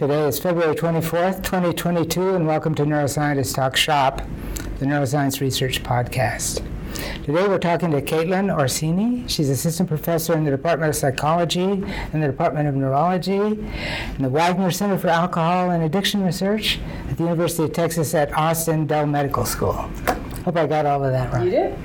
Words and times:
Today 0.00 0.26
is 0.26 0.38
February 0.38 0.74
24th, 0.74 1.42
2022, 1.42 2.34
and 2.34 2.46
welcome 2.46 2.74
to 2.74 2.84
Neuroscientist 2.84 3.54
Talk 3.54 3.76
Shop, 3.76 4.22
the 4.78 4.86
Neuroscience 4.86 5.42
Research 5.42 5.82
Podcast. 5.82 6.64
Today 7.26 7.46
we're 7.46 7.58
talking 7.58 7.90
to 7.90 8.00
Caitlin 8.00 8.50
Orsini. 8.50 9.28
She's 9.28 9.50
assistant 9.50 9.90
professor 9.90 10.32
in 10.32 10.44
the 10.44 10.50
Department 10.50 10.88
of 10.88 10.96
Psychology 10.96 11.84
and 12.14 12.22
the 12.22 12.26
Department 12.26 12.66
of 12.66 12.76
Neurology 12.76 13.34
in 13.34 14.16
the 14.20 14.30
Waggoner 14.30 14.70
Center 14.70 14.96
for 14.96 15.08
Alcohol 15.08 15.70
and 15.70 15.82
Addiction 15.82 16.24
Research 16.24 16.78
at 17.10 17.18
the 17.18 17.24
University 17.24 17.64
of 17.64 17.74
Texas 17.74 18.14
at 18.14 18.32
Austin 18.32 18.86
Dell 18.86 19.04
Medical 19.04 19.44
School. 19.44 19.74
Hope 19.74 20.56
I 20.56 20.66
got 20.66 20.86
all 20.86 21.04
of 21.04 21.12
that 21.12 21.30
right. 21.30 21.44
You 21.44 21.50
did. 21.50 21.78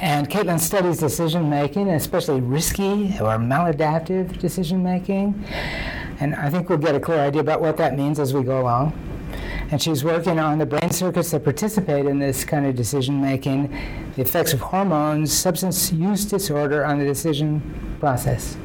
And 0.00 0.30
Caitlin 0.30 0.58
studies 0.58 0.96
decision 0.96 1.50
making, 1.50 1.90
especially 1.90 2.40
risky 2.40 3.14
or 3.20 3.36
maladaptive 3.36 4.38
decision 4.38 4.82
making. 4.82 5.44
And 6.22 6.36
I 6.36 6.50
think 6.50 6.68
we'll 6.68 6.78
get 6.78 6.94
a 6.94 7.00
clear 7.00 7.18
idea 7.18 7.40
about 7.40 7.60
what 7.60 7.76
that 7.78 7.96
means 7.96 8.20
as 8.20 8.32
we 8.32 8.44
go 8.44 8.60
along. 8.60 8.96
And 9.72 9.82
she's 9.82 10.04
working 10.04 10.38
on 10.38 10.58
the 10.58 10.66
brain 10.66 10.90
circuits 10.90 11.32
that 11.32 11.42
participate 11.42 12.06
in 12.06 12.20
this 12.20 12.44
kind 12.44 12.64
of 12.64 12.76
decision 12.76 13.20
making, 13.20 13.76
the 14.14 14.22
effects 14.22 14.52
of 14.52 14.60
hormones, 14.60 15.32
substance 15.32 15.90
use 15.90 16.24
disorder 16.24 16.84
on 16.84 17.00
the 17.00 17.04
decision 17.04 17.96
process. 17.98 18.56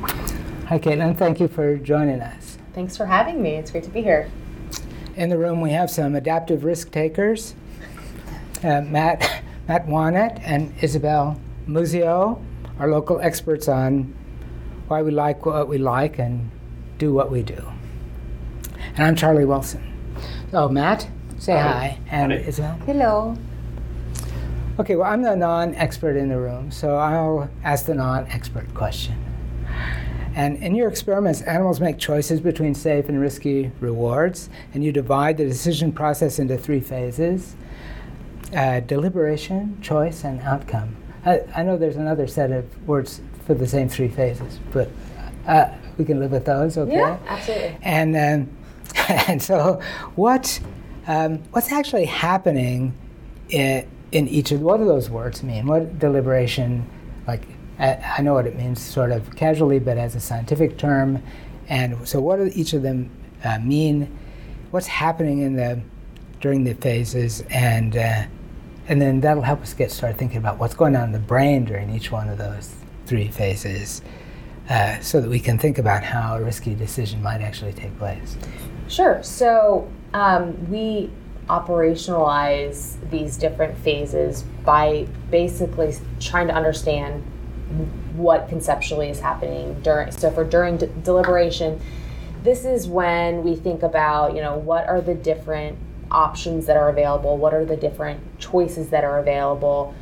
Hi, 0.68 0.78
Caitlin. 0.78 1.18
Thank 1.18 1.40
you 1.40 1.48
for 1.48 1.78
joining 1.78 2.22
us. 2.22 2.60
Thanks 2.76 2.96
for 2.96 3.08
having 3.08 3.42
me. 3.42 3.56
It's 3.56 3.72
great 3.72 3.86
to 3.86 3.90
be 3.90 4.04
here. 4.04 4.30
In 5.16 5.30
the 5.30 5.38
room, 5.40 5.60
we 5.60 5.72
have 5.72 5.90
some 5.90 6.14
adaptive 6.14 6.64
risk 6.64 6.92
takers. 6.92 7.56
Uh, 8.64 8.82
Matt 8.82 9.42
Matt 9.68 9.88
Wanat 9.88 10.40
and 10.44 10.76
Isabel 10.82 11.42
Muzzio 11.68 12.40
our 12.78 12.88
local 12.88 13.20
experts 13.20 13.68
on 13.68 14.14
why 14.88 15.02
we 15.02 15.10
like 15.10 15.44
what 15.46 15.68
we 15.68 15.80
like 15.80 16.20
and 16.20 16.52
do 16.98 17.14
what 17.14 17.32
we 17.32 17.44
do. 17.44 17.64
And 18.96 19.06
I'm 19.06 19.16
Charlie 19.16 19.46
Wilson. 19.46 19.84
So, 20.52 20.70
Matt, 20.70 21.08
say 21.38 21.54
hi. 21.54 22.00
And 22.10 22.32
Hi. 22.32 22.40
Isabel. 22.40 22.80
Hello. 22.86 23.38
Okay, 24.80 24.96
well, 24.96 25.12
I'm 25.12 25.22
the 25.22 25.36
non 25.36 25.76
expert 25.76 26.16
in 26.16 26.30
the 26.30 26.38
room, 26.38 26.72
so 26.72 26.98
I'll 26.98 27.50
ask 27.64 27.86
the 27.86 27.96
non 27.96 28.28
expert 28.28 28.74
question. 28.74 29.16
And 30.36 30.58
in 30.58 30.76
your 30.76 30.88
experiments, 30.88 31.42
animals 31.42 31.80
make 31.80 31.98
choices 31.98 32.40
between 32.40 32.76
safe 32.76 33.10
and 33.10 33.20
risky 33.20 33.72
rewards, 33.80 34.50
and 34.74 34.84
you 34.84 34.92
divide 34.92 35.38
the 35.38 35.46
decision 35.46 35.92
process 35.92 36.38
into 36.38 36.58
three 36.58 36.80
phases 36.80 37.56
uh, 38.56 38.80
deliberation, 38.82 39.78
choice, 39.82 40.24
and 40.24 40.40
outcome. 40.42 40.96
I, 41.26 41.42
I 41.56 41.64
know 41.64 41.76
there's 41.76 41.98
another 41.98 42.28
set 42.28 42.52
of 42.52 42.88
words 42.88 43.20
for 43.46 43.54
the 43.56 43.68
same 43.68 43.90
three 43.90 44.08
phases, 44.08 44.60
but 44.72 44.90
uh, 45.48 45.70
we 45.98 46.06
can 46.06 46.20
live 46.20 46.32
with 46.32 46.46
those, 46.46 46.78
okay? 46.78 46.96
Yeah, 46.96 47.18
absolutely. 47.28 47.78
And 47.82 48.16
um, 48.16 48.58
and 49.28 49.42
so, 49.42 49.82
what 50.16 50.60
um, 51.08 51.40
what's 51.52 51.72
actually 51.72 52.06
happening 52.06 52.94
in, 53.50 53.88
in 54.12 54.28
each 54.28 54.52
of 54.52 54.62
what 54.62 54.78
do 54.78 54.86
those 54.86 55.10
words 55.10 55.44
mean? 55.44 55.68
What 55.68 56.00
deliberation, 56.00 56.88
like 57.28 57.44
I, 57.80 58.16
I 58.18 58.22
know 58.22 58.34
what 58.34 58.48
it 58.48 58.56
means, 58.56 58.82
sort 58.82 59.12
of 59.12 59.36
casually, 59.36 59.80
but 59.80 59.98
as 59.98 60.16
a 60.16 60.20
scientific 60.20 60.78
term. 60.78 61.24
And 61.70 62.08
so, 62.08 62.20
what 62.20 62.38
do 62.38 62.52
each 62.54 62.74
of 62.74 62.82
them 62.82 63.10
uh, 63.44 63.60
mean? 63.60 64.18
What's 64.72 64.88
happening 64.88 65.40
in 65.40 65.56
the 65.56 65.82
during 66.40 66.64
the 66.64 66.74
phases, 66.74 67.44
and 67.50 67.96
uh, 67.96 68.24
and 68.88 69.02
then 69.02 69.22
that'll 69.22 69.44
help 69.44 69.62
us 69.62 69.74
get 69.74 69.92
started 69.92 70.18
thinking 70.18 70.38
about 70.38 70.60
what's 70.60 70.76
going 70.76 70.96
on 70.96 71.06
in 71.06 71.12
the 71.12 71.20
brain 71.20 71.66
during 71.66 71.94
each 71.94 72.12
one 72.12 72.30
of 72.30 72.38
those 72.38 72.74
three 73.06 73.30
phases, 73.30 74.02
uh, 74.70 75.00
so 75.00 75.22
that 75.22 75.30
we 75.30 75.40
can 75.40 75.58
think 75.58 75.78
about 75.78 76.04
how 76.04 76.36
a 76.36 76.44
risky 76.44 76.76
decision 76.76 77.22
might 77.22 77.42
actually 77.42 77.74
take 77.74 77.98
place. 77.98 78.38
Sure. 78.88 79.22
So 79.24 79.90
um, 80.14 80.70
we 80.70 81.10
operationalize 81.50 82.98
these 83.10 83.38
different 83.38 83.78
phases 83.78 84.44
by 84.66 85.08
basically 85.32 85.96
trying 86.20 86.48
to 86.48 86.54
understand 86.54 87.24
what 88.16 88.50
conceptually 88.50 89.10
is 89.10 89.20
happening 89.20 89.80
during. 89.82 90.12
So 90.12 90.32
for 90.32 90.44
during 90.44 90.78
de- 90.78 90.88
deliberation, 90.88 91.80
this 92.44 92.66
is 92.66 92.88
when 92.88 93.44
we 93.44 93.56
think 93.56 93.84
about 93.84 94.36
you 94.36 94.42
know 94.42 94.58
what 94.58 94.88
are 94.88 95.02
the 95.02 95.16
different 95.16 95.78
options 96.12 96.66
that 96.66 96.78
are 96.78 96.90
available, 96.90 97.38
what 97.38 97.54
are 97.54 97.66
the 97.66 97.76
different 97.76 98.40
choices 98.40 98.90
that 98.90 99.04
are 99.04 99.20
available, 99.20 99.94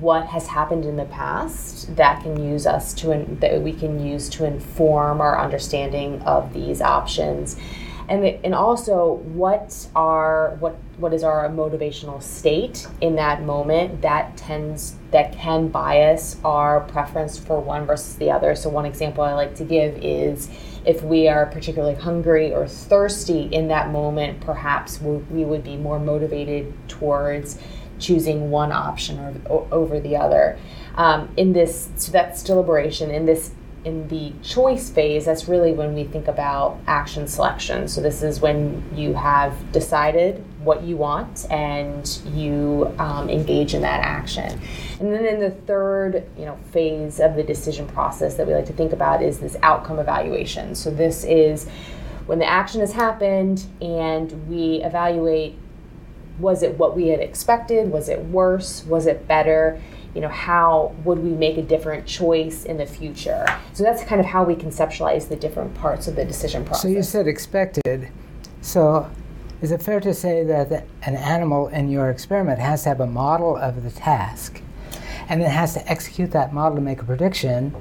what 0.00 0.26
has 0.26 0.46
happened 0.46 0.84
in 0.84 0.96
the 0.96 1.04
past 1.06 1.94
that 1.96 2.22
can 2.22 2.42
use 2.42 2.66
us 2.66 2.94
to 2.94 3.08
that 3.40 3.60
we 3.62 3.72
can 3.72 4.04
use 4.04 4.28
to 4.28 4.44
inform 4.44 5.20
our 5.20 5.40
understanding 5.40 6.20
of 6.22 6.52
these 6.52 6.80
options. 6.80 7.56
And, 8.06 8.22
and 8.22 8.54
also 8.54 9.14
what 9.14 9.88
are 9.96 10.56
what 10.60 10.76
what 10.98 11.14
is 11.14 11.24
our 11.24 11.48
motivational 11.48 12.22
state 12.22 12.86
in 13.00 13.16
that 13.16 13.42
moment 13.42 14.02
that 14.02 14.36
tends 14.36 14.96
that 15.10 15.32
can 15.32 15.68
bias 15.68 16.36
our 16.44 16.80
preference 16.80 17.38
for 17.38 17.60
one 17.60 17.86
versus 17.86 18.16
the 18.16 18.30
other 18.30 18.54
so 18.54 18.68
one 18.68 18.84
example 18.84 19.24
i 19.24 19.32
like 19.32 19.54
to 19.56 19.64
give 19.64 19.96
is 20.04 20.50
if 20.84 21.02
we 21.02 21.28
are 21.28 21.46
particularly 21.46 21.94
hungry 21.94 22.52
or 22.52 22.66
thirsty 22.68 23.42
in 23.44 23.68
that 23.68 23.90
moment, 23.90 24.40
perhaps 24.40 25.00
we 25.00 25.44
would 25.44 25.64
be 25.64 25.76
more 25.76 25.98
motivated 25.98 26.72
towards 26.88 27.58
choosing 28.04 28.50
one 28.50 28.72
option 28.72 29.42
or, 29.48 29.66
over 29.70 30.00
the 30.00 30.16
other. 30.16 30.58
Um, 30.96 31.28
in 31.36 31.52
this, 31.52 31.88
so 31.96 32.12
that's 32.12 32.42
deliberation. 32.42 33.10
In 33.10 33.26
this 33.26 33.52
in 33.84 34.08
the 34.08 34.32
choice 34.42 34.90
phase, 34.90 35.26
that's 35.26 35.46
really 35.46 35.72
when 35.72 35.94
we 35.94 36.04
think 36.04 36.26
about 36.26 36.78
action 36.86 37.26
selection. 37.26 37.86
So 37.86 38.00
this 38.00 38.22
is 38.22 38.40
when 38.40 38.82
you 38.94 39.12
have 39.12 39.72
decided 39.72 40.42
what 40.60 40.82
you 40.82 40.96
want 40.96 41.46
and 41.50 42.20
you 42.32 42.94
um, 42.98 43.28
engage 43.28 43.74
in 43.74 43.82
that 43.82 44.00
action. 44.00 44.58
And 45.00 45.12
then 45.12 45.26
in 45.26 45.38
the 45.38 45.50
third, 45.50 46.26
you 46.38 46.46
know, 46.46 46.58
phase 46.72 47.20
of 47.20 47.36
the 47.36 47.42
decision 47.42 47.86
process 47.86 48.36
that 48.36 48.46
we 48.46 48.54
like 48.54 48.66
to 48.66 48.72
think 48.72 48.94
about 48.94 49.22
is 49.22 49.38
this 49.38 49.56
outcome 49.62 49.98
evaluation. 49.98 50.74
So 50.74 50.90
this 50.90 51.24
is 51.24 51.68
when 52.24 52.38
the 52.38 52.46
action 52.46 52.80
has 52.80 52.92
happened 52.92 53.66
and 53.82 54.48
we 54.48 54.82
evaluate 54.82 55.58
was 56.38 56.62
it 56.62 56.76
what 56.78 56.96
we 56.96 57.08
had 57.08 57.20
expected? 57.20 57.90
Was 57.90 58.08
it 58.08 58.20
worse? 58.26 58.84
Was 58.86 59.06
it 59.06 59.26
better? 59.28 59.80
you 60.14 60.20
know 60.20 60.28
how 60.28 60.94
would 61.04 61.18
we 61.18 61.30
make 61.30 61.58
a 61.58 61.62
different 61.62 62.06
choice 62.06 62.64
in 62.64 62.76
the 62.76 62.86
future 62.86 63.44
so 63.72 63.82
that's 63.82 64.02
kind 64.04 64.20
of 64.20 64.26
how 64.26 64.44
we 64.44 64.54
conceptualize 64.54 65.28
the 65.28 65.36
different 65.36 65.74
parts 65.74 66.06
of 66.06 66.16
the 66.16 66.24
decision 66.24 66.64
process 66.64 66.82
so 66.82 66.88
you 66.88 67.02
said 67.02 67.26
expected 67.26 68.08
so 68.60 69.10
is 69.60 69.72
it 69.72 69.82
fair 69.82 70.00
to 70.00 70.14
say 70.14 70.44
that 70.44 70.86
an 71.02 71.16
animal 71.16 71.68
in 71.68 71.88
your 71.88 72.10
experiment 72.10 72.58
has 72.58 72.84
to 72.84 72.88
have 72.88 73.00
a 73.00 73.06
model 73.06 73.56
of 73.56 73.82
the 73.82 73.90
task 73.90 74.60
and 75.28 75.40
then 75.40 75.50
has 75.50 75.74
to 75.74 75.90
execute 75.90 76.30
that 76.30 76.52
model 76.52 76.76
to 76.76 76.82
make 76.82 77.00
a 77.00 77.04
prediction 77.04 77.74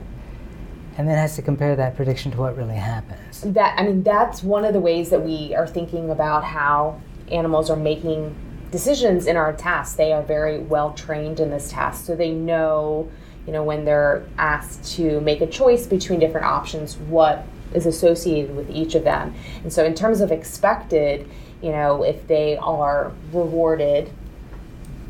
and 0.97 1.07
then 1.07 1.17
has 1.17 1.35
to 1.35 1.41
compare 1.41 1.75
that 1.75 1.95
prediction 1.95 2.31
to 2.31 2.37
what 2.37 2.57
really 2.57 2.75
happens 2.75 3.41
that 3.41 3.79
i 3.79 3.83
mean 3.83 4.01
that's 4.01 4.41
one 4.41 4.65
of 4.65 4.73
the 4.73 4.79
ways 4.79 5.09
that 5.09 5.21
we 5.21 5.53
are 5.53 5.67
thinking 5.67 6.09
about 6.09 6.43
how 6.43 6.99
animals 7.31 7.69
are 7.69 7.75
making 7.75 8.35
decisions 8.71 9.27
in 9.27 9.37
our 9.37 9.53
tasks. 9.53 9.95
They 9.95 10.11
are 10.11 10.23
very 10.23 10.59
well 10.59 10.93
trained 10.93 11.39
in 11.39 11.49
this 11.49 11.71
task, 11.71 12.05
so 12.05 12.15
they 12.15 12.31
know, 12.31 13.09
you 13.45 13.53
know, 13.53 13.63
when 13.63 13.85
they're 13.85 14.25
asked 14.37 14.95
to 14.95 15.21
make 15.21 15.41
a 15.41 15.47
choice 15.47 15.85
between 15.85 16.19
different 16.19 16.47
options, 16.47 16.97
what 16.97 17.45
is 17.73 17.85
associated 17.85 18.55
with 18.55 18.69
each 18.69 18.95
of 18.95 19.03
them. 19.03 19.33
And 19.63 19.71
so, 19.71 19.83
in 19.83 19.93
terms 19.93 20.21
of 20.21 20.31
expected, 20.31 21.29
you 21.61 21.71
know, 21.71 22.03
if 22.03 22.27
they 22.27 22.57
are 22.57 23.11
rewarded 23.31 24.11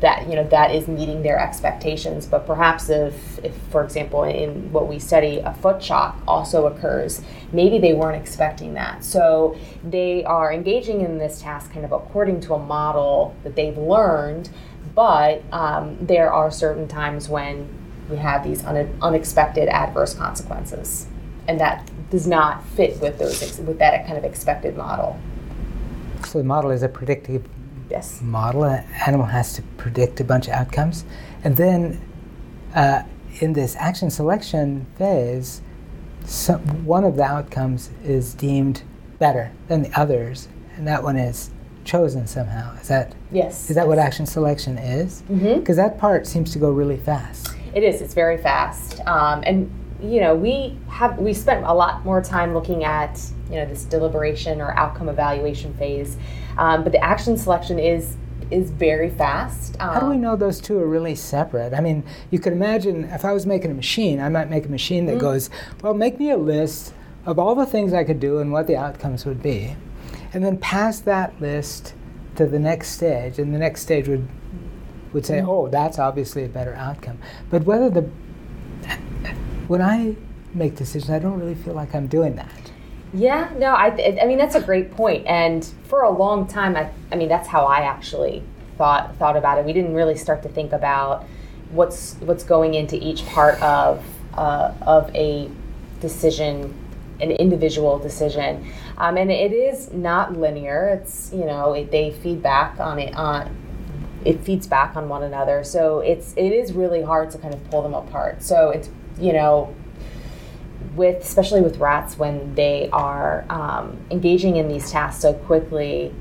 that 0.00 0.28
you 0.28 0.34
know 0.34 0.46
that 0.48 0.74
is 0.74 0.88
meeting 0.88 1.22
their 1.22 1.38
expectations. 1.38 2.26
But 2.26 2.46
perhaps 2.46 2.88
if, 2.88 3.38
if 3.44 3.54
for 3.70 3.84
example 3.84 4.24
in 4.24 4.72
what 4.72 4.88
we 4.88 4.98
study 4.98 5.38
a 5.38 5.54
foot 5.54 5.82
shock 5.82 6.18
also 6.26 6.66
occurs 6.66 7.22
maybe 7.54 7.78
they 7.78 7.94
weren't 7.94 8.20
expecting 8.20 8.74
that. 8.74 9.04
So 9.04 9.56
they 9.82 10.24
are 10.24 10.52
engaging 10.52 11.00
in 11.00 11.18
this 11.18 11.40
task 11.40 11.72
kind 11.72 11.84
of 11.84 11.92
according 11.92 12.40
to 12.42 12.54
a 12.54 12.58
model 12.58 13.34
that 13.44 13.54
they've 13.54 13.78
learned. 13.78 14.50
But 14.94 15.42
um, 15.52 15.96
there 16.00 16.32
are 16.32 16.50
certain 16.50 16.86
times 16.86 17.28
when 17.28 17.68
we 18.10 18.16
have 18.16 18.44
these 18.44 18.64
un- 18.64 18.96
unexpected 19.00 19.68
adverse 19.68 20.14
consequences. 20.14 21.06
And 21.48 21.58
that 21.60 21.88
does 22.10 22.26
not 22.26 22.66
fit 22.68 23.00
with 23.00 23.18
those 23.18 23.58
with 23.60 23.78
that 23.78 24.06
kind 24.06 24.18
of 24.18 24.24
expected 24.24 24.76
model. 24.76 25.18
So 26.26 26.38
the 26.38 26.44
model 26.44 26.70
is 26.70 26.82
a 26.82 26.88
predictive 26.88 27.44
yes. 27.90 28.20
model. 28.22 28.64
An 28.64 28.84
animal 29.06 29.26
has 29.26 29.52
to 29.54 29.62
predict 29.76 30.20
a 30.20 30.24
bunch 30.24 30.48
of 30.48 30.54
outcomes. 30.54 31.04
And 31.42 31.56
then 31.56 32.00
uh, 32.74 33.02
in 33.40 33.52
this 33.52 33.76
action 33.76 34.10
selection 34.10 34.86
phase, 34.96 35.62
some, 36.24 36.60
one 36.84 37.04
of 37.04 37.16
the 37.16 37.22
outcomes 37.22 37.90
is 38.02 38.34
deemed 38.34 38.82
better 39.18 39.52
than 39.68 39.82
the 39.82 39.98
others, 39.98 40.48
and 40.76 40.86
that 40.86 41.02
one 41.02 41.16
is 41.16 41.50
chosen 41.84 42.26
somehow. 42.26 42.74
Is 42.76 42.88
that 42.88 43.14
yes? 43.30 43.68
Is 43.68 43.76
that 43.76 43.86
what 43.86 43.98
action 43.98 44.26
selection 44.26 44.78
is? 44.78 45.22
Because 45.22 45.42
mm-hmm. 45.42 45.74
that 45.74 45.98
part 45.98 46.26
seems 46.26 46.52
to 46.52 46.58
go 46.58 46.70
really 46.70 46.96
fast. 46.96 47.54
It 47.74 47.82
is. 47.82 48.00
It's 48.00 48.14
very 48.14 48.38
fast, 48.38 49.00
um, 49.06 49.42
and 49.44 49.70
you 50.10 50.20
know, 50.20 50.34
we 50.34 50.78
have 50.88 51.18
we 51.18 51.34
spent 51.34 51.64
a 51.64 51.72
lot 51.72 52.04
more 52.04 52.22
time 52.22 52.54
looking 52.54 52.84
at 52.84 53.20
you 53.50 53.56
know 53.56 53.66
this 53.66 53.84
deliberation 53.84 54.60
or 54.60 54.76
outcome 54.76 55.08
evaluation 55.08 55.74
phase, 55.74 56.16
um, 56.58 56.82
but 56.82 56.92
the 56.92 57.02
action 57.02 57.36
selection 57.36 57.78
is 57.78 58.16
is 58.50 58.70
very 58.70 59.10
fast. 59.10 59.76
Um, 59.80 59.94
How 59.94 60.00
do 60.00 60.06
we 60.06 60.16
um, 60.16 60.20
know 60.20 60.36
those 60.36 60.60
two 60.60 60.78
are 60.78 60.86
really 60.86 61.14
separate? 61.14 61.74
I 61.74 61.80
mean, 61.80 62.04
you 62.30 62.38
could 62.38 62.52
imagine 62.52 63.04
if 63.04 63.24
I 63.24 63.32
was 63.32 63.46
making 63.46 63.70
a 63.70 63.74
machine, 63.74 64.20
I 64.20 64.28
might 64.28 64.50
make 64.50 64.66
a 64.66 64.68
machine 64.68 65.06
that 65.06 65.12
mm-hmm. 65.12 65.20
goes, 65.20 65.50
well, 65.82 65.94
make 65.94 66.18
me 66.18 66.30
a 66.30 66.36
list 66.36 66.94
of 67.26 67.38
all 67.38 67.54
the 67.54 67.66
things 67.66 67.92
I 67.92 68.04
could 68.04 68.20
do 68.20 68.38
and 68.38 68.52
what 68.52 68.66
the 68.66 68.76
outcomes 68.76 69.24
would 69.24 69.42
be, 69.42 69.76
and 70.32 70.44
then 70.44 70.58
pass 70.58 71.00
that 71.00 71.40
list 71.40 71.94
to 72.36 72.46
the 72.46 72.58
next 72.58 72.90
stage, 72.90 73.38
and 73.38 73.54
the 73.54 73.58
next 73.58 73.82
stage 73.82 74.08
would 74.08 74.28
would 75.12 75.24
say, 75.24 75.38
mm-hmm. 75.38 75.48
oh, 75.48 75.68
that's 75.68 75.98
obviously 75.98 76.44
a 76.44 76.48
better 76.48 76.74
outcome. 76.74 77.18
But 77.48 77.64
whether 77.64 77.88
the 77.88 78.10
when 79.68 79.82
I 79.82 80.16
make 80.52 80.76
decisions, 80.76 81.10
I 81.10 81.18
don't 81.18 81.38
really 81.38 81.54
feel 81.54 81.74
like 81.74 81.94
I'm 81.94 82.06
doing 82.06 82.36
that. 82.36 82.72
Yeah, 83.12 83.52
no, 83.56 83.68
I, 83.68 84.18
I 84.20 84.26
mean 84.26 84.38
that's 84.38 84.56
a 84.56 84.60
great 84.60 84.90
point, 84.90 85.26
and 85.26 85.64
for 85.84 86.02
a 86.02 86.10
long 86.10 86.48
time, 86.48 86.76
I, 86.76 86.90
I 87.12 87.16
mean 87.16 87.28
that's 87.28 87.46
how 87.46 87.64
I 87.64 87.80
actually 87.80 88.42
thought 88.76 89.14
thought 89.16 89.36
about 89.36 89.58
it. 89.58 89.64
We 89.64 89.72
didn't 89.72 89.94
really 89.94 90.16
start 90.16 90.42
to 90.42 90.48
think 90.48 90.72
about 90.72 91.24
what's 91.70 92.14
what's 92.14 92.42
going 92.42 92.74
into 92.74 92.96
each 92.96 93.24
part 93.26 93.60
of 93.62 94.04
uh, 94.34 94.74
of 94.82 95.14
a 95.14 95.48
decision, 96.00 96.74
an 97.20 97.30
individual 97.30 98.00
decision, 98.00 98.66
um, 98.98 99.16
and 99.16 99.30
it 99.30 99.52
is 99.52 99.92
not 99.92 100.36
linear. 100.36 100.88
It's 101.00 101.32
you 101.32 101.44
know 101.44 101.72
it, 101.74 101.92
they 101.92 102.10
feed 102.10 102.42
back 102.42 102.80
on 102.80 102.98
it 102.98 103.14
on 103.14 103.56
it 104.24 104.40
feeds 104.40 104.66
back 104.66 104.96
on 104.96 105.08
one 105.08 105.22
another. 105.22 105.62
So 105.62 106.00
it's 106.00 106.34
it 106.36 106.52
is 106.52 106.72
really 106.72 107.02
hard 107.02 107.30
to 107.30 107.38
kind 107.38 107.54
of 107.54 107.62
pull 107.70 107.82
them 107.82 107.94
apart. 107.94 108.42
So 108.42 108.70
it's 108.70 108.88
you 109.18 109.32
know 109.32 109.74
with 110.94 111.22
especially 111.22 111.60
with 111.60 111.78
rats 111.78 112.18
when 112.18 112.54
they 112.54 112.88
are 112.92 113.44
um, 113.48 113.98
engaging 114.10 114.56
in 114.56 114.68
these 114.68 114.90
tasks 114.90 115.22
so 115.22 115.32
quickly 115.32 116.12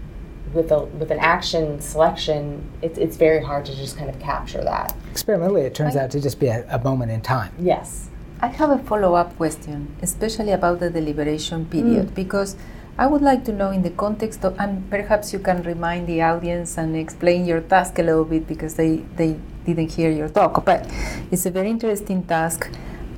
with 0.54 0.72
a 0.72 0.80
with 0.80 1.12
an 1.12 1.19
action 1.19 1.80
selection 1.81 2.69
it's, 2.81 2.98
it's 2.98 3.18
very 3.18 3.44
hard 3.44 3.66
to 3.66 3.75
just 3.75 3.98
kind 3.98 4.10
of 4.10 4.19
capture 4.19 4.63
that. 4.63 4.95
Experimentally 5.12 5.62
it 5.62 5.75
turns 5.75 5.95
I, 5.95 6.04
out 6.04 6.12
to 6.12 6.22
just 6.22 6.40
be 6.40 6.48
a, 6.48 6.66
a 6.69 6.80
moment 6.80 7.12
in 7.12 7.22
time. 7.22 7.54
Yes. 7.60 8.10
I 8.42 8.48
have 8.48 8.72
a 8.72 8.80
follow-up 8.80 9.36
question 9.38 9.96
especially 10.01 10.51
about 10.51 10.80
the 10.80 10.89
deliberation 10.89 11.66
period 11.66 12.07
mm. 12.07 12.16
because 12.16 12.56
I 12.95 13.07
would 13.07 13.24
like 13.24 13.44
to 13.45 13.51
know 13.51 13.72
in 13.72 13.81
the 13.81 13.90
context 13.90 14.45
of, 14.45 14.56
and 14.60 14.88
perhaps 14.92 15.34
you 15.34 15.40
can 15.40 15.63
remind 15.63 16.06
the 16.06 16.22
audience 16.22 16.78
and 16.78 16.95
explain 16.95 17.44
your 17.44 17.62
task 17.62 17.98
a 17.98 18.04
little 18.04 18.24
bit 18.24 18.45
because 18.48 18.75
they, 18.75 18.98
they 19.16 19.40
didn't 19.66 19.92
hear 19.92 20.12
your 20.12 20.30
talk, 20.30 20.63
but 20.63 20.88
it's 21.31 21.48
a 21.48 21.50
very 21.50 21.72
interesting 21.72 22.24
task. 22.24 22.69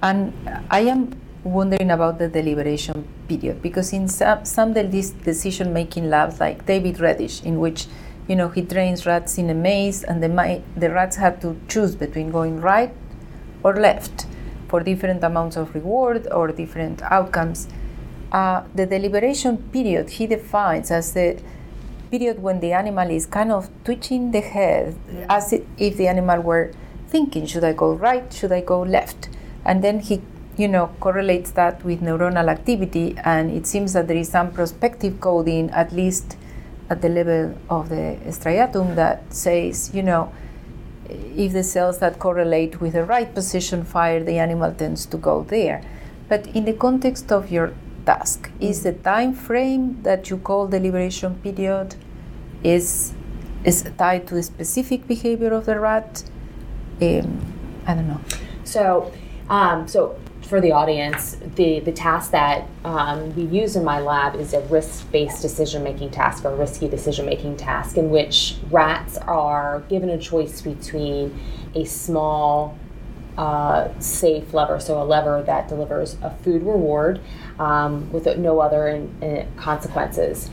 And 0.01 0.31
I 0.71 0.79
am 0.81 1.19
wondering 1.43 1.91
about 1.91 2.19
the 2.19 2.29
deliberation 2.29 3.05
period 3.27 3.61
because 3.61 3.91
in 3.91 4.07
some, 4.07 4.45
some 4.45 4.77
of 4.77 4.91
these 4.93 5.09
decision 5.11 5.73
making 5.73 6.09
labs, 6.09 6.39
like 6.39 6.65
David 6.65 6.95
Redish, 6.95 7.43
in 7.43 7.59
which 7.59 7.87
you 8.29 8.35
know 8.37 8.47
he 8.47 8.61
trains 8.61 9.05
rats 9.05 9.37
in 9.37 9.49
a 9.49 9.53
maze 9.53 10.03
and 10.03 10.23
the, 10.23 10.61
the 10.77 10.89
rats 10.89 11.17
have 11.17 11.41
to 11.41 11.59
choose 11.67 11.95
between 11.95 12.31
going 12.31 12.61
right 12.61 12.93
or 13.61 13.75
left 13.75 14.25
for 14.69 14.79
different 14.81 15.23
amounts 15.23 15.57
of 15.57 15.75
reward 15.75 16.27
or 16.31 16.47
different 16.47 17.01
outcomes 17.03 17.67
uh, 18.31 18.63
the 18.73 18.85
deliberation 18.85 19.57
period 19.57 20.09
he 20.09 20.27
defines 20.27 20.91
as 20.91 21.13
the 21.13 21.41
period 22.11 22.41
when 22.41 22.59
the 22.59 22.71
animal 22.71 23.09
is 23.09 23.25
kind 23.25 23.51
of 23.51 23.69
twitching 23.83 24.31
the 24.31 24.41
head 24.41 24.95
yeah. 25.11 25.25
as 25.29 25.53
if 25.53 25.97
the 25.97 26.07
animal 26.07 26.41
were 26.41 26.71
thinking 27.07 27.45
should 27.45 27.63
i 27.63 27.73
go 27.73 27.93
right? 27.93 28.31
Should 28.33 28.51
i 28.51 28.61
go 28.61 28.81
left? 28.81 29.29
And 29.63 29.83
then 29.83 29.99
he 29.99 30.21
you 30.57 30.67
know 30.67 30.87
correlates 30.99 31.51
that 31.51 31.83
with 31.83 32.01
neuronal 32.01 32.49
activity 32.49 33.15
and 33.23 33.51
it 33.51 33.67
seems 33.67 33.93
that 33.93 34.07
there 34.07 34.17
is 34.17 34.29
some 34.29 34.51
prospective 34.51 35.19
coding 35.19 35.69
at 35.71 35.91
least 35.91 36.37
at 36.89 37.01
the 37.01 37.09
level 37.09 37.57
of 37.69 37.89
the 37.89 38.17
striatum 38.27 38.95
that 38.95 39.33
says 39.33 39.93
you 39.93 40.01
know 40.01 40.31
if 41.09 41.53
the 41.53 41.63
cells 41.63 41.99
that 41.99 42.19
correlate 42.19 42.79
with 42.81 42.93
the 42.93 43.03
right 43.03 43.33
position 43.33 43.83
fire 43.83 44.23
the 44.23 44.37
animal 44.37 44.71
tends 44.71 45.05
to 45.05 45.17
go 45.17 45.43
there. 45.43 45.83
But 46.27 46.47
in 46.47 46.65
the 46.65 46.73
context 46.73 47.31
of 47.31 47.51
your 47.51 47.73
task. 48.05 48.51
Is 48.59 48.83
the 48.83 48.93
time 48.93 49.33
frame 49.33 50.01
that 50.03 50.29
you 50.29 50.37
call 50.37 50.67
deliberation 50.67 51.35
period 51.35 51.95
is 52.63 53.13
is 53.63 53.83
tied 53.97 54.27
to 54.27 54.37
a 54.37 54.43
specific 54.43 55.07
behavior 55.07 55.53
of 55.53 55.65
the 55.65 55.79
rat? 55.79 56.23
Um, 57.01 57.41
I 57.87 57.95
don't 57.95 58.07
know. 58.07 58.21
So, 58.63 59.11
um, 59.49 59.87
so 59.87 60.17
for 60.43 60.61
the 60.61 60.71
audience, 60.71 61.37
the, 61.55 61.79
the 61.79 61.91
task 61.91 62.31
that 62.31 62.67
um, 62.83 63.35
we 63.35 63.43
use 63.43 63.75
in 63.75 63.83
my 63.83 63.99
lab 63.99 64.35
is 64.35 64.53
a 64.53 64.61
risk 64.61 65.11
based 65.11 65.41
decision 65.41 65.83
making 65.83 66.11
task 66.11 66.45
or 66.45 66.55
risky 66.55 66.87
decision 66.87 67.25
making 67.25 67.57
task 67.57 67.97
in 67.97 68.11
which 68.11 68.57
rats 68.69 69.17
are 69.17 69.81
given 69.89 70.09
a 70.09 70.19
choice 70.19 70.61
between 70.61 71.37
a 71.73 71.83
small 71.85 72.77
uh, 73.37 73.89
safe 73.99 74.53
lever, 74.53 74.79
so 74.79 75.01
a 75.01 75.03
lever 75.03 75.43
that 75.43 75.67
delivers 75.67 76.15
a 76.21 76.29
food 76.29 76.63
reward 76.63 77.19
um, 77.59 78.11
with 78.11 78.25
no 78.37 78.59
other 78.59 78.87
in, 78.87 79.15
in 79.21 79.47
consequences. 79.55 80.49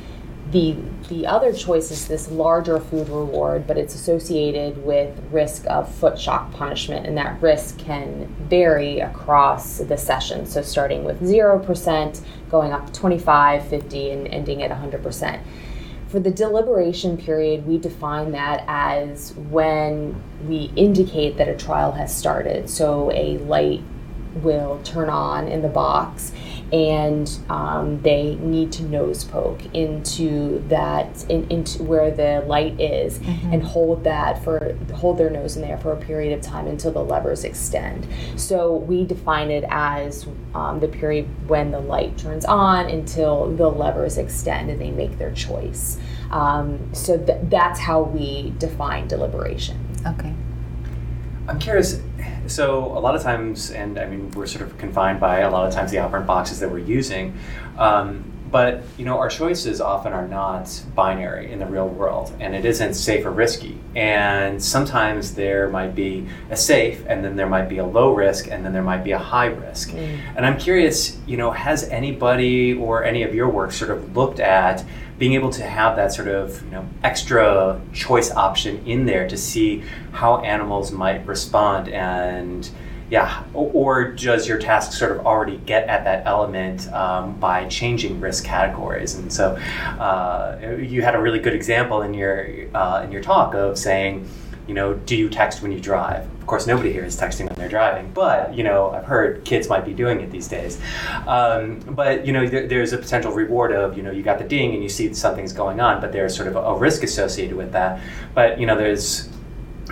The, 0.51 0.77
the 1.09 1.27
other 1.27 1.53
choice 1.53 1.91
is 1.91 2.09
this 2.09 2.31
larger 2.31 2.79
food 2.79 3.09
reward, 3.09 3.67
but 3.67 3.79
it's 3.79 3.95
associated 3.95 4.85
with 4.85 5.19
risk 5.31 5.65
of 5.67 5.93
foot 5.95 6.19
shock 6.19 6.53
punishment, 6.53 7.07
and 7.07 7.17
that 7.17 7.41
risk 7.41 7.79
can 7.79 8.27
vary 8.51 9.01
across 9.01 9.79
the 9.79 9.97
session. 9.97 10.45
So, 10.45 10.61
starting 10.61 11.05
with 11.05 11.21
0%, 11.21 12.21
going 12.51 12.73
up 12.73 12.87
to 12.87 12.93
25, 12.93 13.67
50, 13.67 14.11
and 14.11 14.29
ending 14.29 14.63
at 14.63 14.71
100%. 14.71 15.41
For 16.13 16.21
the 16.21 16.31
deliberation 16.31 17.17
period, 17.17 17.67
we 17.67 17.79
define 17.79 18.33
that 18.33 18.65
as 18.69 19.33
when 19.49 20.23
we 20.47 20.71
indicate 20.77 21.39
that 21.39 21.49
a 21.49 21.57
trial 21.57 21.93
has 21.93 22.15
started. 22.15 22.69
So 22.69 23.11
a 23.13 23.39
light 23.39 23.81
will 24.43 24.79
turn 24.85 25.09
on 25.09 25.49
in 25.49 25.63
the 25.63 25.71
box 25.71 26.33
and 26.73 27.39
um, 27.51 28.01
they 28.01 28.37
need 28.37 28.73
to 28.73 28.83
nose 28.85 29.25
poke 29.25 29.63
into 29.75 30.59
that 30.69 31.25
in, 31.29 31.47
into 31.51 31.83
where 31.83 32.11
the 32.11 32.43
light 32.47 32.81
is 32.81 33.19
mm-hmm. 33.19 33.53
and 33.53 33.63
hold 33.63 34.05
that 34.05 34.43
for 34.43 34.75
hold 34.95 35.19
their 35.19 35.29
nose 35.29 35.57
in 35.57 35.63
there 35.63 35.77
for 35.79 35.93
a 35.93 35.97
period 35.97 36.33
of 36.37 36.43
time 36.43 36.67
until 36.67 36.91
the 36.91 37.05
levers 37.05 37.45
extend. 37.45 38.07
So 38.37 38.75
we 38.75 39.05
define 39.05 39.51
it 39.51 39.65
as 39.69 40.27
um, 40.55 40.81
the 40.81 40.89
period 40.89 41.29
when 41.49 41.71
the 41.71 41.81
light 41.81 42.17
turns 42.17 42.47
on 42.47 42.89
until 42.89 43.55
the 43.55 43.69
levers 43.69 44.17
extend 44.17 44.71
and 44.71 44.81
they 44.81 44.91
make 44.91 45.19
their 45.19 45.33
choice. 45.33 45.99
Um, 46.31 46.95
so 46.95 47.19
th- 47.19 47.39
that's 47.45 47.81
how 47.81 48.03
we 48.03 48.55
define 48.59 49.09
deliberation. 49.09 49.79
Okay 50.07 50.35
i'm 51.49 51.59
curious 51.59 52.01
so 52.47 52.87
a 52.87 53.01
lot 53.01 53.15
of 53.15 53.23
times, 53.23 53.71
and 53.71 53.99
I 53.99 54.07
mean, 54.07 54.31
we're 54.33 54.47
sort 54.47 54.63
of 54.63 54.77
confined 54.79 55.21
by 55.21 55.41
a 55.41 55.51
lot 55.51 55.67
of 55.67 55.73
times 55.73 55.91
the 55.91 55.99
operant 55.99 56.27
boxes 56.27 56.61
that 56.61 56.71
we're 56.71 56.79
using. 56.79 57.37
Um, 57.79 58.32
but 58.53 58.83
you 58.99 59.05
know, 59.07 59.19
our 59.19 59.31
choices 59.31 59.81
often 59.81 60.13
are 60.13 60.29
not 60.29 60.83
binary 60.95 61.51
in 61.51 61.59
the 61.59 61.67
real 61.67 61.89
world, 61.89 62.33
and 62.39 62.55
it 62.55 62.67
isn't 62.67 62.95
safe 62.95 63.25
or 63.25 63.31
risky. 63.31 63.79
And 63.97 64.63
sometimes 64.63 65.35
there 65.35 65.69
might 65.71 65.95
be 65.95 66.29
a 66.51 66.57
safe, 66.57 67.03
and 67.09 67.25
then 67.25 67.35
there 67.35 67.49
might 67.49 67.69
be 67.69 67.79
a 67.79 67.87
low 67.87 68.15
risk, 68.15 68.49
and 68.49 68.65
then 68.65 68.75
there 68.75 68.83
might 68.83 69.03
be 69.03 69.13
a 69.13 69.19
high 69.19 69.47
risk. 69.47 69.91
Mm. 69.91 70.21
And 70.37 70.47
I'm 70.47 70.59
curious, 70.59 71.19
you 71.27 71.39
know, 71.39 71.51
has 71.51 71.85
anybody 71.85 72.75
or 72.75 73.03
any 73.03 73.23
of 73.23 73.35
your 73.35 73.49
work 73.49 73.73
sort 73.73 73.91
of 73.91 74.15
looked 74.15 74.39
at 74.39 74.85
being 75.19 75.35
able 75.35 75.51
to 75.51 75.63
have 75.63 75.97
that 75.97 76.13
sort 76.13 76.27
of 76.29 76.63
you 76.65 76.71
know 76.71 76.85
extra 77.05 77.81
choice 77.93 78.33
option 78.33 78.85
in 78.87 79.07
there 79.07 79.29
to 79.29 79.37
see 79.37 79.83
how 80.11 80.39
animals 80.39 80.91
might 80.91 81.25
respond 81.27 81.89
and 81.89 82.71
yeah, 83.13 83.45
or 83.53 84.13
does 84.13 84.49
your 84.49 84.59
task 84.59 84.93
sort 84.95 85.13
of 85.13 85.27
already 85.27 85.59
get 85.59 85.87
at 85.87 86.05
that 86.05 86.27
element 86.27 86.91
um, 86.95 87.39
by 87.39 87.69
changing 87.69 88.23
risk 88.23 88.43
categories? 88.43 89.17
And 89.17 89.31
so, 89.31 89.57
uh, 89.99 90.79
you 90.81 91.03
had 91.03 91.15
a 91.15 91.21
really 91.21 91.39
good 91.39 91.53
example 91.53 92.01
in 92.01 92.15
your 92.15 92.49
uh, 92.75 93.03
in 93.05 93.13
your 93.13 93.21
talk 93.21 93.55
of 93.55 93.77
saying, 93.77 94.27
you 94.67 94.73
know, 94.73 94.95
do 94.95 95.15
you 95.15 95.29
text 95.29 95.61
when 95.61 95.73
you 95.73 95.79
drive? 95.79 96.25
Of 96.41 96.47
course, 96.47 96.67
nobody 96.67 96.91
here 96.91 97.05
is 97.05 97.21
texting 97.21 97.51
when 97.51 97.59
they're 97.59 97.69
driving, 97.69 98.11
but 98.15 98.55
you 98.55 98.65
know, 98.65 98.93
I've 98.93 99.05
heard 99.05 99.45
kids 99.45 99.69
might 99.69 99.85
be 99.85 99.93
doing 99.93 100.23
it 100.23 100.31
these 100.31 100.49
days. 100.49 100.81
Um, 101.27 101.81
but 101.81 102.25
you 102.25 102.33
know, 102.33 102.47
there, 102.47 102.67
there's 102.67 102.95
a 102.95 102.99
potential 102.99 103.33
reward 103.33 103.73
of 103.73 103.95
you 103.95 104.03
know, 104.03 104.11
you 104.11 104.23
got 104.23 104.39
the 104.39 104.49
ding 104.49 104.73
and 104.73 104.83
you 104.83 104.89
see 104.89 105.13
something's 105.13 105.53
going 105.53 105.81
on, 105.81 106.01
but 106.01 106.13
there's 106.13 106.35
sort 106.35 106.49
of 106.49 106.57
a, 106.57 106.61
a 106.61 106.79
risk 106.79 107.03
associated 107.03 107.59
with 107.59 107.73
that. 107.73 108.01
But 108.33 108.59
you 108.59 108.65
know, 108.65 108.79
there's 108.79 109.29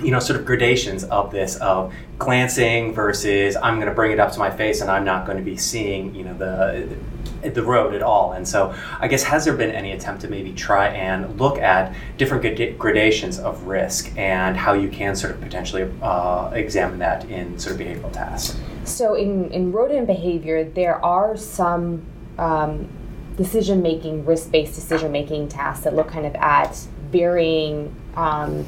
you 0.02 0.10
know, 0.10 0.20
sort 0.20 0.38
of 0.38 0.46
gradations 0.46 1.04
of 1.04 1.30
this 1.30 1.56
of 1.56 1.92
glancing 2.18 2.94
versus 2.94 3.56
I'm 3.56 3.76
going 3.76 3.88
to 3.88 3.94
bring 3.94 4.12
it 4.12 4.20
up 4.20 4.32
to 4.32 4.38
my 4.38 4.50
face 4.50 4.80
and 4.80 4.90
I'm 4.90 5.04
not 5.04 5.26
going 5.26 5.38
to 5.38 5.44
be 5.44 5.56
seeing, 5.56 6.14
you 6.14 6.24
know, 6.24 6.34
the 6.34 6.96
the 7.48 7.62
road 7.62 7.94
at 7.94 8.02
all. 8.02 8.32
And 8.32 8.46
so, 8.46 8.74
I 8.98 9.08
guess 9.08 9.22
has 9.22 9.44
there 9.44 9.54
been 9.54 9.70
any 9.70 9.92
attempt 9.92 10.20
to 10.22 10.28
maybe 10.28 10.52
try 10.52 10.88
and 10.88 11.38
look 11.40 11.58
at 11.58 11.94
different 12.18 12.78
gradations 12.78 13.38
of 13.38 13.62
risk 13.64 14.12
and 14.16 14.56
how 14.56 14.74
you 14.74 14.88
can 14.88 15.16
sort 15.16 15.32
of 15.32 15.40
potentially 15.40 15.90
uh, 16.02 16.50
examine 16.54 16.98
that 16.98 17.24
in 17.30 17.58
sort 17.58 17.74
of 17.74 17.80
behavioral 17.80 18.12
tasks? 18.12 18.58
So, 18.84 19.14
in 19.14 19.50
in 19.50 19.72
rodent 19.72 20.06
behavior, 20.06 20.64
there 20.64 21.02
are 21.04 21.36
some 21.36 22.04
um, 22.38 22.88
decision 23.36 23.82
making, 23.82 24.24
risk 24.26 24.50
based 24.50 24.74
decision 24.74 25.12
making 25.12 25.48
tasks 25.48 25.84
that 25.84 25.94
look 25.94 26.08
kind 26.08 26.26
of 26.26 26.34
at 26.36 26.76
varying. 27.10 27.94
Um, 28.16 28.66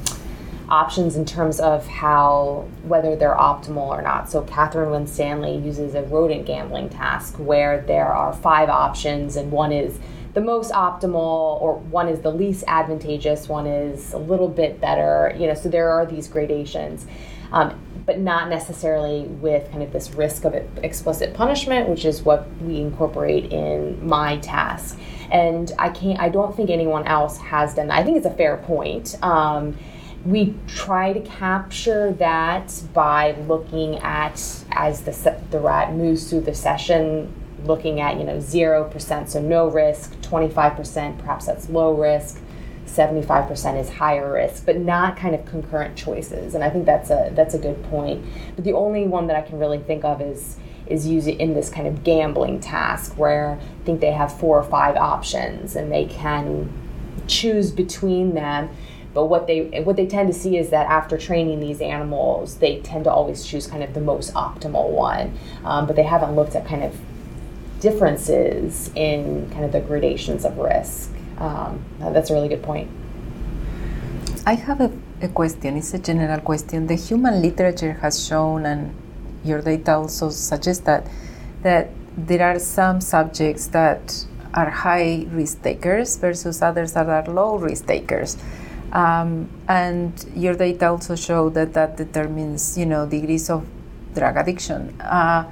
options 0.69 1.15
in 1.15 1.25
terms 1.25 1.59
of 1.59 1.85
how 1.87 2.67
whether 2.83 3.15
they're 3.15 3.35
optimal 3.35 3.87
or 3.87 4.01
not. 4.01 4.29
So 4.29 4.41
Catharine 4.43 4.91
Winstanley 4.91 5.57
uses 5.57 5.95
a 5.95 6.03
rodent 6.03 6.45
gambling 6.45 6.89
task 6.89 7.35
where 7.35 7.81
there 7.81 8.13
are 8.13 8.33
five 8.33 8.69
options 8.69 9.35
and 9.35 9.51
one 9.51 9.71
is 9.71 9.99
the 10.33 10.41
most 10.41 10.71
optimal 10.71 11.61
or 11.61 11.75
one 11.75 12.07
is 12.07 12.21
the 12.21 12.31
least 12.31 12.63
advantageous, 12.67 13.47
one 13.47 13.67
is 13.67 14.13
a 14.13 14.17
little 14.17 14.47
bit 14.47 14.81
better, 14.81 15.35
you 15.37 15.47
know, 15.47 15.53
so 15.53 15.69
there 15.69 15.91
are 15.91 16.05
these 16.05 16.27
gradations. 16.27 17.05
Um, 17.51 17.79
but 18.05 18.19
not 18.19 18.49
necessarily 18.49 19.25
with 19.25 19.69
kind 19.71 19.83
of 19.83 19.93
this 19.93 20.11
risk 20.11 20.43
of 20.43 20.55
explicit 20.83 21.33
punishment, 21.33 21.87
which 21.87 22.03
is 22.03 22.23
what 22.23 22.47
we 22.61 22.81
incorporate 22.81 23.53
in 23.53 24.05
my 24.05 24.37
task. 24.39 24.99
And 25.31 25.71
I 25.79 25.89
can't, 25.89 26.19
I 26.19 26.29
don't 26.29 26.55
think 26.55 26.69
anyone 26.69 27.05
else 27.07 27.37
has 27.37 27.75
done 27.75 27.87
that. 27.87 27.99
I 27.99 28.03
think 28.03 28.17
it's 28.17 28.25
a 28.25 28.33
fair 28.33 28.57
point. 28.57 29.17
Um, 29.21 29.77
we 30.25 30.55
try 30.67 31.11
to 31.11 31.19
capture 31.21 32.13
that 32.13 32.81
by 32.93 33.33
looking 33.47 33.97
at 33.97 34.63
as 34.71 35.01
the, 35.01 35.37
the 35.51 35.59
rat 35.59 35.93
moves 35.93 36.29
through 36.29 36.41
the 36.41 36.55
session 36.55 37.33
looking 37.65 37.99
at 37.99 38.17
you 38.17 38.23
know 38.23 38.37
0% 38.37 39.29
so 39.29 39.41
no 39.41 39.69
risk 39.69 40.13
25% 40.21 41.17
perhaps 41.19 41.45
that's 41.45 41.69
low 41.69 41.93
risk 41.93 42.39
75% 42.85 43.79
is 43.79 43.89
higher 43.89 44.33
risk 44.33 44.65
but 44.65 44.77
not 44.77 45.17
kind 45.17 45.33
of 45.33 45.45
concurrent 45.45 45.95
choices 45.97 46.55
and 46.55 46.63
i 46.63 46.69
think 46.69 46.85
that's 46.85 47.09
a 47.09 47.31
that's 47.33 47.53
a 47.53 47.57
good 47.57 47.81
point. 47.85 48.23
But 48.55 48.65
the 48.65 48.73
only 48.73 49.07
one 49.07 49.27
that 49.27 49.35
i 49.35 49.41
can 49.41 49.59
really 49.59 49.79
think 49.79 50.03
of 50.03 50.21
is 50.21 50.57
is 50.87 51.07
using 51.07 51.39
in 51.39 51.53
this 51.53 51.69
kind 51.69 51.87
of 51.87 52.03
gambling 52.03 52.59
task 52.59 53.17
where 53.17 53.51
i 53.51 53.85
think 53.85 54.01
they 54.01 54.11
have 54.11 54.37
four 54.37 54.59
or 54.59 54.63
five 54.63 54.95
options 54.97 55.75
and 55.75 55.91
they 55.91 56.05
can 56.05 56.71
choose 57.27 57.71
between 57.71 58.35
them 58.35 58.69
but 59.13 59.25
what 59.25 59.47
they 59.47 59.81
what 59.83 59.95
they 59.95 60.07
tend 60.07 60.27
to 60.33 60.33
see 60.33 60.57
is 60.57 60.69
that 60.71 60.87
after 60.87 61.17
training 61.17 61.59
these 61.59 61.81
animals, 61.81 62.57
they 62.57 62.79
tend 62.81 63.03
to 63.03 63.11
always 63.11 63.45
choose 63.45 63.67
kind 63.67 63.83
of 63.83 63.93
the 63.93 64.01
most 64.01 64.33
optimal 64.33 64.89
one. 64.89 65.37
Um, 65.63 65.85
but 65.85 65.95
they 65.95 66.03
haven't 66.03 66.35
looked 66.35 66.55
at 66.55 66.65
kind 66.65 66.83
of 66.83 66.99
differences 67.79 68.89
in 68.95 69.49
kind 69.51 69.65
of 69.65 69.71
the 69.71 69.81
gradations 69.81 70.45
of 70.45 70.57
risk. 70.57 71.11
Um, 71.37 71.83
that's 71.99 72.29
a 72.31 72.33
really 72.33 72.47
good 72.47 72.63
point. 72.63 72.89
I 74.45 74.55
have 74.55 74.81
a, 74.81 74.91
a 75.21 75.27
question. 75.27 75.77
It's 75.77 75.93
a 75.93 75.99
general 75.99 76.39
question. 76.41 76.87
The 76.87 76.95
human 76.95 77.41
literature 77.41 77.93
has 78.01 78.25
shown, 78.25 78.65
and 78.65 78.95
your 79.43 79.61
data 79.61 79.95
also 79.95 80.29
suggests 80.29 80.83
that 80.85 81.07
that 81.61 81.89
there 82.17 82.43
are 82.45 82.59
some 82.59 82.99
subjects 82.99 83.67
that 83.67 84.25
are 84.53 84.69
high 84.69 85.25
risk 85.31 85.61
takers 85.63 86.17
versus 86.17 86.61
others 86.61 86.93
that 86.93 87.07
are 87.07 87.25
low 87.25 87.57
risk 87.57 87.87
takers. 87.87 88.37
Um, 88.93 89.49
and 89.67 90.13
your 90.35 90.53
data 90.53 90.87
also 90.89 91.15
show 91.15 91.49
that 91.49 91.73
that 91.73 91.97
determines, 91.97 92.77
you 92.77 92.85
know, 92.85 93.07
degrees 93.07 93.49
of 93.49 93.65
drug 94.13 94.37
addiction. 94.37 94.95
Uh, 95.01 95.49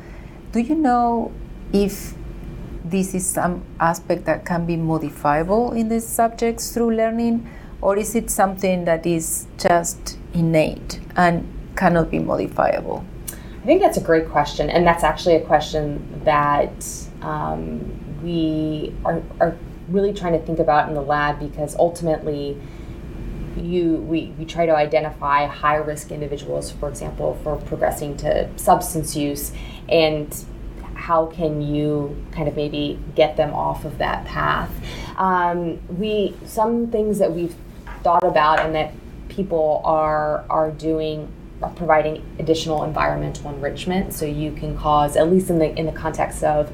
do 0.52 0.60
you 0.60 0.76
know 0.76 1.32
if 1.74 2.14
this 2.86 3.16
is 3.16 3.26
some 3.26 3.64
aspect 3.80 4.26
that 4.26 4.46
can 4.46 4.66
be 4.68 4.76
modifiable 4.76 5.72
in 5.72 5.90
these 5.90 6.06
subjects 6.08 6.72
through 6.72 6.94
learning, 6.96 7.50
or 7.82 7.98
is 7.98 8.14
it 8.16 8.30
something 8.30 8.86
that 8.86 9.06
is 9.06 9.48
just 9.58 10.18
innate 10.34 11.00
and 11.16 11.48
cannot 11.76 12.12
be 12.12 12.20
modifiable? 12.20 13.04
I 13.64 13.66
think 13.66 13.82
that's 13.82 13.98
a 13.98 14.02
great 14.02 14.30
question, 14.30 14.70
and 14.70 14.86
that's 14.86 15.04
actually 15.04 15.36
a 15.36 15.46
question 15.46 16.22
that 16.26 16.86
um, 17.22 17.82
we 18.24 18.94
are, 19.06 19.22
are 19.40 19.58
really 19.90 20.14
trying 20.14 20.34
to 20.34 20.46
think 20.46 20.60
about 20.60 20.90
in 20.90 20.96
the 20.96 21.02
lab 21.02 21.40
because 21.40 21.76
ultimately 21.78 22.58
you 23.58 23.96
we, 23.96 24.34
we 24.38 24.46
try 24.46 24.66
to 24.66 24.76
identify 24.76 25.46
high 25.46 25.76
risk 25.76 26.12
individuals, 26.12 26.72
for 26.72 26.90
example, 26.90 27.40
for 27.44 27.58
progressing 27.58 28.18
to 28.18 28.50
substance 28.58 29.16
use, 29.16 29.52
and 29.90 30.46
how 30.94 31.26
can 31.28 31.62
you 31.62 32.16
kind 32.32 32.48
of 32.48 32.56
maybe 32.56 33.00
get 33.16 33.36
them 33.36 33.54
off 33.54 33.86
of 33.86 33.98
that 33.98 34.26
path? 34.26 34.72
Um, 35.18 35.80
we 35.98 36.36
some 36.46 36.88
things 36.88 37.20
that 37.20 37.32
we've 37.32 37.56
thought 38.04 38.24
about 38.24 38.60
and 38.60 38.74
that 38.76 38.94
people 39.30 39.82
are 39.84 40.46
are 40.50 40.72
doing 40.72 41.32
are 41.62 41.72
providing 41.72 42.24
additional 42.40 42.84
environmental 42.84 43.50
enrichment, 43.52 44.14
so 44.14 44.26
you 44.26 44.52
can 44.52 44.78
cause 44.78 45.16
at 45.16 45.30
least 45.30 45.50
in 45.50 45.60
the 45.60 45.76
in 45.78 45.86
the 45.86 45.92
context 45.92 46.44
of 46.44 46.72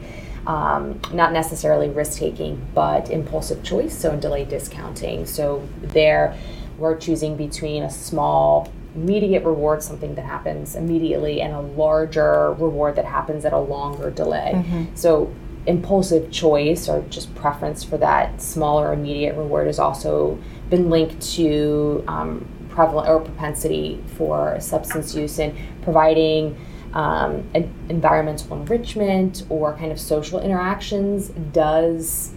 um, 0.47 0.99
not 1.11 1.33
necessarily 1.33 1.89
risk 1.89 2.19
taking, 2.19 2.65
but 2.73 3.09
impulsive 3.09 3.63
choice, 3.63 3.97
so 3.97 4.15
delayed 4.15 4.47
discounting. 4.49 5.25
So 5.25 5.67
there 5.81 6.37
we're 6.77 6.97
choosing 6.97 7.35
between 7.35 7.83
a 7.83 7.89
small 7.89 8.71
immediate 8.95 9.43
reward, 9.43 9.83
something 9.83 10.15
that 10.15 10.25
happens 10.25 10.75
immediately, 10.75 11.41
and 11.41 11.53
a 11.53 11.61
larger 11.61 12.53
reward 12.53 12.95
that 12.95 13.05
happens 13.05 13.45
at 13.45 13.53
a 13.53 13.59
longer 13.59 14.09
delay. 14.09 14.53
Mm-hmm. 14.55 14.95
So, 14.95 15.33
impulsive 15.67 16.31
choice 16.31 16.87
or 16.87 17.01
just 17.09 17.33
preference 17.35 17.83
for 17.83 17.97
that 17.97 18.41
smaller 18.41 18.93
immediate 18.93 19.35
reward 19.35 19.67
has 19.67 19.79
also 19.79 20.39
been 20.69 20.89
linked 20.89 21.21
to 21.21 22.03
um, 22.07 22.47
prevalent 22.69 23.09
or 23.09 23.19
propensity 23.19 24.01
for 24.15 24.59
substance 24.61 25.13
use 25.13 25.39
and 25.39 25.57
providing 25.81 26.57
um, 26.93 27.43
environmental 27.89 28.55
enrichment 28.55 29.43
or 29.49 29.75
kind 29.75 29.91
of 29.91 29.99
social 29.99 30.39
interactions 30.39 31.29
does 31.51 32.31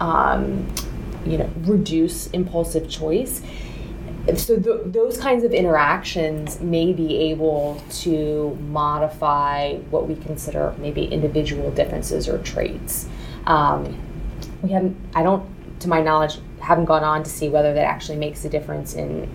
um, 0.00 0.66
you 1.24 1.38
know 1.38 1.50
reduce 1.62 2.26
impulsive 2.28 2.88
choice 2.90 3.42
so 4.34 4.58
th- 4.58 4.80
those 4.86 5.18
kinds 5.18 5.44
of 5.44 5.52
interactions 5.52 6.60
may 6.60 6.92
be 6.92 7.16
able 7.30 7.82
to 7.90 8.56
modify 8.68 9.76
what 9.90 10.08
we 10.08 10.16
consider 10.16 10.74
maybe 10.78 11.04
individual 11.04 11.70
differences 11.70 12.28
or 12.28 12.38
traits. 12.38 13.08
Um, 13.46 13.96
we 14.62 14.70
haven't, 14.70 14.96
I 15.14 15.22
don't, 15.22 15.48
to 15.80 15.88
my 15.88 16.00
knowledge, 16.00 16.38
haven't 16.60 16.86
gone 16.86 17.04
on 17.04 17.22
to 17.22 17.30
see 17.30 17.48
whether 17.48 17.72
that 17.74 17.84
actually 17.84 18.18
makes 18.18 18.44
a 18.44 18.48
difference 18.48 18.94
in 18.94 19.28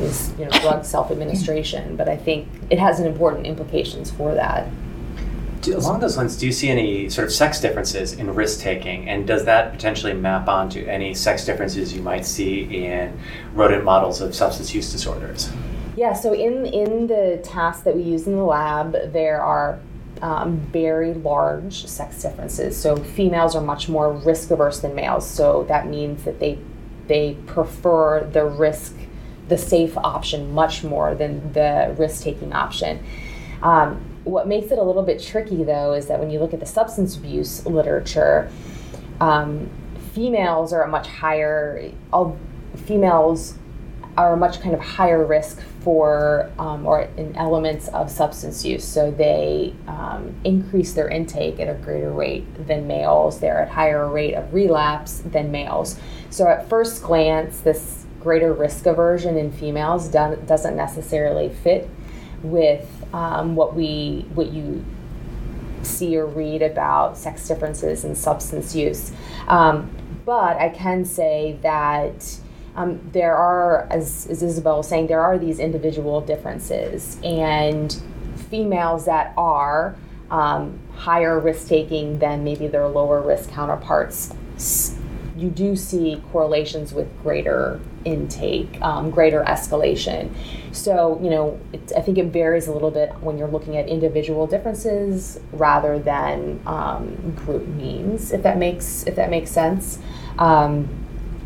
is 0.00 0.32
you 0.38 0.44
know 0.44 0.50
drug 0.60 0.84
self-administration, 0.84 1.96
but 1.96 2.08
I 2.08 2.16
think 2.16 2.48
it 2.70 2.78
has 2.78 3.00
an 3.00 3.06
important 3.06 3.46
implications 3.46 4.10
for 4.10 4.34
that. 4.34 4.68
Along 5.70 6.00
those 6.00 6.16
lines, 6.16 6.36
do 6.36 6.46
you 6.46 6.52
see 6.52 6.68
any 6.68 7.08
sort 7.08 7.26
of 7.26 7.32
sex 7.32 7.60
differences 7.60 8.12
in 8.12 8.34
risk 8.34 8.60
taking, 8.60 9.08
and 9.08 9.26
does 9.26 9.44
that 9.44 9.72
potentially 9.72 10.14
map 10.14 10.48
onto 10.48 10.84
any 10.86 11.14
sex 11.14 11.44
differences 11.44 11.92
you 11.92 12.02
might 12.02 12.24
see 12.24 12.84
in 12.84 13.18
rodent 13.54 13.84
models 13.84 14.20
of 14.20 14.34
substance 14.34 14.74
use 14.74 14.90
disorders? 14.92 15.50
Yeah, 15.96 16.12
so 16.12 16.32
in 16.32 16.66
in 16.66 17.06
the 17.06 17.40
tasks 17.42 17.82
that 17.82 17.96
we 17.96 18.02
use 18.02 18.26
in 18.26 18.36
the 18.36 18.44
lab, 18.44 19.12
there 19.12 19.42
are 19.42 19.80
um, 20.22 20.58
very 20.72 21.14
large 21.14 21.86
sex 21.86 22.22
differences. 22.22 22.76
So 22.76 22.96
females 22.96 23.54
are 23.56 23.62
much 23.62 23.88
more 23.88 24.12
risk 24.12 24.50
averse 24.50 24.80
than 24.80 24.94
males. 24.94 25.28
So 25.28 25.64
that 25.68 25.88
means 25.88 26.24
that 26.24 26.40
they 26.40 26.58
they 27.06 27.36
prefer 27.46 28.24
the 28.24 28.44
risk, 28.44 28.94
the 29.48 29.58
safe 29.58 29.96
option 29.96 30.52
much 30.52 30.84
more 30.84 31.14
than 31.14 31.52
the 31.52 31.94
risk 31.98 32.22
taking 32.22 32.52
option. 32.52 33.02
Um, 33.62 34.04
what 34.28 34.46
makes 34.46 34.70
it 34.70 34.78
a 34.78 34.82
little 34.82 35.02
bit 35.02 35.22
tricky, 35.22 35.64
though, 35.64 35.92
is 35.94 36.06
that 36.06 36.20
when 36.20 36.30
you 36.30 36.38
look 36.38 36.52
at 36.52 36.60
the 36.60 36.66
substance 36.66 37.16
abuse 37.16 37.64
literature, 37.66 38.50
um, 39.20 39.70
females 40.12 40.72
are 40.72 40.82
a 40.82 40.88
much 40.88 41.08
higher. 41.08 41.90
All 42.12 42.38
females 42.76 43.54
are 44.16 44.32
a 44.32 44.36
much 44.36 44.60
kind 44.60 44.74
of 44.74 44.80
higher 44.80 45.24
risk 45.24 45.60
for 45.80 46.50
um, 46.58 46.84
or 46.84 47.02
in 47.16 47.34
elements 47.36 47.86
of 47.88 48.10
substance 48.10 48.64
use. 48.64 48.84
So 48.84 49.12
they 49.12 49.74
um, 49.86 50.34
increase 50.44 50.92
their 50.92 51.08
intake 51.08 51.60
at 51.60 51.68
a 51.68 51.74
greater 51.74 52.10
rate 52.10 52.66
than 52.66 52.88
males. 52.88 53.38
They're 53.38 53.60
at 53.62 53.68
higher 53.68 54.08
rate 54.08 54.34
of 54.34 54.52
relapse 54.52 55.20
than 55.20 55.52
males. 55.52 55.98
So 56.30 56.48
at 56.48 56.68
first 56.68 57.02
glance, 57.04 57.60
this 57.60 58.06
greater 58.20 58.52
risk 58.52 58.86
aversion 58.86 59.38
in 59.38 59.52
females 59.52 60.08
doesn't 60.08 60.76
necessarily 60.76 61.48
fit 61.48 61.88
with 62.42 62.97
um, 63.12 63.56
what 63.56 63.74
we 63.74 64.26
what 64.34 64.52
you 64.52 64.84
see 65.82 66.16
or 66.16 66.26
read 66.26 66.62
about 66.62 67.16
sex 67.16 67.46
differences 67.46 68.04
and 68.04 68.16
substance 68.16 68.74
use. 68.74 69.12
Um, 69.46 69.90
but 70.24 70.56
I 70.56 70.68
can 70.68 71.04
say 71.04 71.58
that 71.62 72.38
um, 72.76 73.00
there 73.12 73.34
are, 73.34 73.88
as, 73.90 74.26
as 74.28 74.42
Isabel 74.42 74.78
was 74.78 74.88
saying, 74.88 75.06
there 75.06 75.22
are 75.22 75.38
these 75.38 75.58
individual 75.58 76.20
differences, 76.20 77.18
and 77.24 78.00
females 78.50 79.06
that 79.06 79.32
are 79.36 79.96
um, 80.30 80.78
higher 80.94 81.40
risk 81.40 81.68
taking 81.68 82.18
than 82.18 82.44
maybe 82.44 82.66
their 82.66 82.88
lower 82.88 83.20
risk 83.20 83.50
counterparts, 83.50 84.34
you 85.36 85.50
do 85.50 85.76
see 85.76 86.22
correlations 86.32 86.92
with 86.92 87.08
greater 87.22 87.80
intake, 88.08 88.80
um, 88.80 89.10
greater 89.10 89.42
escalation. 89.44 90.30
So, 90.72 91.18
you 91.22 91.30
know, 91.30 91.60
it, 91.72 91.92
I 91.96 92.00
think 92.00 92.18
it 92.18 92.26
varies 92.26 92.66
a 92.68 92.72
little 92.72 92.90
bit 92.90 93.10
when 93.20 93.38
you're 93.38 93.48
looking 93.56 93.76
at 93.76 93.88
individual 93.88 94.46
differences 94.46 95.38
rather 95.52 95.98
than 95.98 96.60
um, 96.66 97.34
group 97.36 97.66
means, 97.68 98.32
if 98.32 98.42
that 98.42 98.58
makes 98.58 99.04
if 99.06 99.14
that 99.16 99.30
makes 99.30 99.50
sense. 99.50 99.98
Um, 100.38 100.88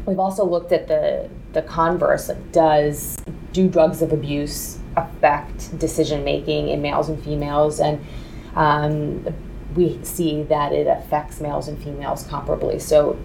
we've 0.06 0.18
also 0.18 0.44
looked 0.44 0.72
at 0.72 0.88
the 0.88 1.28
the 1.52 1.62
converse. 1.62 2.30
Does 2.52 3.16
do 3.52 3.68
drugs 3.68 4.02
of 4.02 4.12
abuse 4.12 4.78
affect 4.96 5.78
decision 5.78 6.24
making 6.24 6.68
in 6.68 6.80
males 6.80 7.08
and 7.08 7.22
females? 7.22 7.80
And 7.80 8.04
um, 8.54 9.26
we 9.74 9.98
see 10.02 10.42
that 10.44 10.72
it 10.72 10.86
affects 10.86 11.40
males 11.40 11.68
and 11.68 11.82
females 11.82 12.26
comparably. 12.28 12.80
So 12.80 13.18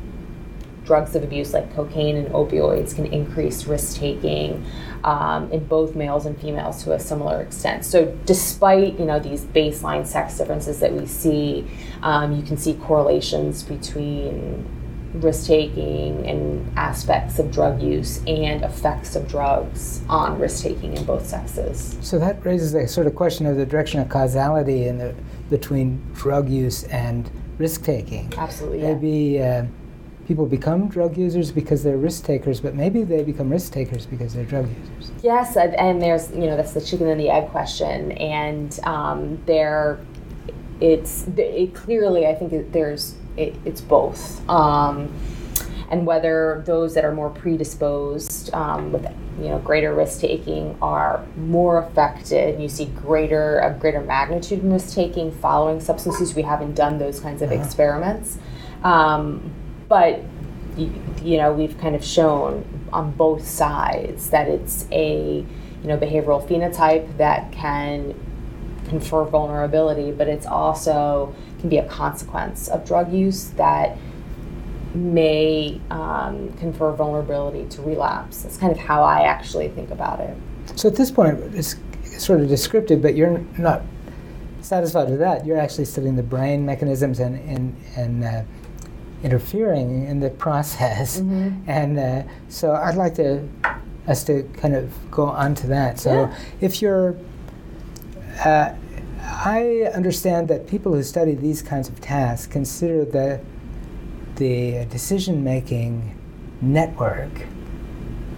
drugs 0.87 1.15
of 1.15 1.23
abuse 1.23 1.53
like 1.53 1.71
cocaine 1.75 2.15
and 2.15 2.27
opioids 2.29 2.95
can 2.95 3.05
increase 3.07 3.65
risk 3.65 3.97
taking 3.99 4.65
um, 5.03 5.51
in 5.51 5.63
both 5.65 5.95
males 5.95 6.25
and 6.25 6.39
females 6.39 6.83
to 6.83 6.93
a 6.93 6.99
similar 6.99 7.41
extent. 7.41 7.85
So, 7.85 8.17
despite 8.25 8.97
you 8.97 9.05
know 9.05 9.19
these 9.19 9.43
baseline 9.45 10.07
sex 10.07 10.37
differences 10.37 10.79
that 10.79 10.93
we 10.93 11.05
see, 11.05 11.67
um, 12.01 12.35
you 12.35 12.41
can 12.41 12.57
see 12.57 12.73
correlations 12.73 13.61
between 13.61 14.65
risk 15.13 15.47
taking 15.47 16.27
and 16.27 16.77
aspects 16.77 17.39
of 17.39 17.51
drug 17.51 17.81
use 17.81 18.21
and 18.27 18.63
effects 18.63 19.15
of 19.15 19.27
drugs 19.27 20.01
on 20.09 20.37
risk 20.39 20.63
taking 20.63 20.95
in 20.95 21.03
both 21.05 21.25
sexes. 21.25 21.97
So 22.01 22.19
that 22.19 22.45
raises 22.45 22.73
a 22.73 22.87
sort 22.87 23.07
of 23.07 23.15
question 23.15 23.45
of 23.45 23.57
the 23.57 23.65
direction 23.65 23.99
of 23.99 24.09
causality 24.09 24.87
in 24.87 24.97
the, 24.97 25.15
between 25.49 26.01
drug 26.13 26.49
use 26.49 26.83
and 26.85 27.29
risk 27.57 27.83
taking. 27.83 28.31
Absolutely. 28.37 28.81
Maybe. 28.81 29.35
Yeah. 29.37 29.65
Uh, 29.65 29.86
people 30.27 30.45
become 30.45 30.89
drug 30.89 31.17
users 31.17 31.51
because 31.51 31.83
they're 31.83 31.97
risk 31.97 32.25
takers, 32.25 32.59
but 32.59 32.75
maybe 32.75 33.03
they 33.03 33.23
become 33.23 33.49
risk 33.49 33.71
takers 33.71 34.05
because 34.05 34.33
they're 34.33 34.43
drug 34.43 34.67
users. 34.67 35.11
Yes, 35.23 35.55
and 35.55 36.01
there's 36.01 36.31
you 36.31 36.47
know 36.47 36.57
that's 36.57 36.73
the 36.73 36.81
chicken 36.81 37.07
and 37.07 37.19
the 37.19 37.29
egg 37.29 37.49
question, 37.49 38.11
and 38.13 38.77
um, 38.83 39.41
there, 39.45 39.99
it's 40.81 41.25
it 41.37 41.73
clearly 41.73 42.27
I 42.27 42.35
think 42.35 42.71
there's 42.73 43.15
it, 43.37 43.55
it's 43.63 43.81
both. 43.81 44.47
Um, 44.49 45.11
and 45.89 46.05
whether 46.05 46.63
those 46.65 46.93
that 46.95 47.05
are 47.05 47.13
more 47.13 47.29
predisposed 47.29 48.53
um, 48.53 48.91
with 48.91 49.05
you 49.39 49.49
know 49.49 49.59
greater 49.59 49.95
risk 49.95 50.19
taking 50.19 50.77
are 50.81 51.23
more 51.37 51.79
affected 51.79 52.59
you 52.59 52.67
see 52.67 52.85
greater 52.85 53.59
a 53.59 53.73
greater 53.73 54.01
magnitude 54.01 54.59
in 54.59 54.73
risk 54.73 54.95
taking 54.95 55.31
following 55.31 55.79
substance 55.79 56.19
use 56.19 56.35
we 56.35 56.41
haven't 56.41 56.73
done 56.73 56.97
those 56.97 57.19
kinds 57.19 57.41
of 57.41 57.51
uh-huh. 57.51 57.61
experiments 57.61 58.37
um, 58.83 59.53
but 59.87 60.21
you 60.77 61.37
know 61.37 61.51
we've 61.51 61.77
kind 61.79 61.95
of 61.95 62.03
shown 62.03 62.65
on 62.93 63.11
both 63.11 63.45
sides 63.45 64.29
that 64.29 64.47
it's 64.47 64.85
a 64.91 65.45
you 65.81 65.87
know 65.87 65.97
behavioral 65.97 66.45
phenotype 66.47 67.17
that 67.17 67.51
can 67.51 68.13
confer 68.87 69.23
vulnerability 69.23 70.11
but 70.11 70.27
it's 70.27 70.45
also 70.45 71.33
can 71.59 71.69
be 71.69 71.77
a 71.77 71.87
consequence 71.87 72.67
of 72.67 72.85
drug 72.85 73.11
use 73.11 73.49
that 73.51 73.97
may 74.93 75.79
um, 75.91 76.51
confer 76.53 76.91
vulnerability 76.91 77.65
to 77.69 77.81
relapse. 77.81 78.43
That's 78.43 78.57
kind 78.57 78.71
of 78.71 78.77
how 78.77 79.03
i 79.03 79.21
actually 79.21 79.69
think 79.69 79.91
about 79.91 80.19
it. 80.19 80.35
So 80.75 80.87
at 80.87 80.95
this 80.95 81.11
point 81.11 81.39
it's 81.55 81.75
sort 82.17 82.41
of 82.41 82.47
descriptive 82.47 83.01
but 83.01 83.15
you're 83.15 83.39
not 83.57 83.81
satisfied 84.61 85.09
with 85.09 85.19
that. 85.19 85.45
You're 85.45 85.59
actually 85.59 85.85
studying 85.85 86.15
the 86.15 86.23
brain 86.23 86.65
mechanisms 86.65 87.19
and 87.19 87.37
and, 87.49 87.75
and 87.95 88.23
uh, 88.23 88.41
interfering 89.23 90.05
in 90.05 90.19
the 90.19 90.29
process. 90.29 91.19
Mm-hmm. 91.19 91.69
And 91.69 91.99
uh, 91.99 92.23
so 92.49 92.73
I'd 92.73 92.95
like 92.95 93.15
to 93.15 93.47
us 94.07 94.23
to 94.23 94.43
kind 94.57 94.75
of 94.75 94.93
go 95.11 95.25
on 95.25 95.53
to 95.55 95.67
that. 95.67 95.99
So 95.99 96.11
yeah. 96.11 96.37
if 96.61 96.81
you're, 96.81 97.17
uh, 98.45 98.73
I 99.21 99.89
understand 99.93 100.47
that 100.47 100.67
people 100.67 100.93
who 100.93 101.03
study 101.03 101.35
these 101.35 101.61
kinds 101.61 101.89
of 101.89 101.99
tasks 101.99 102.47
consider 102.47 103.03
the 103.05 103.41
the 104.37 104.85
decision 104.85 105.43
making 105.43 106.15
network 106.61 107.31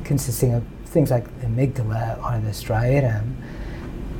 consisting 0.05 0.53
of 0.53 0.63
things 0.85 1.11
like 1.11 1.25
the 1.41 1.47
amygdala 1.47 2.17
or 2.23 2.39
the 2.39 2.51
striatum 2.51 3.35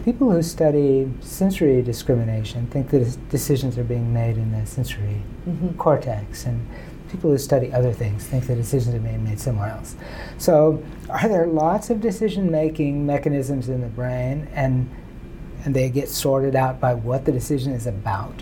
People 0.06 0.32
who 0.32 0.42
study 0.42 1.12
sensory 1.20 1.82
discrimination 1.82 2.68
think 2.68 2.90
that 2.90 3.30
decisions 3.30 3.78
are 3.78 3.84
being 3.84 4.14
made 4.14 4.38
in 4.38 4.52
the 4.52 4.66
sensory 4.66 5.22
mm-hmm. 5.48 5.70
cortex, 5.78 6.46
and 6.46 6.66
people 7.10 7.30
who 7.30 7.38
study 7.38 7.72
other 7.74 7.92
things 7.92 8.26
think 8.26 8.48
that 8.48 8.56
decisions 8.56 8.96
are 8.96 9.00
being 9.00 9.24
made 9.24 9.40
somewhere 9.40 9.70
else. 9.70 9.96
So, 10.38 10.84
are 11.10 11.28
there 11.28 11.48
lots 11.48 11.90
of 11.90 12.00
decision 12.00 12.50
making 12.50 13.06
mechanisms 13.06 13.68
in 13.68 13.82
the 13.82 13.88
brain, 13.88 14.48
and 14.54 14.90
and 15.66 15.76
they 15.76 15.90
get 15.90 16.08
sorted 16.08 16.56
out 16.56 16.80
by 16.80 16.94
what 16.94 17.26
the 17.26 17.32
decision 17.32 17.74
is 17.74 17.86
about? 17.86 18.42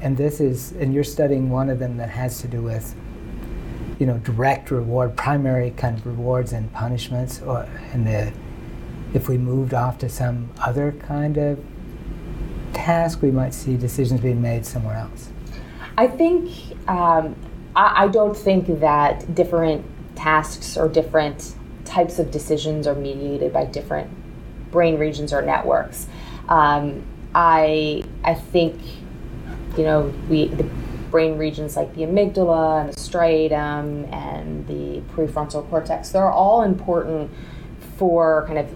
And 0.00 0.16
this 0.16 0.40
is, 0.40 0.72
and 0.72 0.92
you're 0.94 1.04
studying 1.04 1.50
one 1.50 1.68
of 1.68 1.78
them 1.78 1.98
that 1.98 2.08
has 2.08 2.40
to 2.40 2.48
do 2.48 2.62
with 2.62 2.94
you 4.02 4.06
know, 4.06 4.18
direct 4.18 4.72
reward, 4.72 5.16
primary 5.16 5.70
kind 5.70 5.96
of 5.96 6.04
rewards 6.04 6.52
and 6.52 6.72
punishments, 6.72 7.40
or 7.40 7.68
in 7.92 8.02
the 8.02 8.32
if 9.14 9.28
we 9.28 9.38
moved 9.38 9.74
off 9.74 9.98
to 9.98 10.08
some 10.08 10.50
other 10.60 10.92
kind 10.92 11.36
of 11.36 11.62
task, 12.72 13.22
we 13.22 13.30
might 13.30 13.54
see 13.54 13.76
decisions 13.76 14.20
being 14.20 14.40
made 14.40 14.64
somewhere 14.64 14.96
else. 14.96 15.30
I 15.98 16.06
think 16.06 16.50
um, 16.88 17.36
I, 17.76 18.04
I, 18.04 18.08
don't 18.08 18.36
think 18.36 18.80
that 18.80 19.34
different 19.34 19.84
tasks 20.16 20.76
or 20.76 20.88
different 20.88 21.54
types 21.84 22.18
of 22.18 22.30
decisions 22.30 22.86
are 22.86 22.94
mediated 22.94 23.52
by 23.52 23.66
different 23.66 24.10
brain 24.70 24.98
regions 24.98 25.32
or 25.32 25.42
networks. 25.42 26.08
Um, 26.48 27.04
I 27.34 28.02
I 28.24 28.34
think 28.34 28.80
you 29.76 29.84
know 29.84 30.12
we 30.28 30.48
the 30.48 30.64
brain 31.10 31.36
regions 31.38 31.76
like 31.76 31.94
the 31.94 32.02
amygdala 32.02 32.82
and 32.82 32.92
the 32.92 32.96
striatum 32.96 34.10
and 34.12 34.66
the 34.66 35.00
prefrontal 35.12 35.68
cortex 35.68 36.08
they're 36.08 36.30
all 36.30 36.62
important 36.62 37.30
for 37.98 38.46
kind 38.46 38.58
of 38.58 38.74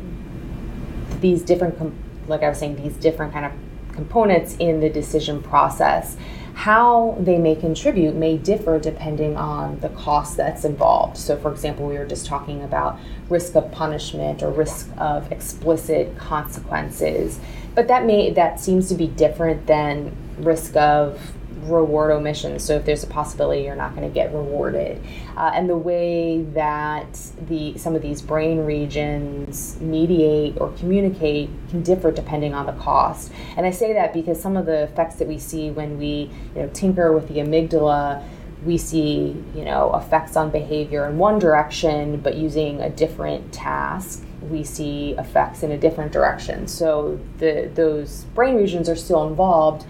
these 1.20 1.42
different, 1.42 1.94
like 2.28 2.42
I 2.42 2.48
was 2.48 2.58
saying, 2.58 2.76
these 2.76 2.96
different 2.96 3.32
kind 3.32 3.46
of 3.46 3.52
components 3.92 4.56
in 4.58 4.80
the 4.80 4.90
decision 4.90 5.42
process. 5.42 6.16
How 6.54 7.16
they 7.20 7.36
may 7.36 7.54
contribute 7.54 8.14
may 8.14 8.38
differ 8.38 8.78
depending 8.78 9.36
on 9.36 9.80
the 9.80 9.90
cost 9.90 10.38
that's 10.38 10.64
involved. 10.64 11.18
So, 11.18 11.36
for 11.36 11.50
example, 11.52 11.86
we 11.86 11.98
were 11.98 12.06
just 12.06 12.24
talking 12.24 12.62
about 12.62 12.98
risk 13.28 13.56
of 13.56 13.70
punishment 13.72 14.42
or 14.42 14.50
risk 14.50 14.88
of 14.96 15.30
explicit 15.30 16.16
consequences, 16.16 17.40
but 17.74 17.88
that 17.88 18.06
may 18.06 18.30
that 18.30 18.58
seems 18.58 18.88
to 18.88 18.94
be 18.94 19.06
different 19.06 19.66
than 19.66 20.16
risk 20.38 20.76
of 20.76 21.35
reward 21.68 22.10
omission. 22.10 22.58
So 22.58 22.76
if 22.76 22.84
there's 22.84 23.04
a 23.04 23.06
possibility 23.06 23.62
you're 23.62 23.76
not 23.76 23.94
going 23.94 24.08
to 24.08 24.14
get 24.14 24.32
rewarded, 24.32 25.02
uh, 25.36 25.52
and 25.54 25.68
the 25.68 25.76
way 25.76 26.42
that 26.54 27.18
the 27.48 27.76
some 27.78 27.94
of 27.94 28.02
these 28.02 28.22
brain 28.22 28.64
regions 28.64 29.80
mediate 29.80 30.58
or 30.60 30.72
communicate 30.72 31.50
can 31.70 31.82
differ 31.82 32.10
depending 32.10 32.54
on 32.54 32.66
the 32.66 32.72
cost. 32.72 33.32
And 33.56 33.66
I 33.66 33.70
say 33.70 33.92
that 33.92 34.12
because 34.12 34.40
some 34.40 34.56
of 34.56 34.66
the 34.66 34.82
effects 34.82 35.16
that 35.16 35.28
we 35.28 35.38
see 35.38 35.70
when 35.70 35.98
we 35.98 36.30
you 36.54 36.62
know 36.62 36.68
tinker 36.72 37.12
with 37.12 37.28
the 37.28 37.36
amygdala 37.36 38.22
we 38.64 38.78
see 38.78 39.36
you 39.54 39.64
know 39.64 39.94
effects 39.94 40.36
on 40.36 40.50
behavior 40.50 41.06
in 41.06 41.18
one 41.18 41.38
direction 41.38 42.18
but 42.18 42.36
using 42.36 42.80
a 42.80 42.90
different 42.90 43.52
task 43.52 44.24
we 44.50 44.64
see 44.64 45.14
effects 45.18 45.62
in 45.62 45.72
a 45.72 45.78
different 45.78 46.12
direction 46.12 46.66
so 46.66 47.18
the 47.38 47.70
those 47.74 48.24
brain 48.34 48.56
regions 48.56 48.88
are 48.88 48.96
still 48.96 49.26
involved 49.28 49.86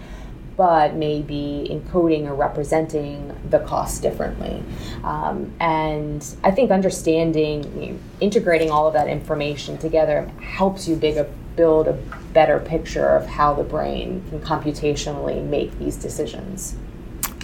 but 0.57 0.95
maybe 0.95 1.67
encoding 1.69 2.25
or 2.25 2.33
representing 2.33 3.33
the 3.49 3.59
cost 3.59 4.01
differently. 4.01 4.63
Um, 5.03 5.53
and 5.59 6.25
I 6.43 6.49
think 6.49 6.71
understanding, 6.71 7.63
you 7.79 7.93
know, 7.93 7.99
integrating 8.19 8.71
all 8.71 8.87
of 8.87 8.93
that 8.93 9.07
information 9.07 9.77
together 9.77 10.29
helps 10.41 10.87
you 10.87 10.95
big 10.95 11.17
a, 11.17 11.25
build 11.55 11.87
a 11.87 11.93
better 12.33 12.59
picture 12.59 13.07
of 13.07 13.27
how 13.27 13.53
the 13.53 13.63
brain 13.63 14.23
can 14.29 14.39
computationally 14.41 15.43
make 15.47 15.77
these 15.77 15.95
decisions. 15.95 16.75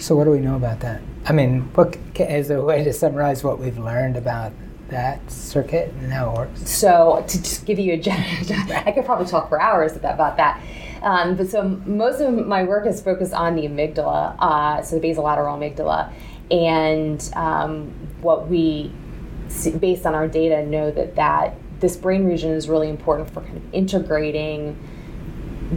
So, 0.00 0.16
what 0.16 0.24
do 0.24 0.30
we 0.32 0.40
know 0.40 0.56
about 0.56 0.80
that? 0.80 1.00
I 1.24 1.32
mean, 1.32 1.62
what 1.74 1.96
is 2.16 2.50
a 2.50 2.60
way 2.60 2.82
to 2.82 2.92
summarize 2.92 3.44
what 3.44 3.58
we've 3.58 3.78
learned 3.78 4.16
about 4.16 4.52
that 4.88 5.30
circuit 5.30 5.92
and 6.00 6.12
how 6.12 6.32
it 6.32 6.36
works? 6.36 6.68
So, 6.68 7.24
to 7.26 7.42
just 7.42 7.64
give 7.64 7.78
you 7.78 7.94
a 7.94 7.96
general, 7.96 8.26
I 8.86 8.90
could 8.90 9.04
probably 9.04 9.26
talk 9.26 9.48
for 9.48 9.60
hours 9.60 9.96
about 9.96 10.36
that. 10.36 10.60
Um, 11.04 11.36
but 11.36 11.48
so 11.48 11.62
most 11.84 12.20
of 12.20 12.46
my 12.46 12.64
work 12.64 12.86
is 12.86 13.00
focused 13.00 13.34
on 13.34 13.54
the 13.56 13.62
amygdala, 13.62 14.36
uh, 14.38 14.82
so 14.82 14.98
the 14.98 15.06
basolateral 15.06 15.56
amygdala, 15.58 16.10
and 16.50 17.30
um, 17.36 17.90
what 18.22 18.48
we 18.48 18.90
based 19.78 20.06
on 20.06 20.14
our 20.14 20.26
data, 20.26 20.64
know 20.66 20.90
that 20.90 21.14
that 21.16 21.54
this 21.80 21.96
brain 21.96 22.24
region 22.24 22.50
is 22.50 22.68
really 22.68 22.88
important 22.88 23.30
for 23.30 23.42
kind 23.42 23.58
of 23.58 23.74
integrating 23.74 24.76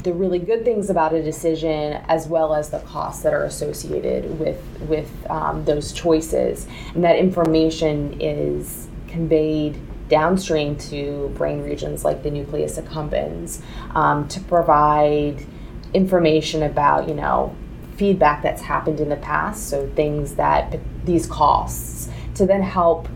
the 0.04 0.13
really 0.13 0.40
good 0.40 0.63
things 0.63 0.90
about 0.90 1.13
a 1.13 1.22
decision 1.24 1.94
as 2.08 2.28
well 2.28 2.54
as 2.54 2.70
the 2.70 2.80
costs 2.80 3.24
that 3.24 3.34
are 3.34 3.44
associated 3.44 4.40
with 4.40 4.62
with 4.88 5.12
um, 5.30 5.66
those 5.66 5.92
choices. 5.92 6.68
And 6.94 7.04
that 7.04 7.18
information 7.18 8.20
is 8.22 8.88
conveyed 9.08 9.78
downstream 10.10 10.76
to 10.78 11.32
brain 11.36 11.62
regions 11.62 12.06
like 12.06 12.24
the 12.24 12.32
nucleus 12.32 12.78
accumbens 12.78 13.62
um, 13.96 14.28
to 14.28 14.39
provide 14.41 15.46
information 15.93 16.63
about 16.63 17.08
you 17.08 17.13
know 17.13 17.56
feedback 17.96 18.43
that's 18.43 18.62
happened 18.62 19.00
in 19.00 19.10
the 19.10 19.15
past 19.17 19.70
so 19.70 19.89
things 19.96 20.36
that 20.36 20.80
these 21.04 21.26
costs 21.26 22.10
to 22.36 22.46
then 22.46 22.62
help 22.62 23.08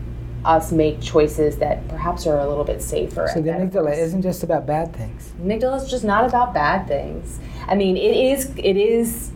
us 0.44 0.72
make 0.72 1.00
choices 1.00 1.58
that 1.58 1.86
perhaps 1.88 2.26
are 2.26 2.38
a 2.40 2.48
little 2.48 2.64
bit 2.64 2.82
safer. 2.82 3.30
So 3.32 3.40
the 3.40 3.50
amygdala 3.50 3.96
isn't 3.96 4.22
just 4.22 4.42
about 4.42 4.66
bad 4.66 4.94
things. 4.94 5.32
Amygdala 5.40 5.82
is 5.82 5.90
just 5.90 6.04
not 6.04 6.24
about 6.24 6.52
bad 6.52 6.88
things. 6.88 7.38
I 7.68 7.74
mean, 7.74 7.96
it 7.96 8.16
is. 8.16 8.52
It 8.56 8.76
is. 8.76 9.30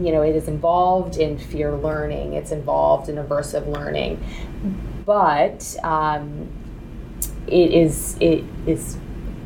You 0.00 0.12
know, 0.12 0.22
it 0.22 0.34
is 0.34 0.48
involved 0.48 1.18
in 1.18 1.38
fear 1.38 1.76
learning. 1.76 2.32
It's 2.32 2.50
involved 2.50 3.08
in 3.08 3.16
aversive 3.16 3.66
learning, 3.68 4.24
but 5.04 5.76
um, 5.82 6.48
it 7.50 7.72
is. 7.72 8.16
It 8.20 8.44
is 8.66 8.96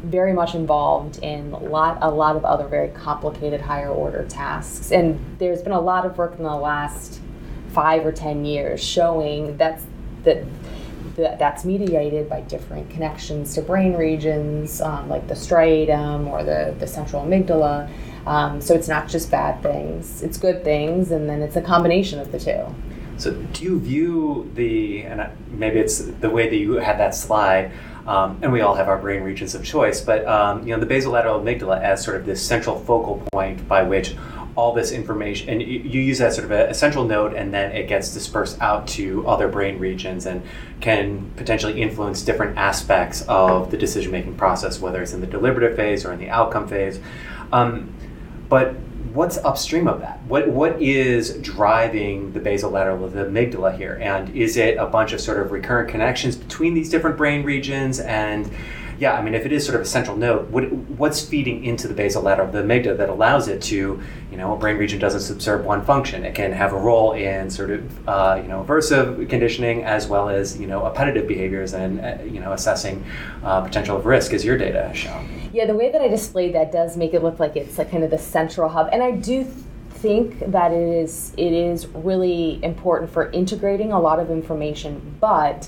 very 0.05 0.35
much 0.35 0.55
involved 0.55 1.19
in 1.23 1.53
a 1.53 1.59
lot 1.59 1.99
a 2.03 2.11
lot 2.11 2.37
of 2.37 2.45
other 2.45 2.69
very 2.69 2.89
complicated 2.89 3.59
higher 3.59 3.89
order 3.89 4.23
tasks 4.29 4.93
and 4.93 5.19
there's 5.39 5.63
been 5.63 5.73
a 5.73 5.81
lot 5.81 6.05
of 6.05 6.19
work 6.19 6.37
in 6.37 6.45
the 6.45 6.55
last 6.55 7.23
five 7.71 8.05
or 8.05 8.13
ten 8.13 8.45
years 8.45 8.85
showing 8.85 9.57
that's 9.57 9.87
that 10.25 10.45
that's 11.17 11.65
mediated 11.65 12.29
by 12.29 12.41
different 12.43 12.91
connections 12.91 13.55
to 13.55 13.63
brain 13.63 13.95
regions, 13.95 14.81
um, 14.81 15.09
like 15.09 15.29
the 15.29 15.35
striatum 15.35 16.27
or 16.27 16.43
the, 16.43 16.75
the 16.79 16.87
central 16.87 17.25
amygdala. 17.25 17.91
Um, 18.27 18.61
so 18.61 18.75
it's 18.75 18.89
not 18.89 19.09
just 19.09 19.31
bad 19.31 19.63
things, 19.63 20.23
it's 20.23 20.39
good 20.39 20.65
things, 20.65 21.11
and 21.11 21.29
then 21.29 21.43
it's 21.43 21.57
a 21.57 21.61
combination 21.61 22.19
of 22.19 22.33
the 22.33 22.41
two. 22.41 22.65
So, 23.17 23.33
do 23.33 23.63
you 23.63 23.79
view 23.79 24.51
the, 24.55 25.03
and 25.03 25.31
maybe 25.53 25.79
it's 25.79 25.99
the 25.99 26.31
way 26.31 26.49
that 26.49 26.57
you 26.57 26.73
had 26.75 26.99
that 26.99 27.15
slide, 27.15 27.71
um, 28.07 28.39
and 28.43 28.53
we 28.53 28.61
all 28.61 28.75
have 28.75 28.89
our 28.89 28.99
brain 28.99 29.23
regions 29.23 29.55
of 29.55 29.65
choice, 29.65 30.01
but 30.01 30.27
um, 30.27 30.67
you 30.67 30.75
know 30.75 30.81
the 30.81 30.87
basolateral 30.87 31.43
amygdala 31.43 31.81
as 31.81 32.05
sort 32.05 32.17
of 32.17 32.27
this 32.27 32.43
central 32.43 32.79
focal 32.79 33.23
point 33.33 33.67
by 33.67 33.83
which 33.83 34.15
all 34.57 34.73
this 34.73 34.93
information, 34.93 35.49
and 35.49 35.63
you, 35.63 35.81
you 35.81 36.01
use 36.01 36.19
that 36.19 36.33
sort 36.33 36.45
of 36.45 36.53
a, 36.53 36.71
a, 36.71 36.75
central 36.75 37.05
node, 37.05 37.35
and 37.35 37.53
then 37.53 37.73
it 37.73 37.89
gets 37.89 38.15
dispersed 38.15 38.61
out 38.61 38.87
to 38.87 39.27
other 39.27 39.49
brain 39.49 39.79
regions 39.79 40.27
and 40.27 40.43
can 40.81 41.31
potentially 41.37 41.83
influence 41.83 42.23
different 42.23 42.57
aspects 42.57 43.23
of 43.23 43.71
the 43.71 43.77
decision 43.77 44.13
making 44.13 44.37
process, 44.37 44.81
whether 44.81 45.03
it's 45.03 45.13
in 45.13 45.21
the 45.21 45.27
deliberative 45.27 45.77
phase 45.77 46.05
or 46.05 46.13
in 46.13 46.21
the 46.21 46.31
outcome 46.31 46.69
phase. 46.69 47.01
Um, 47.53 47.93
but 48.49 48.77
what's 49.15 49.39
upstream 49.39 49.87
of 49.87 50.01
that? 50.01 50.21
What 50.25 50.49
what 50.49 50.83
is 50.83 51.39
driving 51.39 52.33
the 52.33 52.41
basolateral 52.41 53.05
of 53.05 53.13
the 53.13 53.25
amygdala 53.25 53.77
here? 53.77 53.99
And 54.03 54.35
is 54.37 54.57
it 54.57 54.77
a 54.77 54.87
bunch 54.87 55.13
of 55.13 55.21
sort 55.21 55.39
of 55.39 55.53
recurrent 55.53 55.89
connections 55.89 56.37
between 56.37 56.75
these 56.75 56.91
different 56.91 57.17
brain 57.17 57.45
regions 57.45 58.01
and 58.01 58.51
yeah, 59.05 59.19
I 59.19 59.21
mean, 59.21 59.35
if 59.35 59.45
it 59.45 59.53
is 59.53 59.67
sort 59.67 59.77
of 59.77 59.83
a 59.83 59.85
central 59.85 60.17
node, 60.17 60.51
what, 60.51 60.73
what's 61.01 61.21
feeding 61.23 61.63
into 61.63 61.87
the 61.87 61.95
basolateral, 62.03 62.51
the 62.51 62.63
amygdala, 62.63 62.97
that 62.97 63.11
allows 63.11 63.49
it 63.49 63.61
to, 63.65 64.01
you 64.31 64.37
know, 64.39 64.55
a 64.55 64.57
brain 64.57 64.79
region 64.79 64.99
doesn't 64.99 65.21
subserve 65.21 65.63
one 65.63 65.85
function. 65.85 66.25
It 66.25 66.35
can 66.35 66.53
have 66.53 66.73
a 66.73 66.79
role 66.79 67.13
in 67.13 67.51
sort 67.51 67.71
of, 67.71 68.09
uh, 68.09 68.41
you 68.43 68.49
know, 68.49 68.65
aversive 68.65 69.29
conditioning 69.29 69.85
as 69.85 70.07
well 70.07 70.31
as, 70.31 70.59
you 70.59 70.67
know, 70.67 70.87
appetitive 70.87 71.29
behaviors 71.29 71.75
and, 71.75 72.01
uh, 72.01 72.17
you 72.25 72.41
know, 72.41 72.53
assessing 72.55 73.05
uh, 73.43 73.61
potential 73.61 73.95
of 73.99 74.07
risk, 74.07 74.33
as 74.33 74.43
your 74.43 74.57
data 74.57 74.89
has 74.89 74.97
shown. 74.97 75.29
Yeah, 75.53 75.67
the 75.67 75.75
way 75.75 75.93
that 75.93 76.01
I 76.01 76.09
displayed 76.09 76.55
that 76.55 76.73
does 76.73 76.97
make 76.97 77.13
it 77.13 77.23
look 77.23 77.39
like 77.39 77.57
it's 77.57 77.77
like 77.77 77.91
kind 77.91 78.05
of 78.05 78.11
the 78.11 78.23
central 78.39 78.71
hub, 78.71 78.89
and 78.91 79.03
I 79.03 79.11
do. 79.11 79.45
think 80.05 80.39
that 80.53 80.71
it 80.71 80.89
is 81.03 81.33
it 81.39 81.53
is 81.53 81.87
really 82.11 82.63
important 82.63 83.11
for 83.11 83.31
integrating 83.31 83.91
a 83.93 83.99
lot 83.99 84.19
of 84.21 84.31
information, 84.31 85.01
but 85.19 85.67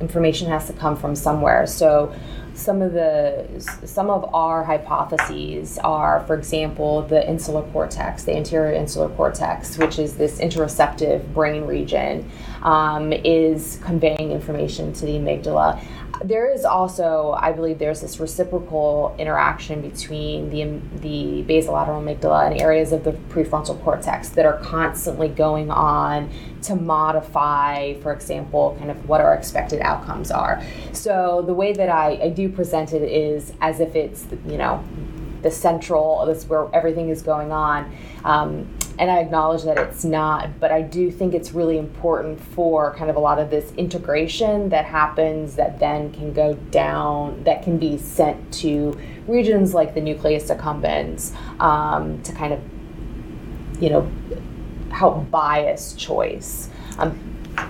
information 0.00 0.48
has 0.48 0.66
to 0.66 0.72
come 0.72 0.96
from 0.96 1.14
somewhere. 1.14 1.66
So 1.66 2.14
some 2.56 2.82
of 2.82 2.92
the 2.92 3.46
some 3.84 4.10
of 4.10 4.34
our 4.34 4.64
hypotheses 4.64 5.78
are, 5.78 6.24
for 6.26 6.34
example, 6.34 7.02
the 7.02 7.28
insular 7.28 7.62
cortex, 7.70 8.24
the 8.24 8.34
anterior 8.34 8.72
insular 8.72 9.08
cortex, 9.10 9.76
which 9.78 9.98
is 9.98 10.16
this 10.16 10.38
interoceptive 10.38 11.32
brain 11.34 11.66
region, 11.66 12.28
um, 12.66 13.12
is 13.12 13.78
conveying 13.84 14.32
information 14.32 14.92
to 14.92 15.06
the 15.06 15.12
amygdala. 15.12 15.80
There 16.24 16.50
is 16.50 16.64
also, 16.64 17.36
I 17.38 17.52
believe, 17.52 17.78
there's 17.78 18.00
this 18.00 18.18
reciprocal 18.18 19.14
interaction 19.18 19.82
between 19.82 20.50
the 20.50 20.80
the 21.00 21.44
basolateral 21.44 22.02
amygdala 22.02 22.50
and 22.50 22.60
areas 22.60 22.92
of 22.92 23.04
the 23.04 23.12
prefrontal 23.12 23.80
cortex 23.84 24.30
that 24.30 24.46
are 24.46 24.58
constantly 24.60 25.28
going 25.28 25.70
on 25.70 26.30
to 26.62 26.74
modify, 26.74 27.94
for 28.00 28.12
example, 28.12 28.76
kind 28.78 28.90
of 28.90 29.08
what 29.08 29.20
our 29.20 29.34
expected 29.34 29.80
outcomes 29.82 30.30
are. 30.30 30.62
So 30.92 31.44
the 31.46 31.54
way 31.54 31.72
that 31.74 31.90
I, 31.90 32.18
I 32.22 32.28
do 32.30 32.48
present 32.48 32.92
it 32.92 33.02
is 33.02 33.52
as 33.60 33.78
if 33.78 33.94
it's, 33.94 34.26
you 34.46 34.56
know, 34.56 34.82
the 35.42 35.50
central, 35.50 36.24
that's 36.26 36.46
where 36.46 36.66
everything 36.74 37.10
is 37.10 37.22
going 37.22 37.52
on. 37.52 37.94
Um, 38.24 38.66
and 38.98 39.10
I 39.10 39.18
acknowledge 39.18 39.64
that 39.64 39.78
it's 39.78 40.04
not, 40.04 40.58
but 40.58 40.72
I 40.72 40.82
do 40.82 41.10
think 41.10 41.34
it's 41.34 41.52
really 41.52 41.78
important 41.78 42.40
for 42.40 42.94
kind 42.94 43.10
of 43.10 43.16
a 43.16 43.20
lot 43.20 43.38
of 43.38 43.50
this 43.50 43.72
integration 43.72 44.70
that 44.70 44.86
happens 44.86 45.56
that 45.56 45.78
then 45.78 46.12
can 46.12 46.32
go 46.32 46.54
down, 46.70 47.44
that 47.44 47.62
can 47.62 47.76
be 47.76 47.98
sent 47.98 48.52
to 48.54 48.98
regions 49.26 49.74
like 49.74 49.94
the 49.94 50.00
nucleus 50.00 50.50
accumbens 50.50 51.34
um, 51.60 52.22
to 52.22 52.32
kind 52.32 52.54
of, 52.54 52.60
you 53.80 53.90
know, 53.90 54.10
help 54.90 55.30
bias 55.30 55.92
choice. 55.94 56.70
Um, 56.98 57.18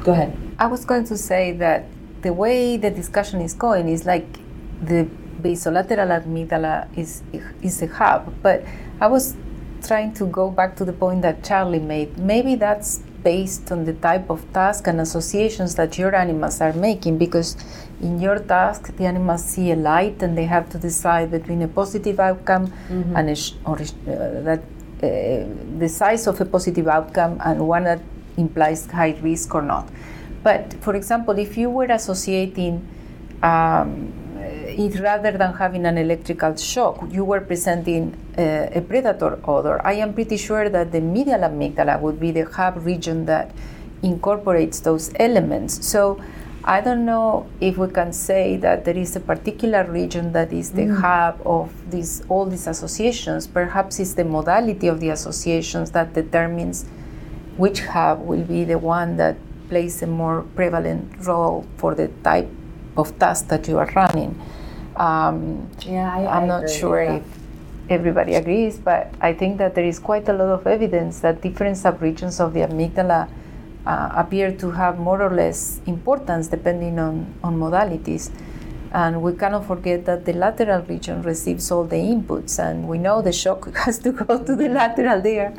go 0.05 0.13
ahead. 0.13 0.37
I 0.59 0.67
was 0.67 0.85
going 0.85 1.05
to 1.05 1.17
say 1.19 1.53
that 1.53 1.87
the 2.23 2.33
way 2.33 2.77
the 2.77 2.91
discussion 2.91 3.41
is 3.41 3.53
going 3.53 3.89
is 3.89 4.07
like 4.07 4.39
the 4.81 5.09
basolateral 5.43 6.11
amygdala 6.23 6.89
is 6.97 7.23
is 7.63 7.83
a 7.83 7.87
hub, 7.87 8.33
but 8.43 8.65
I 9.01 9.07
was 9.09 9.37
trying 9.87 10.13
to 10.15 10.27
go 10.27 10.51
back 10.51 10.77
to 10.77 10.85
the 10.85 10.93
point 10.93 11.23
that 11.23 11.45
Charlie 11.45 11.79
made. 11.79 12.19
Maybe 12.19 12.55
that's 12.55 12.99
based 13.23 13.73
on 13.73 13.85
the 13.85 13.93
type 13.95 14.31
of 14.31 14.41
task 14.53 14.87
and 14.87 15.01
associations 15.01 15.75
that 15.75 15.99
your 15.99 16.15
animals 16.15 16.61
are 16.61 16.73
making 16.73 17.19
because 17.19 17.57
in 18.01 18.21
your 18.21 18.39
task 18.39 18.95
the 18.97 19.05
animals 19.05 19.45
see 19.45 19.73
a 19.73 19.77
light 19.77 20.23
and 20.23 20.39
they 20.39 20.45
have 20.45 20.69
to 20.71 20.79
decide 20.79 21.31
between 21.31 21.63
a 21.63 21.69
positive 21.69 22.21
outcome 22.21 22.67
mm-hmm. 22.67 23.17
and 23.17 23.31
a 23.31 23.35
sh- 23.35 23.55
or 23.65 23.77
uh, 23.81 23.85
that 24.49 24.61
uh, 25.03 25.09
the 25.79 25.89
size 25.89 26.27
of 26.27 26.41
a 26.41 26.45
positive 26.45 26.87
outcome 26.89 27.41
and 27.45 27.67
one 27.67 27.85
that 27.85 28.01
implies 28.37 28.87
high 28.87 29.15
risk 29.23 29.55
or 29.55 29.63
not. 29.63 29.89
But 30.43 30.75
for 30.75 30.95
example, 30.95 31.39
if 31.39 31.57
you 31.57 31.69
were 31.69 31.91
associating 32.01 32.87
um, 33.43 34.13
it 34.77 35.01
rather 35.01 35.33
than 35.33 35.55
having 35.55 35.87
an 35.87 35.99
electrical 35.99 36.55
shock, 36.57 37.03
you 37.11 37.25
were 37.25 37.41
presenting 37.41 38.15
uh, 38.39 38.69
a 38.73 38.81
predator 38.81 39.39
odor. 39.45 39.85
I 39.85 39.95
am 39.95 40.13
pretty 40.13 40.37
sure 40.37 40.69
that 40.69 40.93
the 40.93 41.01
medial 41.01 41.41
amygdala 41.41 42.01
would 42.01 42.21
be 42.21 42.31
the 42.31 42.45
hub 42.45 42.85
region 42.85 43.25
that 43.27 43.53
incorporates 44.03 44.81
those 44.81 45.11
elements. 45.17 45.87
So 45.87 46.21
I 46.65 46.81
don't 46.81 47.07
know 47.07 47.49
if 47.61 47.79
we 47.79 47.89
can 47.89 48.13
say 48.13 48.57
that 48.59 48.85
there 48.85 48.97
is 48.97 49.17
a 49.17 49.21
particular 49.21 49.85
region 49.85 50.33
that 50.33 50.53
is 50.53 50.73
the 50.73 50.83
mm. 50.83 51.01
hub 51.01 51.41
of 51.47 51.71
these 51.91 52.23
all 52.29 52.45
these 52.45 52.67
associations. 52.67 53.47
Perhaps 53.47 54.01
it's 54.01 54.15
the 54.15 54.25
modality 54.25 54.89
of 54.89 55.01
the 55.01 55.11
associations 55.11 55.93
that 55.93 56.13
determines 56.13 56.85
which 57.57 57.81
hub 57.81 58.21
will 58.27 58.43
be 58.45 58.65
the 58.65 58.79
one 58.79 59.17
that 59.17 59.37
plays 59.69 60.03
a 60.03 60.07
more 60.07 60.43
prevalent 60.55 61.25
role 61.25 61.65
for 61.77 61.95
the 61.95 62.09
type 62.23 62.49
of 62.97 63.19
task 63.19 63.49
that 63.49 63.69
you 63.69 63.79
are 63.79 63.91
running. 63.95 64.35
Um, 64.97 65.69
yeah, 65.81 66.15
I, 66.15 66.41
am 66.41 66.49
not 66.49 66.71
sure 66.71 67.01
if 67.01 67.23
everybody 67.89 68.35
agrees, 68.35 68.79
but 68.79 69.13
I 69.21 69.33
think 69.33 69.59
that 69.59 69.75
there 69.75 69.85
is 69.85 69.99
quite 69.99 70.29
a 70.29 70.33
lot 70.33 70.49
of 70.49 70.67
evidence 70.67 71.21
that 71.21 71.43
different 71.43 71.77
subregions 71.77 72.41
of 72.41 72.55
the 72.55 72.61
amygdala 72.61 73.29
uh, 73.87 74.11
appear 74.15 74.53
to 74.53 74.71
have 74.71 74.99
more 74.99 75.23
or 75.23 75.31
less 75.31 75.81
importance 75.87 76.49
depending 76.49 76.99
on, 76.99 77.33
on 77.43 77.57
modalities. 77.57 78.31
And 78.93 79.21
we 79.21 79.35
cannot 79.35 79.67
forget 79.67 80.07
that 80.07 80.25
the 80.25 80.33
lateral 80.33 80.83
region 80.83 81.23
receives 81.23 81.71
all 81.71 81.85
the 81.85 81.97
inputs, 81.97 82.59
and 82.59 82.89
we 82.89 82.99
know 82.99 83.21
the 83.21 83.33
shock 83.33 83.75
has 83.85 83.99
to 83.99 84.13
go 84.13 84.43
to 84.43 84.57
the 84.57 84.69
lateral 84.69 85.21
there. 85.21 85.53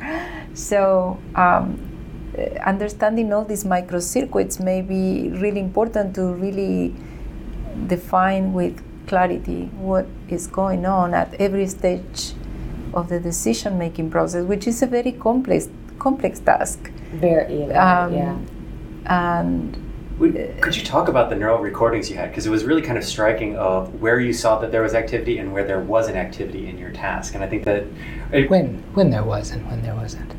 So, 0.54 1.18
um, 1.34 1.78
understanding 2.64 3.32
all 3.32 3.44
these 3.44 3.64
microcircuits 3.64 4.62
may 4.62 4.82
be 4.82 5.30
really 5.30 5.60
important 5.60 6.14
to 6.16 6.32
really 6.32 6.94
define 7.86 8.52
with 8.52 8.82
clarity 9.08 9.64
what 9.78 10.06
is 10.28 10.46
going 10.46 10.86
on 10.86 11.14
at 11.14 11.34
every 11.40 11.66
stage 11.66 12.34
of 12.94 13.08
the 13.08 13.18
decision 13.18 13.78
making 13.78 14.10
process, 14.10 14.44
which 14.44 14.66
is 14.66 14.82
a 14.82 14.86
very 14.86 15.12
complex 15.12 15.68
complex 15.98 16.38
task. 16.38 16.78
Very, 17.14 17.64
um, 17.72 18.14
yeah. 18.14 18.38
And 19.06 19.76
Could 20.60 20.76
you 20.76 20.84
talk 20.84 21.08
about 21.08 21.30
the 21.30 21.36
neural 21.36 21.58
recordings 21.58 22.10
you 22.10 22.16
had? 22.16 22.30
Because 22.30 22.46
it 22.46 22.50
was 22.50 22.64
really 22.64 22.82
kind 22.82 22.98
of 22.98 23.04
striking 23.04 23.56
of 23.56 24.00
where 24.00 24.20
you 24.20 24.32
saw 24.32 24.58
that 24.60 24.70
there 24.70 24.82
was 24.82 24.94
activity 24.94 25.38
and 25.38 25.52
where 25.52 25.64
there 25.64 25.80
wasn't 25.80 26.16
activity 26.16 26.68
in 26.68 26.78
your 26.78 26.90
task. 26.90 27.34
And 27.34 27.42
I 27.42 27.48
think 27.48 27.64
that 27.64 27.84
it, 28.32 28.50
when 28.50 28.82
when 28.94 29.10
there 29.10 29.24
wasn't, 29.24 29.66
when 29.66 29.82
there 29.82 29.94
wasn't. 29.94 30.32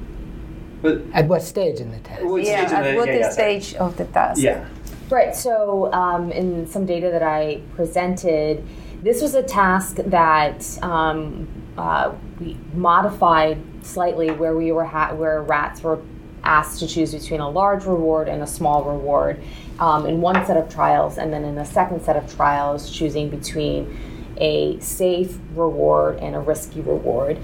But 0.82 1.02
at 1.14 1.28
what 1.28 1.42
stage 1.42 1.80
in 1.82 1.92
the 1.92 2.00
task? 2.00 2.22
Yeah, 2.22 2.62
at 2.62 2.84
the, 2.84 2.98
what 2.98 3.08
yeah, 3.08 3.20
yeah, 3.20 3.30
stage 3.32 3.74
of 3.76 3.98
the 3.98 4.06
task? 4.06 4.42
Yeah. 4.42 4.66
Right. 5.10 5.36
So 5.36 5.92
um, 5.92 6.32
in 6.32 6.68
some 6.68 6.86
data 6.86 7.10
that 7.10 7.24
I 7.24 7.62
presented, 7.76 8.64
this 9.02 9.22
was 9.22 9.34
a 9.34 9.42
task 9.42 9.96
that 9.96 10.84
um, 10.84 11.48
uh, 11.78 12.14
we 12.40 12.56
modified 12.74 13.58
slightly, 13.82 14.30
where 14.30 14.56
we 14.56 14.72
were 14.72 14.86
ha- 14.86 15.14
where 15.14 15.42
rats 15.42 15.82
were 15.82 16.00
asked 16.44 16.80
to 16.80 16.88
choose 16.88 17.14
between 17.14 17.40
a 17.40 17.50
large 17.50 17.86
reward 17.86 18.28
and 18.28 18.44
a 18.44 18.48
small 18.48 18.84
reward 18.84 19.42
um, 19.80 20.06
in 20.06 20.22
one 20.22 20.46
set 20.46 20.58
of 20.58 20.70
trials, 20.70 21.18
and 21.18 21.34
then 21.34 21.44
in 21.44 21.58
a 21.58 21.66
second 21.66 22.04
set 22.04 22.16
of 22.16 22.32
trials, 22.36 22.92
choosing 22.92 23.30
between 23.30 23.98
a 24.38 24.80
safe 24.80 25.38
reward 25.54 26.18
and 26.20 26.36
a 26.36 26.40
risky 26.40 26.82
reward. 26.82 27.40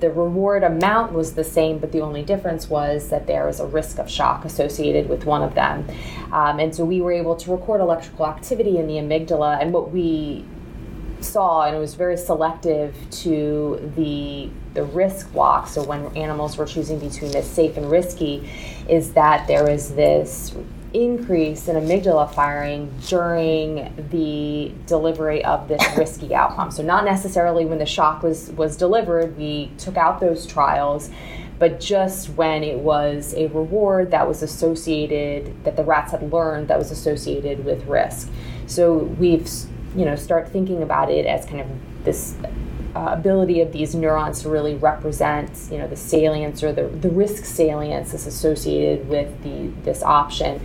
The 0.00 0.10
reward 0.10 0.62
amount 0.62 1.12
was 1.12 1.34
the 1.34 1.44
same, 1.44 1.78
but 1.78 1.90
the 1.90 2.00
only 2.00 2.22
difference 2.22 2.68
was 2.68 3.08
that 3.10 3.26
there 3.26 3.46
was 3.46 3.58
a 3.60 3.66
risk 3.66 3.98
of 3.98 4.08
shock 4.08 4.44
associated 4.44 5.08
with 5.08 5.24
one 5.24 5.42
of 5.42 5.54
them. 5.54 5.86
Um, 6.32 6.60
and 6.60 6.74
so 6.74 6.84
we 6.84 7.00
were 7.00 7.12
able 7.12 7.34
to 7.36 7.50
record 7.50 7.80
electrical 7.80 8.26
activity 8.26 8.78
in 8.78 8.86
the 8.86 8.94
amygdala, 8.94 9.60
and 9.60 9.72
what 9.72 9.90
we 9.90 10.44
saw, 11.20 11.64
and 11.64 11.74
it 11.74 11.80
was 11.80 11.94
very 11.94 12.16
selective 12.16 12.94
to 13.10 13.92
the 13.96 14.50
the 14.74 14.84
risk 14.84 15.32
block. 15.32 15.66
So 15.66 15.82
when 15.82 16.16
animals 16.16 16.56
were 16.56 16.66
choosing 16.66 17.00
between 17.00 17.32
this 17.32 17.50
safe 17.50 17.76
and 17.76 17.90
risky, 17.90 18.48
is 18.88 19.14
that 19.14 19.48
there 19.48 19.68
is 19.68 19.94
this 19.96 20.54
increase 20.94 21.68
in 21.68 21.76
amygdala 21.76 22.32
firing 22.32 22.92
during 23.06 23.92
the 24.10 24.72
delivery 24.86 25.44
of 25.44 25.68
this 25.68 25.82
risky 25.96 26.34
outcome. 26.34 26.70
So 26.70 26.82
not 26.82 27.04
necessarily 27.04 27.64
when 27.64 27.78
the 27.78 27.86
shock 27.86 28.22
was 28.22 28.50
was 28.52 28.76
delivered, 28.76 29.36
we 29.36 29.70
took 29.78 29.96
out 29.96 30.20
those 30.20 30.46
trials, 30.46 31.10
but 31.58 31.80
just 31.80 32.30
when 32.30 32.62
it 32.62 32.78
was 32.78 33.34
a 33.34 33.48
reward 33.48 34.10
that 34.12 34.26
was 34.26 34.42
associated 34.42 35.64
that 35.64 35.76
the 35.76 35.84
rats 35.84 36.12
had 36.12 36.32
learned 36.32 36.68
that 36.68 36.78
was 36.78 36.90
associated 36.90 37.64
with 37.64 37.84
risk. 37.86 38.30
So 38.66 38.96
we've 38.96 39.48
you 39.96 40.04
know 40.04 40.16
start 40.16 40.48
thinking 40.48 40.82
about 40.82 41.10
it 41.10 41.26
as 41.26 41.44
kind 41.44 41.60
of 41.60 41.68
this 42.04 42.34
uh, 42.98 43.12
ability 43.12 43.60
of 43.60 43.70
these 43.70 43.94
neurons 43.94 44.42
to 44.42 44.48
really 44.48 44.74
represent 44.74 45.50
you 45.70 45.78
know 45.78 45.86
the 45.86 45.96
salience 45.96 46.64
or 46.64 46.72
the, 46.72 46.88
the 46.88 47.08
risk 47.08 47.44
salience 47.44 48.12
is 48.12 48.26
associated 48.26 49.08
with 49.08 49.42
the 49.44 49.68
this 49.84 50.02
option. 50.02 50.60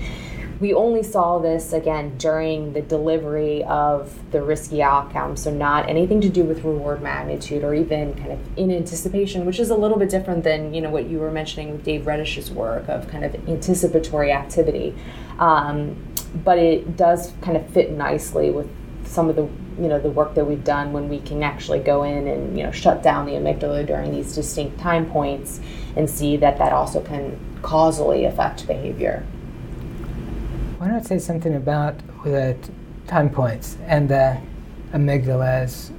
We 0.59 0.73
only 0.73 1.03
saw 1.03 1.39
this 1.39 1.73
again 1.73 2.17
during 2.17 2.73
the 2.73 2.81
delivery 2.81 3.63
of 3.65 4.31
the 4.31 4.41
risky 4.41 4.81
outcome 4.81 5.35
so 5.35 5.51
not 5.51 5.89
anything 5.89 6.21
to 6.21 6.29
do 6.29 6.43
with 6.43 6.63
reward 6.63 7.01
magnitude 7.01 7.63
or 7.63 7.75
even 7.75 8.13
kind 8.15 8.31
of 8.31 8.39
in 8.57 8.71
anticipation 8.71 9.45
which 9.45 9.59
is 9.59 9.71
a 9.71 9.75
little 9.75 9.97
bit 9.97 10.09
different 10.09 10.43
than 10.43 10.73
you 10.73 10.79
know 10.79 10.89
what 10.89 11.05
you 11.07 11.19
were 11.19 11.31
mentioning 11.31 11.71
with 11.71 11.83
dave 11.83 12.03
Redish's 12.03 12.49
work 12.49 12.87
of 12.87 13.07
kind 13.09 13.25
of 13.25 13.35
anticipatory 13.47 14.31
activity. 14.31 14.95
Um, 15.37 16.01
but 16.43 16.57
it 16.57 16.97
does 16.97 17.33
kind 17.41 17.57
of 17.57 17.69
fit 17.69 17.91
nicely 17.91 18.49
with 18.49 18.69
some 19.05 19.29
of 19.29 19.35
the 19.35 19.47
you 19.79 19.87
know 19.87 19.99
the 19.99 20.09
work 20.09 20.35
that 20.35 20.45
we've 20.45 20.63
done 20.63 20.93
when 20.93 21.09
we 21.09 21.19
can 21.19 21.43
actually 21.43 21.79
go 21.79 22.03
in 22.03 22.27
and 22.27 22.57
you 22.57 22.63
know 22.63 22.71
shut 22.71 23.01
down 23.03 23.25
the 23.25 23.33
amygdala 23.33 23.85
during 23.85 24.11
these 24.11 24.35
distinct 24.35 24.79
time 24.79 25.05
points 25.09 25.59
and 25.95 26.09
see 26.09 26.37
that 26.37 26.57
that 26.57 26.73
also 26.73 27.01
can 27.01 27.39
causally 27.61 28.25
affect 28.25 28.67
behavior. 28.67 29.25
Why 30.77 30.87
not 30.87 31.05
say 31.05 31.19
something 31.19 31.55
about 31.55 31.95
the 32.23 32.57
time 33.07 33.29
points 33.29 33.77
and 33.85 34.09
the 34.09 34.39
amygdala's 34.91 35.91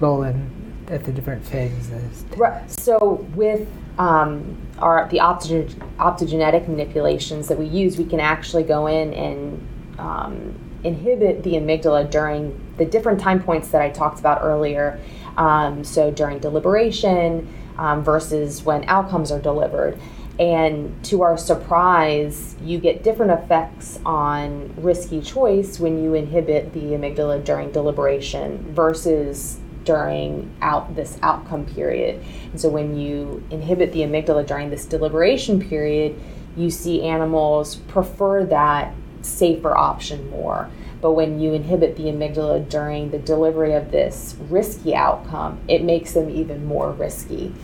role 0.00 0.22
in 0.22 0.50
at 0.88 1.04
the 1.04 1.12
different 1.12 1.44
phases? 1.44 2.24
Right. 2.36 2.70
So 2.70 3.26
with 3.34 3.68
um, 3.98 4.56
our 4.78 5.08
the 5.08 5.18
optogen- 5.18 5.74
optogenetic 5.96 6.68
manipulations 6.68 7.48
that 7.48 7.58
we 7.58 7.66
use, 7.66 7.98
we 7.98 8.04
can 8.04 8.20
actually 8.20 8.62
go 8.62 8.86
in 8.86 9.12
and 9.12 9.98
um, 9.98 10.54
inhibit 10.84 11.42
the 11.42 11.54
amygdala 11.54 12.10
during 12.10 12.58
the 12.78 12.84
different 12.84 13.20
time 13.20 13.42
points 13.42 13.68
that 13.68 13.82
I 13.82 13.90
talked 13.90 14.18
about 14.20 14.42
earlier. 14.42 15.00
Um, 15.36 15.84
so 15.84 16.10
during 16.10 16.38
deliberation 16.38 17.52
um, 17.76 18.02
versus 18.02 18.62
when 18.62 18.84
outcomes 18.88 19.30
are 19.30 19.40
delivered. 19.40 19.98
And 20.38 21.04
to 21.06 21.22
our 21.22 21.36
surprise, 21.36 22.54
you 22.62 22.78
get 22.78 23.02
different 23.02 23.32
effects 23.32 23.98
on 24.06 24.72
risky 24.76 25.20
choice 25.20 25.80
when 25.80 26.02
you 26.02 26.14
inhibit 26.14 26.72
the 26.72 26.80
amygdala 26.80 27.44
during 27.44 27.72
deliberation 27.72 28.72
versus 28.72 29.58
during 29.82 30.54
out 30.60 30.94
this 30.94 31.18
outcome 31.22 31.66
period. 31.66 32.22
And 32.52 32.60
so 32.60 32.68
when 32.68 32.96
you 32.96 33.42
inhibit 33.50 33.92
the 33.92 34.00
amygdala 34.00 34.46
during 34.46 34.70
this 34.70 34.84
deliberation 34.84 35.60
period, 35.60 36.20
you 36.56 36.70
see 36.70 37.02
animals 37.02 37.76
prefer 37.76 38.44
that 38.44 38.94
safer 39.22 39.76
option 39.76 40.28
more. 40.30 40.70
But 41.00 41.12
when 41.12 41.38
you 41.40 41.52
inhibit 41.52 41.96
the 41.96 42.04
amygdala 42.04 42.68
during 42.68 43.10
the 43.10 43.18
delivery 43.18 43.74
of 43.74 43.90
this 43.90 44.34
risky 44.48 44.94
outcome, 44.94 45.60
it 45.68 45.84
makes 45.84 46.12
them 46.12 46.28
even 46.28 46.66
more 46.66 46.90
risky. 46.92 47.54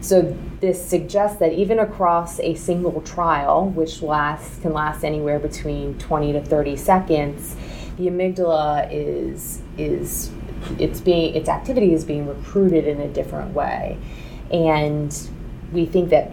So 0.00 0.36
this 0.60 0.82
suggests 0.82 1.38
that 1.40 1.52
even 1.52 1.78
across 1.78 2.40
a 2.40 2.54
single 2.54 3.00
trial, 3.02 3.68
which 3.68 4.00
lasts 4.00 4.58
can 4.60 4.72
last 4.72 5.04
anywhere 5.04 5.38
between 5.38 5.98
20 5.98 6.32
to 6.32 6.44
30 6.44 6.76
seconds, 6.76 7.56
the 7.96 8.06
amygdala 8.06 8.88
is 8.92 9.60
is 9.76 10.30
it's 10.78 11.00
being 11.00 11.34
its 11.34 11.48
activity 11.48 11.92
is 11.92 12.04
being 12.04 12.26
recruited 12.28 12.86
in 12.86 13.00
a 13.00 13.08
different 13.08 13.54
way, 13.54 13.98
and 14.52 15.28
we 15.72 15.84
think 15.84 16.10
that 16.10 16.30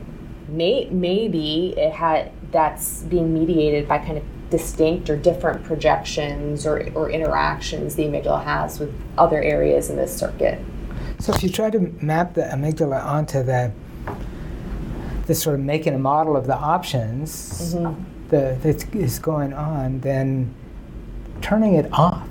may, 0.47 0.87
maybe 0.91 1.73
it 1.77 1.91
had 1.91 2.31
that's 2.51 3.01
being 3.03 3.33
mediated 3.33 3.87
by 3.87 3.97
kind 3.97 4.17
of 4.17 4.23
distinct 4.55 5.09
or 5.09 5.17
different 5.17 5.63
projections 5.65 6.65
or, 6.65 6.89
or 6.93 7.09
interactions 7.09 7.95
the 7.95 8.03
amygdala 8.03 8.41
has 8.41 8.79
with 8.79 8.93
other 9.17 9.41
areas 9.41 9.89
in 9.89 9.97
this 9.97 10.15
circuit. 10.15 10.59
So 11.19 11.33
if 11.33 11.43
you 11.43 11.49
try 11.49 11.69
to 11.69 11.79
map 12.01 12.35
the 12.35 12.43
amygdala 12.43 13.03
onto 13.03 13.43
the 13.43 13.73
this 15.25 15.41
sort 15.41 15.55
of 15.55 15.61
making 15.61 15.93
a 15.93 15.99
model 15.99 16.37
of 16.37 16.45
the 16.45 16.55
options 16.55 17.73
mm-hmm. 17.73 18.01
the, 18.29 18.57
that 18.61 18.95
is 18.95 19.17
going 19.17 19.53
on, 19.53 19.99
then 20.01 20.53
turning 21.41 21.73
it 21.73 21.91
off 21.91 22.29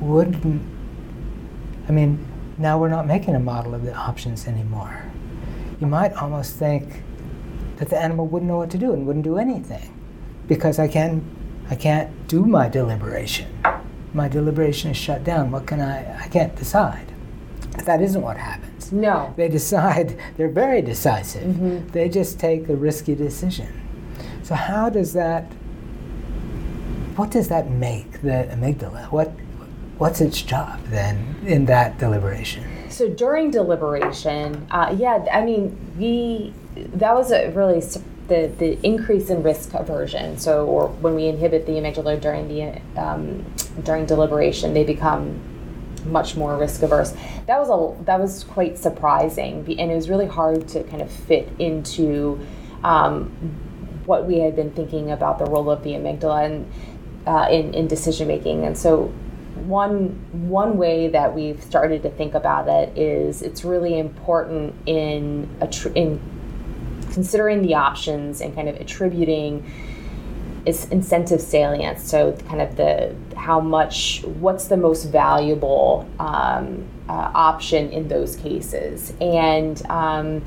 wouldn't. 0.00 0.62
I 1.88 1.92
mean, 1.92 2.24
now 2.58 2.78
we're 2.78 2.90
not 2.90 3.06
making 3.06 3.34
a 3.34 3.40
model 3.40 3.74
of 3.74 3.82
the 3.82 3.94
options 3.94 4.46
anymore. 4.46 5.02
You 5.80 5.86
might 5.86 6.12
almost 6.12 6.56
think 6.56 7.02
that 7.76 7.88
the 7.88 7.98
animal 7.98 8.26
wouldn't 8.26 8.48
know 8.50 8.58
what 8.58 8.70
to 8.70 8.78
do 8.78 8.92
and 8.92 9.06
wouldn't 9.06 9.24
do 9.24 9.38
anything 9.38 9.92
because 10.46 10.78
I 10.78 10.88
can't 10.88 11.22
I 11.68 11.74
can't 11.74 12.28
do 12.28 12.44
my 12.44 12.68
deliberation. 12.68 13.48
My 14.14 14.28
deliberation 14.28 14.90
is 14.90 14.96
shut 14.96 15.24
down. 15.24 15.50
What 15.50 15.66
can 15.66 15.80
I? 15.80 16.24
I 16.24 16.28
can't 16.28 16.54
decide. 16.56 17.12
That 17.84 18.00
isn't 18.00 18.22
what 18.22 18.36
happens. 18.36 18.92
No. 18.92 19.34
They 19.36 19.48
decide. 19.48 20.18
They're 20.36 20.48
very 20.48 20.80
decisive. 20.80 21.42
Mm-hmm. 21.42 21.88
They 21.88 22.08
just 22.08 22.38
take 22.38 22.68
a 22.68 22.76
risky 22.76 23.14
decision. 23.14 23.68
So 24.42 24.54
how 24.54 24.88
does 24.90 25.12
that? 25.12 25.44
What 27.16 27.30
does 27.30 27.48
that 27.48 27.70
make 27.70 28.22
the 28.22 28.48
amygdala? 28.50 29.10
What 29.10 29.32
What's 29.98 30.20
its 30.20 30.42
job 30.42 30.78
then 30.88 31.36
in 31.46 31.64
that 31.66 31.98
deliberation? 31.98 32.64
So 32.90 33.08
during 33.08 33.50
deliberation, 33.50 34.66
uh, 34.70 34.94
yeah, 34.96 35.24
I 35.32 35.42
mean, 35.42 35.74
we 35.98 36.52
that 36.94 37.14
was 37.14 37.30
a 37.32 37.50
really 37.52 37.80
the, 38.28 38.50
the 38.58 38.78
increase 38.84 39.30
in 39.30 39.42
risk 39.42 39.74
aversion. 39.74 40.38
So, 40.38 40.66
or 40.66 40.88
when 40.88 41.14
we 41.14 41.26
inhibit 41.26 41.66
the 41.66 41.72
amygdala 41.72 42.20
during 42.20 42.48
the 42.48 42.80
um, 43.00 43.44
during 43.82 44.06
deliberation, 44.06 44.74
they 44.74 44.84
become 44.84 45.40
much 46.04 46.36
more 46.36 46.56
risk 46.56 46.82
averse. 46.82 47.14
That 47.46 47.58
was 47.58 47.68
a 47.68 48.04
that 48.04 48.20
was 48.20 48.44
quite 48.44 48.78
surprising, 48.78 49.64
and 49.78 49.90
it 49.90 49.94
was 49.94 50.08
really 50.08 50.26
hard 50.26 50.68
to 50.68 50.82
kind 50.84 51.02
of 51.02 51.10
fit 51.10 51.48
into 51.58 52.40
um, 52.82 53.30
what 54.04 54.26
we 54.26 54.38
had 54.38 54.56
been 54.56 54.70
thinking 54.72 55.10
about 55.10 55.38
the 55.38 55.44
role 55.46 55.70
of 55.70 55.82
the 55.82 55.90
amygdala 55.90 56.46
and 56.46 56.72
uh, 57.26 57.48
in 57.50 57.74
in 57.74 57.86
decision 57.86 58.28
making. 58.28 58.64
And 58.64 58.76
so, 58.76 59.04
one 59.66 60.08
one 60.48 60.78
way 60.78 61.08
that 61.08 61.34
we've 61.34 61.62
started 61.62 62.02
to 62.02 62.10
think 62.10 62.34
about 62.34 62.68
it 62.68 62.96
is 62.98 63.42
it's 63.42 63.64
really 63.64 63.98
important 63.98 64.74
in 64.86 65.48
a 65.60 65.66
tr- 65.66 65.88
in 65.94 66.20
considering 67.16 67.62
the 67.62 67.74
options 67.74 68.42
and 68.42 68.54
kind 68.54 68.68
of 68.68 68.76
attributing 68.76 69.64
its 70.66 70.84
incentive 70.88 71.40
salience. 71.40 72.02
So 72.02 72.32
kind 72.46 72.60
of 72.60 72.76
the 72.76 73.16
how 73.34 73.58
much, 73.58 74.22
what's 74.44 74.66
the 74.68 74.76
most 74.76 75.04
valuable 75.04 76.06
um, 76.20 76.86
uh, 77.08 77.30
option 77.34 77.88
in 77.90 78.08
those 78.08 78.36
cases, 78.36 79.14
and 79.18 79.80
um, 79.88 80.42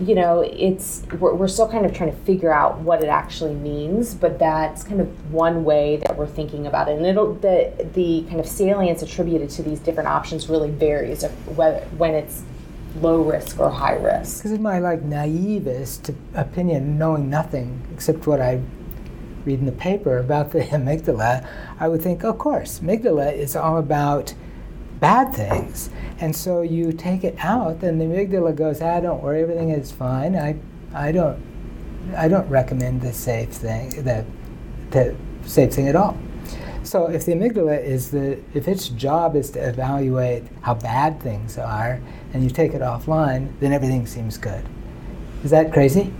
you 0.00 0.14
know, 0.14 0.40
it's 0.40 1.02
we're, 1.18 1.34
we're 1.34 1.48
still 1.48 1.68
kind 1.68 1.84
of 1.84 1.92
trying 1.92 2.12
to 2.12 2.16
figure 2.22 2.50
out 2.50 2.78
what 2.78 3.02
it 3.02 3.08
actually 3.08 3.54
means, 3.54 4.14
but 4.14 4.38
that's 4.38 4.82
kind 4.82 5.02
of 5.02 5.08
one 5.30 5.64
way 5.64 5.98
that 5.98 6.16
we're 6.16 6.26
thinking 6.26 6.66
about 6.66 6.88
it. 6.88 6.96
And 6.96 7.04
it'll 7.04 7.34
the 7.34 7.90
the 7.92 8.24
kind 8.28 8.40
of 8.40 8.46
salience 8.46 9.02
attributed 9.02 9.50
to 9.50 9.62
these 9.62 9.80
different 9.80 10.08
options 10.08 10.48
really 10.48 10.70
varies 10.70 11.24
whether 11.58 11.80
when 11.98 12.14
it's 12.14 12.42
low 12.96 13.22
risk 13.22 13.58
or 13.58 13.70
high 13.70 13.96
risk. 13.96 14.38
Because 14.38 14.52
in 14.52 14.62
my 14.62 14.78
like 14.78 15.02
naivest 15.02 16.14
opinion, 16.34 16.98
knowing 16.98 17.30
nothing 17.30 17.86
except 17.92 18.26
what 18.26 18.40
I 18.40 18.60
read 19.44 19.60
in 19.60 19.66
the 19.66 19.72
paper 19.72 20.18
about 20.18 20.50
the 20.52 20.60
amygdala, 20.60 21.46
I 21.78 21.88
would 21.88 22.02
think, 22.02 22.24
of 22.24 22.38
course, 22.38 22.80
amygdala 22.80 23.32
is 23.32 23.56
all 23.56 23.78
about 23.78 24.34
bad 24.98 25.34
things. 25.34 25.90
And 26.20 26.34
so 26.36 26.60
you 26.62 26.92
take 26.92 27.24
it 27.24 27.36
out, 27.38 27.82
and 27.82 28.00
the 28.00 28.04
amygdala 28.04 28.54
goes, 28.54 28.82
ah, 28.82 29.00
don't 29.00 29.22
worry, 29.22 29.42
everything 29.42 29.70
is 29.70 29.90
fine. 29.90 30.36
I, 30.36 30.56
I 30.94 31.12
don't, 31.12 31.42
I 32.16 32.28
don't 32.28 32.48
recommend 32.48 33.00
the 33.00 33.12
safe 33.12 33.50
thing, 33.50 33.90
the, 33.90 34.26
the 34.90 35.16
safe 35.46 35.72
thing 35.72 35.88
at 35.88 35.96
all. 35.96 36.18
So 36.82 37.06
if 37.06 37.24
the 37.24 37.32
amygdala 37.32 37.82
is 37.82 38.10
the, 38.10 38.40
if 38.52 38.66
its 38.66 38.88
job 38.88 39.36
is 39.36 39.50
to 39.50 39.68
evaluate 39.68 40.44
how 40.62 40.74
bad 40.74 41.20
things 41.22 41.56
are, 41.56 42.00
and 42.32 42.42
you 42.44 42.50
take 42.50 42.74
it 42.74 42.80
offline, 42.80 43.48
then 43.60 43.72
everything 43.72 44.06
seems 44.06 44.38
good. 44.38 44.64
Is 45.44 45.50
that 45.50 45.72
crazy? 45.72 46.12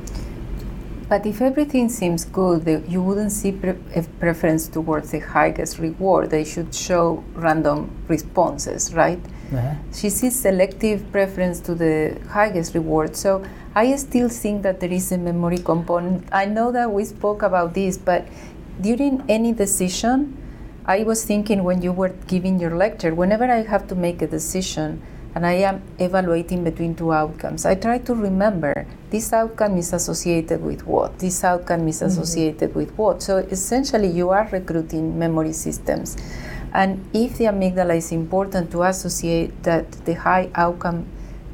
But 1.09 1.27
if 1.27 1.43
everything 1.43 1.89
seems 1.89 2.25
good, 2.25 2.85
you 2.89 3.03
wouldn't 3.03 3.33
see 3.33 3.51
pre- 3.51 3.75
a 3.97 4.03
preference 4.21 4.69
towards 4.69 5.11
the 5.11 5.19
highest 5.19 5.81
reward. 5.81 6.31
They 6.31 6.45
should 6.45 6.73
show 6.73 7.25
random 7.35 7.91
responses, 8.07 8.95
right? 8.95 9.19
Uh-huh. 9.53 9.75
She 9.93 10.09
sees 10.09 10.39
selective 10.39 11.11
preference 11.11 11.59
to 11.61 11.75
the 11.75 12.17
highest 12.29 12.75
reward. 12.75 13.17
So 13.17 13.45
I 13.75 13.97
still 13.97 14.29
think 14.29 14.63
that 14.63 14.79
there 14.79 14.93
is 14.93 15.11
a 15.11 15.19
memory 15.19 15.59
component. 15.59 16.29
I 16.31 16.45
know 16.45 16.71
that 16.71 16.93
we 16.93 17.05
spoke 17.05 17.43
about 17.43 17.75
this, 17.75 17.99
but 17.99 18.29
during 18.81 19.25
any 19.29 19.53
decision, 19.53 20.37
I 20.87 21.03
was 21.03 21.25
thinking 21.25 21.65
when 21.65 21.83
you 21.83 21.93
were 21.93 22.15
giving 22.29 22.61
your 22.61 22.77
lecture, 22.77 23.17
whenever 23.17 23.45
I 23.45 23.63
have 23.63 23.89
to 23.89 23.97
make 23.97 24.23
a 24.23 24.29
decision, 24.29 25.03
and 25.35 25.47
I 25.47 25.53
am 25.53 25.83
evaluating 25.99 26.65
between 26.65 26.95
two 26.95 27.13
outcomes. 27.13 27.65
I 27.65 27.75
try 27.75 27.99
to 27.99 28.15
remember 28.15 28.87
this 29.11 29.33
outcome 29.33 29.77
is 29.77 29.93
associated 29.93 30.63
with 30.63 30.87
what, 30.87 31.19
this 31.19 31.45
outcome 31.45 31.87
is 31.89 31.97
mm-hmm. 31.97 32.07
associated 32.07 32.71
mm-hmm. 32.71 32.79
with 32.79 32.99
what. 32.99 33.23
So 33.23 33.39
essentially, 33.39 34.09
you 34.09 34.31
are 34.31 34.49
recruiting 34.51 35.19
memory 35.19 35.53
systems. 35.53 36.17
And 36.73 37.09
if 37.13 37.39
the 37.39 37.45
amygdala 37.45 37.97
is 37.97 38.13
important 38.13 38.71
to 38.73 38.83
associate 38.85 39.63
that 39.65 39.91
the 40.05 40.15
high 40.15 40.51
outcome 40.55 41.07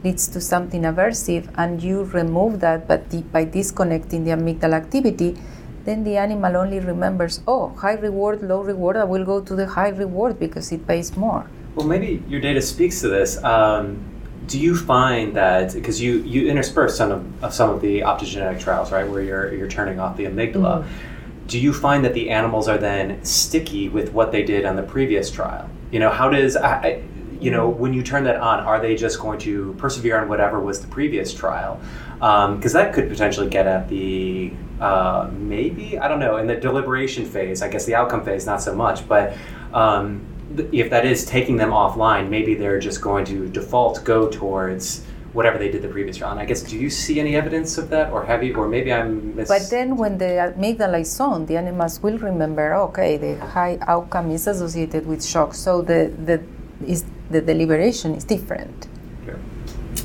leads 0.04 0.28
to 0.28 0.40
something 0.40 0.82
aversive, 0.82 1.52
and 1.56 1.82
you 1.82 2.04
remove 2.04 2.60
that 2.60 2.86
but 2.86 3.10
the, 3.10 3.22
by 3.22 3.44
disconnecting 3.44 4.24
the 4.24 4.30
amygdala 4.30 4.74
activity, 4.74 5.36
then 5.84 6.04
the 6.04 6.16
animal 6.16 6.56
only 6.56 6.80
remembers, 6.80 7.40
oh, 7.46 7.68
high 7.68 7.94
reward, 7.94 8.42
low 8.42 8.60
reward, 8.60 8.96
I 8.96 9.04
will 9.04 9.24
go 9.24 9.40
to 9.40 9.54
the 9.54 9.66
high 9.66 9.90
reward 9.90 10.38
because 10.38 10.72
it 10.72 10.86
pays 10.86 11.16
more. 11.16 11.48
Well, 11.76 11.86
maybe 11.86 12.22
your 12.26 12.40
data 12.40 12.62
speaks 12.62 13.02
to 13.02 13.08
this. 13.08 13.42
Um, 13.44 14.02
do 14.46 14.58
you 14.58 14.74
find 14.74 15.36
that 15.36 15.74
because 15.74 16.00
you 16.00 16.22
you 16.22 16.48
intersperse 16.48 16.96
some 16.96 17.12
of, 17.12 17.44
of, 17.44 17.52
some 17.52 17.68
of 17.68 17.82
the 17.82 18.00
optogenetic 18.00 18.60
trials, 18.60 18.90
right, 18.90 19.06
where 19.08 19.20
you're 19.20 19.54
you're 19.54 19.68
turning 19.68 20.00
off 20.00 20.16
the 20.16 20.24
amygdala? 20.24 20.82
Mm-hmm. 20.82 21.46
Do 21.48 21.58
you 21.60 21.72
find 21.72 22.04
that 22.04 22.14
the 22.14 22.30
animals 22.30 22.66
are 22.66 22.78
then 22.78 23.22
sticky 23.24 23.88
with 23.88 24.12
what 24.12 24.32
they 24.32 24.42
did 24.42 24.64
on 24.64 24.74
the 24.74 24.82
previous 24.82 25.30
trial? 25.30 25.68
You 25.90 26.00
know, 26.00 26.10
how 26.10 26.30
does 26.30 26.56
I, 26.56 27.02
you 27.40 27.50
know 27.50 27.68
when 27.68 27.92
you 27.92 28.02
turn 28.02 28.24
that 28.24 28.36
on, 28.36 28.60
are 28.60 28.80
they 28.80 28.96
just 28.96 29.20
going 29.20 29.38
to 29.40 29.74
persevere 29.74 30.18
on 30.18 30.28
whatever 30.28 30.58
was 30.58 30.80
the 30.80 30.88
previous 30.88 31.34
trial? 31.34 31.78
Because 32.14 32.74
um, 32.74 32.82
that 32.82 32.94
could 32.94 33.10
potentially 33.10 33.50
get 33.50 33.66
at 33.66 33.90
the 33.90 34.50
uh, 34.80 35.28
maybe 35.34 35.98
I 35.98 36.08
don't 36.08 36.20
know 36.20 36.38
in 36.38 36.46
the 36.46 36.56
deliberation 36.56 37.26
phase. 37.26 37.60
I 37.60 37.68
guess 37.68 37.84
the 37.84 37.94
outcome 37.94 38.24
phase 38.24 38.46
not 38.46 38.62
so 38.62 38.74
much, 38.74 39.06
but. 39.06 39.36
Um, 39.74 40.24
if 40.72 40.90
that 40.90 41.04
is 41.04 41.24
taking 41.24 41.56
them 41.56 41.70
offline, 41.70 42.28
maybe 42.28 42.54
they're 42.54 42.80
just 42.80 43.00
going 43.00 43.24
to 43.26 43.48
default 43.48 44.04
go 44.04 44.28
towards 44.28 45.04
whatever 45.32 45.58
they 45.58 45.70
did 45.70 45.82
the 45.82 45.88
previous 45.88 46.20
round. 46.22 46.40
I 46.40 46.46
guess, 46.46 46.62
do 46.62 46.78
you 46.78 46.88
see 46.88 47.20
any 47.20 47.36
evidence 47.36 47.76
of 47.76 47.90
that, 47.90 48.10
or 48.10 48.24
have 48.24 48.42
you, 48.42 48.54
or 48.56 48.68
maybe 48.68 48.90
I'm 48.92 49.36
mis- 49.36 49.48
But 49.48 49.68
then 49.70 49.96
when 49.96 50.16
they 50.16 50.38
uh 50.38 50.52
make 50.56 50.78
the 50.78 50.84
amygdala 50.84 51.00
is 51.00 51.20
on, 51.20 51.44
the 51.46 51.56
animals 51.58 52.02
will 52.02 52.18
remember, 52.18 52.74
okay, 52.88 53.18
the 53.18 53.36
high 53.36 53.78
outcome 53.82 54.30
is 54.30 54.46
associated 54.46 55.06
with 55.06 55.22
shock, 55.22 55.52
so 55.52 55.82
the, 55.82 56.10
the, 56.24 56.42
is, 56.86 57.04
the 57.30 57.42
deliberation 57.42 58.14
is 58.14 58.24
different. 58.24 58.88
Sure. 59.26 59.38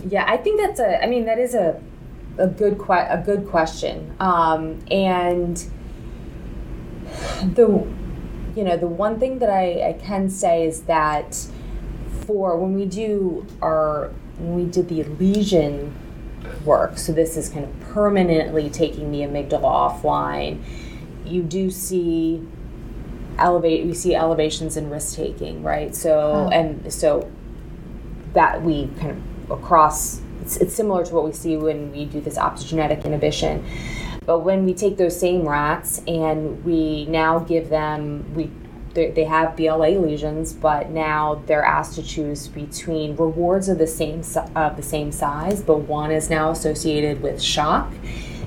Yeah, 0.10 0.26
I 0.28 0.36
think 0.36 0.60
that's 0.60 0.82
a, 0.82 1.02
I 1.02 1.08
mean, 1.08 1.24
that 1.26 1.40
is 1.40 1.54
a, 1.54 1.82
a 2.38 2.48
good, 2.48 2.78
que- 2.78 3.08
a 3.10 3.22
good 3.26 3.48
question. 3.48 4.14
Um, 4.20 4.80
and 4.92 5.64
the, 7.56 7.88
you 8.56 8.64
know, 8.64 8.78
the 8.78 8.88
one 8.88 9.20
thing 9.20 9.40
that 9.40 9.50
I, 9.50 9.90
I 9.90 9.94
can 9.94 10.30
say 10.30 10.66
is 10.66 10.82
that 10.84 11.48
for 12.26 12.58
when 12.58 12.74
we 12.74 12.86
do 12.86 13.46
our 13.62 14.12
when 14.38 14.56
we 14.56 14.66
did 14.66 14.90
the 14.90 15.04
lesion 15.04 15.96
work, 16.66 16.98
so 16.98 17.12
this 17.12 17.38
is 17.38 17.50
kind 17.50 17.66
of 17.66 17.80
permanently 17.82 18.70
taking 18.70 19.12
the 19.12 19.20
amygdala 19.20 19.62
offline, 19.62 20.64
you 21.26 21.44
do 21.44 21.70
see 21.70 22.46
elevate 23.38 23.86
we 23.86 23.94
see 23.94 24.16
elevations 24.16 24.78
in 24.78 24.90
risk 24.90 25.16
taking, 25.16 25.64
right? 25.64 25.96
So 25.96 26.50
and 26.52 26.92
so 26.92 27.32
that 28.34 28.62
we 28.62 28.88
kind 29.00 29.12
of 29.12 29.52
across 29.52 30.22
it's, 30.42 30.58
it's 30.58 30.74
similar 30.74 31.06
to 31.06 31.14
what 31.14 31.24
we 31.26 31.32
see 31.32 31.58
when 31.58 31.92
we 31.92 32.06
do 32.06 32.22
this 32.22 32.38
optogenetic 32.38 33.06
inhibition. 33.06 33.66
But 34.24 34.42
when 34.42 34.66
we 34.66 34.76
take 34.76 34.98
those 34.98 35.20
same 35.20 35.50
rats 35.50 36.00
and 36.08 36.64
we 36.64 37.06
now 37.08 37.40
give 37.40 37.70
them, 37.70 38.32
we 38.36 38.52
they 38.94 39.24
have 39.24 39.56
BLA 39.56 39.98
lesions, 40.00 40.54
but 40.54 40.92
now 40.92 41.42
they're 41.48 41.64
asked 41.64 41.96
to 41.96 42.04
choose 42.04 42.48
between 42.48 43.16
rewards 43.16 43.68
of 43.68 43.80
the 43.80 43.88
same 43.88 44.22
of 44.56 44.76
the 44.76 44.84
same 44.84 45.12
size, 45.12 45.64
but 45.64 45.80
one 45.80 46.12
is 46.12 46.30
now 46.30 46.52
associated 46.52 47.24
with 47.24 47.42
shock. 47.42 47.92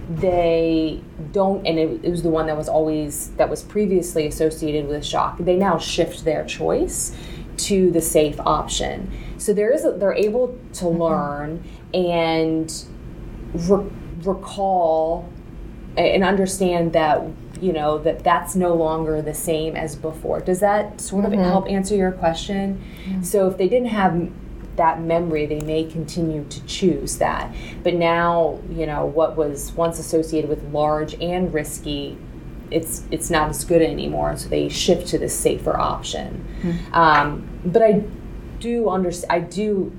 They 0.08 1.02
don't, 1.32 1.66
and 1.66 1.76
it, 1.78 2.04
it 2.04 2.10
was 2.10 2.22
the 2.22 2.28
one 2.28 2.46
that 2.46 2.56
was 2.56 2.68
always 2.68 3.30
that 3.30 3.50
was 3.50 3.64
previously 3.64 4.28
associated 4.28 4.86
with 4.86 5.04
shock. 5.04 5.38
They 5.40 5.56
now 5.56 5.78
shift 5.78 6.24
their 6.24 6.44
choice 6.44 7.16
to 7.56 7.90
the 7.90 8.00
safe 8.00 8.38
option. 8.40 9.10
So 9.38 9.52
there 9.52 9.72
is 9.72 9.84
a, 9.84 9.90
they're 9.90 10.12
able 10.12 10.56
to 10.74 10.84
mm-hmm. 10.84 11.02
learn 11.02 11.64
and 11.92 12.72
re- 13.54 13.90
recall 14.22 15.28
and 15.96 16.24
understand 16.24 16.92
that 16.92 17.22
you 17.60 17.72
know 17.72 17.98
that 17.98 18.24
that's 18.24 18.54
no 18.56 18.74
longer 18.74 19.22
the 19.22 19.34
same 19.34 19.76
as 19.76 19.96
before. 19.96 20.40
Does 20.40 20.60
that 20.60 21.00
sort 21.00 21.24
of 21.24 21.32
mm-hmm. 21.32 21.42
help 21.42 21.68
answer 21.68 21.94
your 21.94 22.12
question? 22.12 22.82
So 23.22 23.48
if 23.48 23.56
they 23.56 23.68
didn't 23.68 23.88
have 23.88 24.30
that 24.76 25.00
memory 25.00 25.46
they 25.46 25.60
may 25.60 25.84
continue 25.84 26.44
to 26.48 26.64
choose 26.66 27.18
that. 27.18 27.54
But 27.82 27.94
now 27.94 28.60
you 28.70 28.86
know 28.86 29.06
what 29.06 29.36
was 29.36 29.72
once 29.72 29.98
associated 29.98 30.50
with 30.50 30.62
large 30.72 31.14
and 31.20 31.52
risky 31.54 32.18
it's 32.70 33.04
it's 33.10 33.30
not 33.30 33.50
as 33.50 33.64
good 33.64 33.82
anymore. 33.82 34.36
So 34.36 34.48
they 34.48 34.68
shift 34.68 35.06
to 35.08 35.18
the 35.18 35.28
safer 35.28 35.78
option. 35.78 36.44
Mm-hmm. 36.62 36.94
um, 36.94 37.48
but 37.64 37.82
i 37.82 38.02
do 38.58 38.88
understand 38.88 39.32
i 39.32 39.38
do 39.38 39.92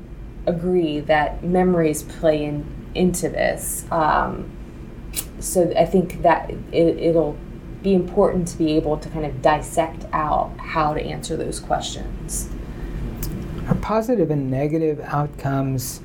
agree 0.48 1.00
that 1.00 1.44
memories 1.44 2.04
play 2.04 2.44
in 2.44 2.66
into 2.96 3.30
this. 3.30 3.86
Um, 3.92 4.50
so 5.39 5.71
I 5.78 5.86
think 5.86 6.21
that 6.21 6.50
it, 6.71 6.98
it'll 6.98 7.38
be 7.84 7.93
important 7.93 8.48
to 8.48 8.58
be 8.58 8.74
able 8.74 8.98
to 8.98 9.10
kind 9.10 9.26
of 9.26 9.41
dissect 9.41 10.06
out 10.12 10.52
how 10.58 10.93
to 10.93 11.02
answer 11.02 11.38
those 11.38 11.60
questions. 11.60 12.50
Are 13.67 13.76
positive 13.76 14.32
and 14.32 14.50
negative 14.50 15.00
outcomes 15.02 16.02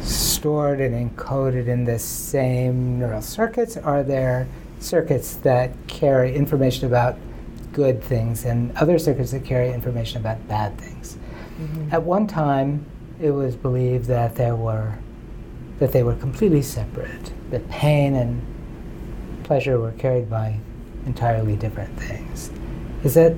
stored 0.00 0.80
and 0.80 1.10
encoded 1.10 1.68
in 1.68 1.84
the 1.84 1.98
same 1.98 2.98
neural 2.98 3.22
circuits? 3.22 3.76
Are 3.76 4.02
there 4.02 4.48
circuits 4.80 5.34
that 5.36 5.70
carry 5.86 6.34
information 6.34 6.86
about 6.86 7.16
good 7.72 8.02
things 8.02 8.44
and 8.44 8.76
other 8.76 8.98
circuits 8.98 9.30
that 9.30 9.44
carry 9.44 9.72
information 9.72 10.20
about 10.20 10.46
bad 10.48 10.76
things? 10.78 11.16
Mm-hmm. 11.60 11.92
At 11.92 12.02
one 12.02 12.26
time, 12.26 12.84
it 13.20 13.30
was 13.30 13.54
believed 13.54 14.06
that 14.06 14.34
there 14.34 14.56
were 14.56 14.98
that 15.82 15.90
they 15.90 16.04
were 16.04 16.14
completely 16.14 16.62
separate 16.62 17.32
that 17.50 17.68
pain 17.68 18.14
and 18.14 18.40
pleasure 19.42 19.80
were 19.80 19.90
carried 19.90 20.30
by 20.30 20.56
entirely 21.06 21.56
different 21.56 21.92
things. 21.98 22.52
Is 23.02 23.14
that 23.14 23.34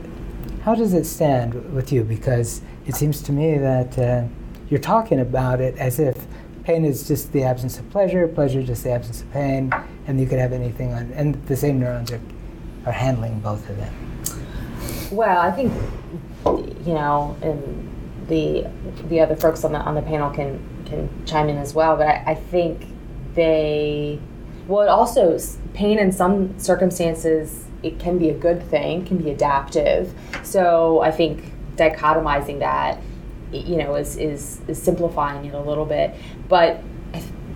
how 0.61 0.75
does 0.75 0.93
it 0.93 1.07
stand 1.07 1.55
with 1.73 1.91
you? 1.91 2.05
Because 2.05 2.61
it 2.87 2.97
seems 2.97 3.23
to 3.23 3.33
me 3.33 3.57
that 3.57 3.99
uh, 3.99 4.25
you're 4.69 4.79
talking 4.79 5.21
about 5.21 5.63
it 5.63 5.75
as 5.79 5.99
if 5.99 6.27
pain 6.65 6.85
is 6.85 7.09
just 7.09 7.33
the 7.33 7.43
absence 7.45 7.79
of 7.79 7.89
pleasure, 7.89 8.29
pleasure 8.29 8.63
just 8.63 8.85
the 8.85 8.91
absence 8.91 9.23
of 9.23 9.33
pain, 9.33 9.73
and 10.07 10.21
you 10.21 10.27
could 10.27 10.39
have 10.39 10.53
anything 10.53 10.93
on, 10.93 11.11
and 11.13 11.43
the 11.47 11.57
same 11.57 11.81
neurons 11.81 12.13
are, 12.13 12.21
are 12.85 12.93
handling 12.93 13.41
both 13.41 13.67
of 13.71 13.79
them. 13.79 13.95
Well, 15.11 15.41
I 15.41 15.51
think 15.51 15.73
you 16.45 16.93
know, 16.93 17.39
and 17.41 17.91
the 18.29 18.67
the 19.09 19.21
other 19.21 19.35
folks 19.35 19.65
on 19.65 19.73
the 19.73 19.79
on 19.79 19.95
the 19.95 20.03
panel 20.03 20.29
can 20.29 20.74
can 20.95 21.27
chime 21.27 21.49
in 21.49 21.59
as 21.59 21.75
well, 21.75 21.97
but 21.97 22.07
I, 22.07 22.23
I 22.27 22.35
think 22.35 22.87
they, 23.35 24.19
well, 24.67 24.83
it 24.83 24.89
also, 24.89 25.39
pain 25.73 25.99
in 25.99 26.13
some 26.13 26.59
circumstances, 26.59 27.65
it 27.83 27.99
can 27.99 28.19
be 28.19 28.31
a 28.31 28.35
good 28.35 28.63
thing, 28.63 29.05
can 29.05 29.19
be 29.19 29.31
adaptive. 29.31 30.15
So 30.43 31.01
I 31.01 31.11
think 31.11 31.53
dichotomizing 31.77 32.61
that, 32.61 33.01
you 33.53 33.77
know, 33.77 33.97
is, 33.97 34.17
is, 34.17 34.61
is 34.69 34.81
simplifying 34.83 35.45
it 35.45 35.55
a 35.55 35.61
little 35.61 35.85
bit. 35.85 36.15
But 36.49 36.83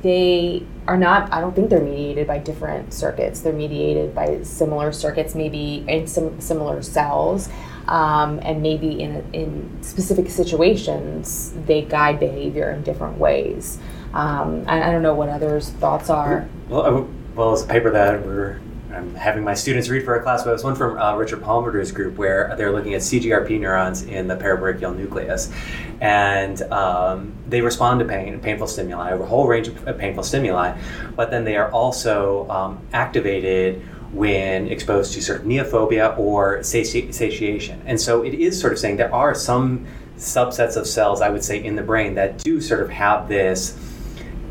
they 0.02 0.64
are 0.86 0.96
not 0.96 1.32
i 1.32 1.40
don't 1.40 1.54
think 1.54 1.70
they're 1.70 1.80
mediated 1.80 2.26
by 2.26 2.38
different 2.38 2.94
circuits 2.94 3.40
they're 3.40 3.52
mediated 3.52 4.14
by 4.14 4.40
similar 4.42 4.92
circuits 4.92 5.34
maybe 5.34 5.84
in 5.88 6.06
some 6.06 6.40
similar 6.40 6.80
cells 6.82 7.48
um, 7.88 8.38
and 8.42 8.62
maybe 8.62 9.00
in, 9.00 9.24
in 9.32 9.82
specific 9.82 10.30
situations 10.30 11.54
they 11.66 11.82
guide 11.82 12.20
behavior 12.20 12.70
in 12.70 12.82
different 12.82 13.18
ways. 13.18 13.78
Um, 14.12 14.64
I, 14.66 14.88
I, 14.88 14.92
don't 14.92 15.02
know 15.02 15.14
what 15.14 15.28
others 15.28 15.70
thoughts 15.70 16.08
are. 16.08 16.48
Well, 16.68 17.08
well 17.34 17.52
it's 17.52 17.62
a 17.62 17.66
paper 17.66 17.90
that 17.90 18.24
we're 18.24 18.58
I'm 18.92 19.14
having 19.14 19.44
my 19.44 19.54
students 19.54 19.88
read 19.88 20.04
for 20.04 20.16
a 20.16 20.22
class, 20.22 20.42
but 20.42 20.54
it's 20.54 20.64
one 20.64 20.74
from 20.74 20.98
uh, 20.98 21.14
Richard 21.14 21.42
Palmiter's 21.42 21.92
group 21.92 22.16
where 22.16 22.54
they're 22.56 22.72
looking 22.72 22.94
at 22.94 23.02
CGRP 23.02 23.60
neurons 23.60 24.02
in 24.02 24.26
the 24.26 24.34
parabrachial 24.34 24.96
nucleus, 24.96 25.52
and 26.00 26.60
um, 26.72 27.34
they 27.48 27.60
respond 27.60 28.00
to 28.00 28.06
pain, 28.06 28.40
painful 28.40 28.66
stimuli, 28.66 29.10
a 29.10 29.18
whole 29.18 29.46
range 29.46 29.68
of 29.68 29.98
painful 29.98 30.22
stimuli, 30.22 30.76
but 31.14 31.30
then 31.30 31.44
they 31.44 31.56
are 31.56 31.70
also 31.70 32.48
um, 32.48 32.80
activated 32.92 33.82
when 34.12 34.68
exposed 34.68 35.12
to 35.14 35.22
sort 35.22 35.40
of 35.40 35.46
neophobia 35.46 36.18
or 36.18 36.62
sati- 36.62 37.12
satiation, 37.12 37.82
and 37.86 38.00
so 38.00 38.22
it 38.22 38.34
is 38.34 38.58
sort 38.58 38.72
of 38.72 38.78
saying 38.78 38.96
there 38.96 39.14
are 39.14 39.34
some 39.34 39.86
subsets 40.16 40.76
of 40.76 40.86
cells, 40.86 41.20
I 41.20 41.28
would 41.28 41.44
say, 41.44 41.62
in 41.62 41.76
the 41.76 41.82
brain 41.82 42.14
that 42.14 42.38
do 42.38 42.60
sort 42.60 42.82
of 42.82 42.90
have 42.90 43.28
this 43.28 43.78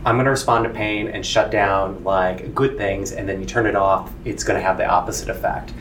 I'm 0.07 0.15
going 0.15 0.23
to 0.23 0.31
respond 0.31 0.63
to 0.63 0.69
pain 0.69 1.09
and 1.09 1.25
shut 1.25 1.51
down 1.51 2.03
like 2.05 2.55
good 2.55 2.77
things, 2.77 3.11
and 3.11 3.27
then 3.27 3.41
you 3.41 3.45
turn 3.45 3.65
it 3.65 3.75
off, 3.75 4.09
it's 4.23 4.41
going 4.41 4.57
to 4.57 4.65
have 4.65 4.77
the 4.77 4.87
opposite 4.87 5.27
effect. 5.27 5.73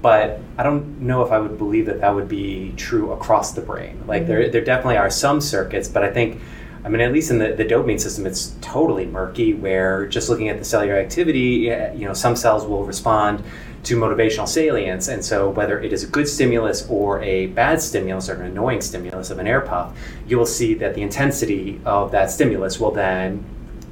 But 0.00 0.40
I 0.56 0.62
don't 0.62 1.00
know 1.00 1.22
if 1.24 1.32
I 1.32 1.40
would 1.40 1.58
believe 1.58 1.86
that 1.86 2.00
that 2.00 2.14
would 2.14 2.28
be 2.28 2.74
true 2.76 3.10
across 3.10 3.54
the 3.54 3.60
brain. 3.60 4.04
Like 4.06 4.22
mm-hmm. 4.22 4.30
there, 4.30 4.50
there 4.50 4.64
definitely 4.64 4.98
are 4.98 5.10
some 5.10 5.40
circuits, 5.40 5.88
but 5.88 6.04
I 6.04 6.12
think, 6.12 6.40
I 6.84 6.88
mean, 6.88 7.00
at 7.00 7.12
least 7.12 7.30
in 7.30 7.38
the, 7.38 7.52
the 7.52 7.64
dopamine 7.64 8.00
system, 8.00 8.26
it's 8.26 8.54
totally 8.60 9.06
murky. 9.06 9.54
Where 9.54 10.06
just 10.06 10.28
looking 10.28 10.48
at 10.48 10.58
the 10.58 10.64
cellular 10.64 10.96
activity, 10.96 11.70
you 11.94 12.06
know, 12.06 12.12
some 12.12 12.34
cells 12.34 12.66
will 12.66 12.84
respond 12.84 13.44
to 13.84 13.96
motivational 13.96 14.48
salience. 14.48 15.08
And 15.08 15.24
so, 15.24 15.50
whether 15.50 15.80
it 15.80 15.92
is 15.92 16.02
a 16.04 16.06
good 16.06 16.28
stimulus 16.28 16.86
or 16.88 17.20
a 17.22 17.46
bad 17.48 17.80
stimulus 17.80 18.28
or 18.28 18.34
an 18.34 18.50
annoying 18.50 18.80
stimulus 18.80 19.30
of 19.30 19.38
an 19.38 19.46
air 19.46 19.60
puff, 19.60 19.96
you 20.26 20.38
will 20.38 20.46
see 20.46 20.74
that 20.74 20.94
the 20.94 21.02
intensity 21.02 21.80
of 21.84 22.10
that 22.12 22.30
stimulus 22.30 22.80
will 22.80 22.90
then 22.90 23.44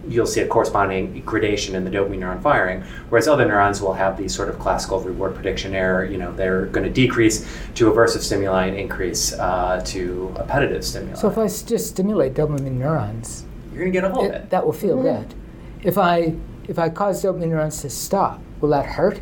you'll 0.08 0.26
see 0.26 0.40
a 0.40 0.46
corresponding 0.46 1.20
gradation 1.22 1.74
in 1.74 1.84
the 1.84 1.90
dopamine 1.90 2.20
neuron 2.20 2.42
firing, 2.42 2.82
whereas 3.08 3.28
other 3.28 3.44
neurons 3.44 3.80
will 3.80 3.94
have 3.94 4.16
these 4.16 4.34
sort 4.34 4.48
of 4.48 4.58
classical 4.58 5.00
reward 5.00 5.34
prediction 5.34 5.74
error. 5.74 6.04
You 6.04 6.18
know, 6.18 6.32
they're 6.32 6.66
going 6.66 6.86
to 6.86 6.92
decrease 6.92 7.46
to 7.74 7.90
aversive 7.90 8.20
stimuli 8.20 8.66
and 8.66 8.76
increase 8.76 9.32
uh, 9.34 9.82
to 9.86 10.34
appetitive 10.38 10.84
stimuli. 10.84 11.14
So 11.14 11.28
if 11.28 11.38
I 11.38 11.46
just 11.46 11.88
stimulate 11.88 12.34
dopamine 12.34 12.72
neurons, 12.72 13.44
you're 13.72 13.80
going 13.80 13.92
to 13.92 14.00
get 14.00 14.04
a 14.04 14.12
whole 14.12 14.28
bit. 14.28 14.50
That 14.50 14.64
will 14.64 14.72
feel 14.72 14.96
mm-hmm. 14.96 15.22
good. 15.22 15.34
If 15.82 15.98
I 15.98 16.34
if 16.68 16.78
I 16.78 16.88
cause 16.88 17.22
dopamine 17.22 17.48
neurons 17.48 17.80
to 17.82 17.90
stop, 17.90 18.40
will 18.60 18.68
that 18.70 18.86
hurt? 18.86 19.18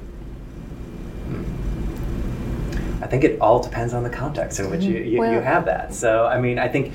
Hmm. 1.26 3.02
I 3.02 3.06
think 3.06 3.24
it 3.24 3.40
all 3.40 3.62
depends 3.62 3.94
on 3.94 4.02
the 4.02 4.10
context 4.10 4.60
in 4.60 4.70
which 4.70 4.82
you, 4.82 4.98
you, 4.98 5.18
well, 5.18 5.32
you 5.32 5.40
have 5.40 5.64
that. 5.66 5.94
So, 5.94 6.26
I 6.26 6.38
mean, 6.40 6.58
I 6.58 6.68
think 6.68 6.92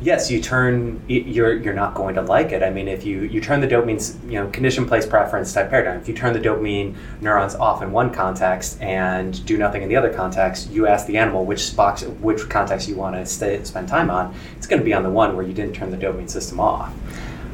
yes, 0.00 0.30
you 0.30 0.40
turn 0.40 1.02
you're 1.08 1.54
you're 1.54 1.74
not 1.74 1.94
going 1.94 2.14
to 2.14 2.22
like 2.22 2.52
it. 2.52 2.62
I 2.62 2.70
mean, 2.70 2.88
if 2.88 3.04
you 3.04 3.22
you 3.22 3.40
turn 3.40 3.60
the 3.60 3.66
dopamine, 3.66 4.00
you 4.24 4.40
know, 4.40 4.48
condition 4.50 4.86
place 4.86 5.06
preference 5.06 5.52
type 5.52 5.70
paradigm. 5.70 6.00
If 6.00 6.08
you 6.08 6.14
turn 6.14 6.32
the 6.32 6.40
dopamine 6.40 6.94
neurons 7.20 7.54
off 7.54 7.82
in 7.82 7.92
one 7.92 8.10
context 8.12 8.80
and 8.80 9.44
do 9.46 9.56
nothing 9.56 9.82
in 9.82 9.88
the 9.88 9.96
other 9.96 10.12
context, 10.12 10.70
you 10.70 10.86
ask 10.86 11.06
the 11.06 11.18
animal 11.18 11.44
which 11.44 11.76
box 11.76 12.02
which 12.02 12.48
context 12.48 12.88
you 12.88 12.96
want 12.96 13.16
to 13.16 13.26
stay, 13.26 13.62
spend 13.64 13.88
time 13.88 14.10
on. 14.10 14.34
It's 14.56 14.66
going 14.66 14.80
to 14.80 14.84
be 14.84 14.94
on 14.94 15.02
the 15.02 15.10
one 15.10 15.36
where 15.36 15.44
you 15.44 15.52
didn't 15.52 15.74
turn 15.74 15.90
the 15.90 15.96
dopamine 15.96 16.30
system 16.30 16.60
off. 16.60 16.92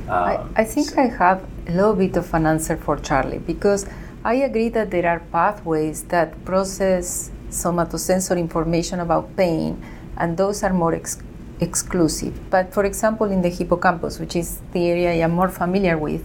Um, 0.09 0.13
I, 0.13 0.47
I 0.57 0.65
think 0.65 0.91
so. 0.91 1.01
I 1.01 1.07
have 1.09 1.45
a 1.67 1.73
little 1.73 1.97
bit 1.97 2.17
of 2.17 2.33
an 2.33 2.47
answer 2.47 2.77
for 2.77 2.97
Charlie 2.97 3.39
because 3.39 3.87
I 4.25 4.35
agree 4.35 4.69
that 4.71 4.91
there 4.91 5.07
are 5.09 5.21
pathways 5.33 6.05
that 6.05 6.45
process 6.45 7.31
somatosensory 7.51 8.39
information 8.39 9.01
about 9.01 9.37
pain, 9.37 9.83
and 10.17 10.37
those 10.37 10.63
are 10.63 10.73
more 10.73 10.95
ex- 10.95 11.19
exclusive. 11.61 12.51
But 12.51 12.73
for 12.73 12.85
example, 12.85 13.31
in 13.31 13.43
the 13.43 13.49
hippocampus, 13.49 14.19
which 14.19 14.37
is 14.37 14.61
the 14.73 14.89
area 14.89 15.11
I 15.11 15.25
am 15.25 15.33
more 15.33 15.49
familiar 15.49 15.97
with, 15.99 16.23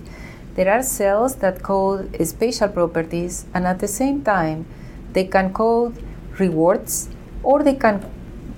there 0.56 0.72
are 0.72 0.84
cells 0.84 1.36
that 1.36 1.64
code 1.64 2.16
spatial 2.26 2.68
properties, 2.68 3.46
and 3.54 3.66
at 3.66 3.80
the 3.80 3.88
same 3.88 4.24
time, 4.24 4.66
they 5.14 5.26
can 5.26 5.54
code 5.54 5.96
rewards 6.38 7.10
or 7.44 7.64
they 7.64 7.76
can 7.76 8.06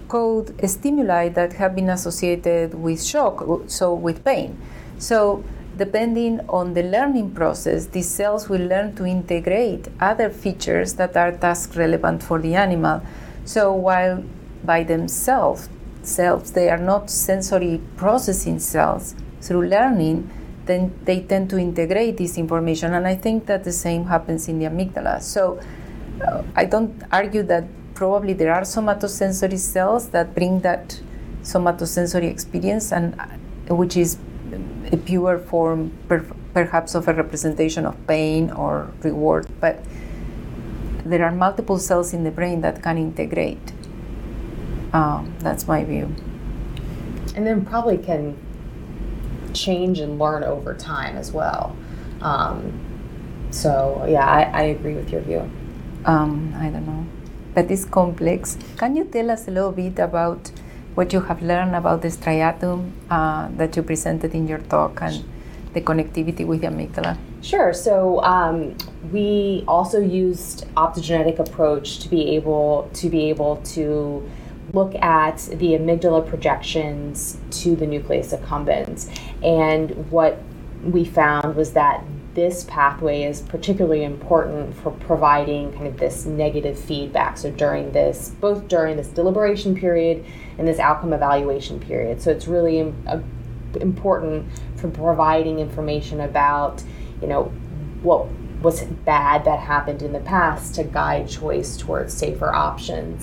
code 0.07 0.53
stimuli 0.69 1.29
that 1.29 1.53
have 1.53 1.75
been 1.75 1.89
associated 1.89 2.73
with 2.73 3.03
shock, 3.03 3.43
so 3.67 3.93
with 3.93 4.23
pain. 4.23 4.57
So, 4.97 5.43
depending 5.77 6.39
on 6.49 6.73
the 6.73 6.83
learning 6.83 7.31
process, 7.31 7.87
these 7.87 8.09
cells 8.09 8.49
will 8.49 8.65
learn 8.67 8.95
to 8.95 9.05
integrate 9.05 9.87
other 9.99 10.29
features 10.29 10.93
that 10.95 11.17
are 11.17 11.31
task 11.31 11.75
relevant 11.75 12.21
for 12.21 12.39
the 12.39 12.55
animal. 12.55 13.01
So, 13.45 13.73
while 13.73 14.23
by 14.63 14.83
themselves 14.83 15.69
cells, 16.05 16.51
they 16.51 16.69
are 16.69 16.77
not 16.77 17.09
sensory 17.09 17.81
processing 17.97 18.59
cells. 18.59 19.15
Through 19.41 19.67
learning, 19.67 20.29
then 20.65 20.97
they 21.03 21.21
tend 21.21 21.49
to 21.49 21.57
integrate 21.57 22.17
this 22.17 22.37
information, 22.37 22.93
and 22.93 23.05
I 23.05 23.15
think 23.15 23.45
that 23.47 23.63
the 23.63 23.71
same 23.71 24.05
happens 24.05 24.47
in 24.47 24.59
the 24.59 24.65
amygdala. 24.65 25.21
So 25.21 25.59
uh, 26.25 26.43
I 26.55 26.65
don't 26.65 27.03
argue 27.11 27.43
that 27.43 27.65
probably 27.93 28.33
there 28.33 28.53
are 28.53 28.61
somatosensory 28.61 29.59
cells 29.59 30.09
that 30.09 30.33
bring 30.33 30.61
that 30.61 30.99
somatosensory 31.41 32.29
experience, 32.29 32.91
and 32.93 33.19
uh, 33.19 33.75
which 33.75 33.97
is 33.97 34.17
a 34.91 34.97
pure 34.97 35.39
form, 35.39 35.91
per, 36.07 36.25
perhaps, 36.53 36.95
of 36.95 37.07
a 37.07 37.13
representation 37.13 37.85
of 37.85 37.95
pain 38.07 38.51
or 38.51 38.91
reward, 39.01 39.47
but 39.59 39.83
there 41.05 41.25
are 41.25 41.31
multiple 41.31 41.77
cells 41.77 42.13
in 42.13 42.23
the 42.23 42.31
brain 42.31 42.61
that 42.61 42.81
can 42.81 42.97
integrate. 42.97 43.73
Um, 44.93 45.33
that's 45.39 45.67
my 45.67 45.83
view. 45.83 46.13
And 47.35 47.45
then 47.47 47.65
probably 47.65 47.97
can 47.97 48.37
change 49.53 49.99
and 49.99 50.19
learn 50.19 50.43
over 50.43 50.73
time 50.73 51.17
as 51.17 51.31
well. 51.31 51.75
Um, 52.21 52.79
so 53.51 54.05
yeah, 54.07 54.25
I, 54.25 54.43
I, 54.43 54.61
agree 54.63 54.95
with 54.95 55.11
your 55.11 55.21
view. 55.21 55.49
Um, 56.05 56.53
I 56.57 56.69
don't 56.69 56.85
know, 56.85 57.05
but 57.53 57.69
it's 57.69 57.85
complex. 57.85 58.57
Can 58.77 58.95
you 58.95 59.03
tell 59.05 59.29
us 59.29 59.47
a 59.47 59.51
little 59.51 59.71
bit 59.71 59.99
about 59.99 60.51
what 60.95 61.11
you 61.11 61.21
have 61.21 61.41
learned 61.41 61.75
about 61.75 62.01
the 62.01 62.07
striatum 62.07 62.91
uh, 63.09 63.49
that 63.57 63.75
you 63.75 63.83
presented 63.83 64.33
in 64.33 64.47
your 64.47 64.59
talk 64.59 65.01
and 65.01 65.23
the 65.73 65.81
connectivity 65.81 66.45
with 66.45 66.61
the 66.61 66.67
amygdala? 66.67 67.17
Sure. 67.41 67.73
So 67.73 68.21
um, 68.23 68.77
we 69.11 69.63
also 69.67 69.99
used 69.99 70.65
optogenetic 70.75 71.39
approach 71.39 71.99
to 71.99 72.09
be 72.09 72.35
able 72.35 72.89
to 72.93 73.09
be 73.09 73.29
able 73.29 73.57
to 73.75 74.29
look 74.73 74.95
at 74.95 75.37
the 75.37 75.73
amygdala 75.73 76.27
projections 76.27 77.37
to 77.51 77.75
the 77.75 77.85
nucleus 77.85 78.33
accumbens. 78.33 79.07
And 79.43 80.11
what 80.11 80.39
we 80.83 81.05
found 81.05 81.55
was 81.55 81.73
that 81.73 82.03
this 82.33 82.63
pathway 82.63 83.23
is 83.23 83.41
particularly 83.41 84.03
important 84.03 84.75
for 84.75 84.89
providing 84.89 85.71
kind 85.73 85.85
of 85.85 85.97
this 85.97 86.25
negative 86.25 86.77
feedback. 86.77 87.37
So 87.37 87.51
during 87.51 87.91
this, 87.91 88.29
both 88.41 88.67
during 88.67 88.97
this 88.97 89.07
deliberation 89.09 89.75
period 89.75 90.25
and 90.57 90.67
this 90.67 90.79
outcome 90.79 91.13
evaluation 91.13 91.79
period. 91.79 92.21
So 92.23 92.31
it's 92.31 92.47
really 92.47 92.91
uh, 93.05 93.19
important 93.79 94.47
for 94.75 94.89
providing 94.89 95.59
information 95.59 96.21
about, 96.21 96.83
you 97.21 97.27
know, 97.27 97.43
what 98.01 98.27
was 98.63 98.83
bad 98.83 99.45
that 99.45 99.59
happened 99.59 100.01
in 100.01 100.13
the 100.13 100.19
past 100.21 100.73
to 100.75 100.83
guide 100.83 101.29
choice 101.29 101.77
towards 101.77 102.13
safer 102.13 102.51
options. 102.51 103.21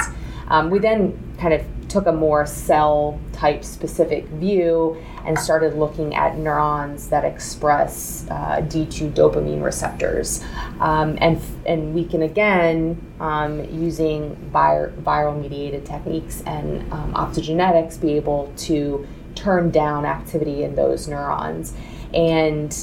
Um, 0.51 0.69
we 0.69 0.79
then 0.79 1.17
kind 1.39 1.55
of 1.55 1.65
took 1.89 2.07
a 2.07 2.13
more 2.13 2.47
cell 2.47 3.19
type 3.33 3.65
specific 3.65 4.25
view 4.27 5.03
and 5.25 5.39
started 5.39 5.75
looking 5.75 6.15
at 6.15 6.39
neurons 6.39 7.09
that 7.09 7.25
express 7.25 8.27
uh, 8.31 8.61
D2 8.63 9.13
dopamine 9.13 9.63
receptors. 9.63 10.43
Um, 10.79 11.19
and, 11.21 11.41
and 11.67 11.95
we 11.95 12.05
can 12.05 12.23
again, 12.23 13.01
um, 13.19 13.65
using 13.73 14.37
vir- 14.53 14.93
viral 15.01 15.41
mediated 15.41 15.85
techniques 15.85 16.43
and 16.47 16.81
um, 16.93 17.13
optogenetics, 17.15 18.01
be 18.01 18.13
able 18.13 18.53
to 18.59 19.07
turn 19.35 19.71
down 19.71 20.05
activity 20.05 20.63
in 20.63 20.75
those 20.75 21.09
neurons. 21.09 21.75
And 22.15 22.77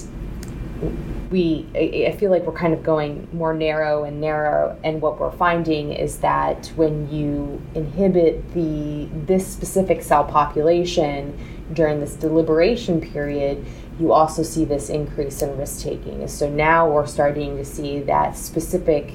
we 1.30 1.66
I 1.76 2.16
feel 2.18 2.32
like 2.32 2.44
we're 2.44 2.54
kind 2.54 2.74
of 2.74 2.84
going 2.84 3.28
more 3.34 3.54
narrow 3.54 4.04
and 4.04 4.22
narrow 4.22 4.80
and 4.84 5.02
what 5.02 5.20
we're 5.20 5.32
finding 5.32 5.92
is 5.92 6.20
that 6.20 6.68
when 6.76 7.12
you 7.12 7.62
inhibit 7.76 8.54
the 8.54 9.10
this 9.26 9.46
specific 9.46 10.04
cell 10.04 10.24
population 10.24 11.38
during 11.74 12.00
this 12.00 12.16
deliberation 12.16 13.02
period, 13.02 13.66
you 14.00 14.12
also 14.12 14.44
see 14.44 14.66
this 14.66 14.90
increase 14.90 15.42
in 15.42 15.58
risk 15.58 15.84
taking. 15.84 16.28
So 16.28 16.50
now 16.50 16.90
we're 16.90 17.08
starting 17.08 17.58
to 17.58 17.66
see 17.66 18.00
that 18.02 18.38
specific, 18.38 19.14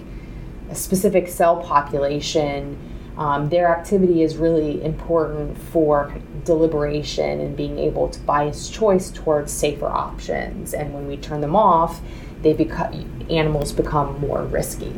specific 0.74 1.28
cell 1.28 1.62
population, 1.62 2.78
um, 3.16 3.48
their 3.50 3.68
activity 3.68 4.22
is 4.22 4.36
really 4.36 4.82
important 4.82 5.58
for 5.58 6.14
deliberation 6.44 7.40
and 7.40 7.56
being 7.56 7.78
able 7.78 8.08
to 8.08 8.20
bias 8.20 8.70
choice 8.70 9.10
towards 9.10 9.52
safer 9.52 9.86
options. 9.86 10.74
And 10.74 10.94
when 10.94 11.06
we 11.06 11.16
turn 11.16 11.40
them 11.40 11.54
off, 11.54 12.00
they 12.42 12.52
become 12.52 13.26
animals 13.30 13.72
become 13.72 14.20
more 14.20 14.42
risky. 14.44 14.92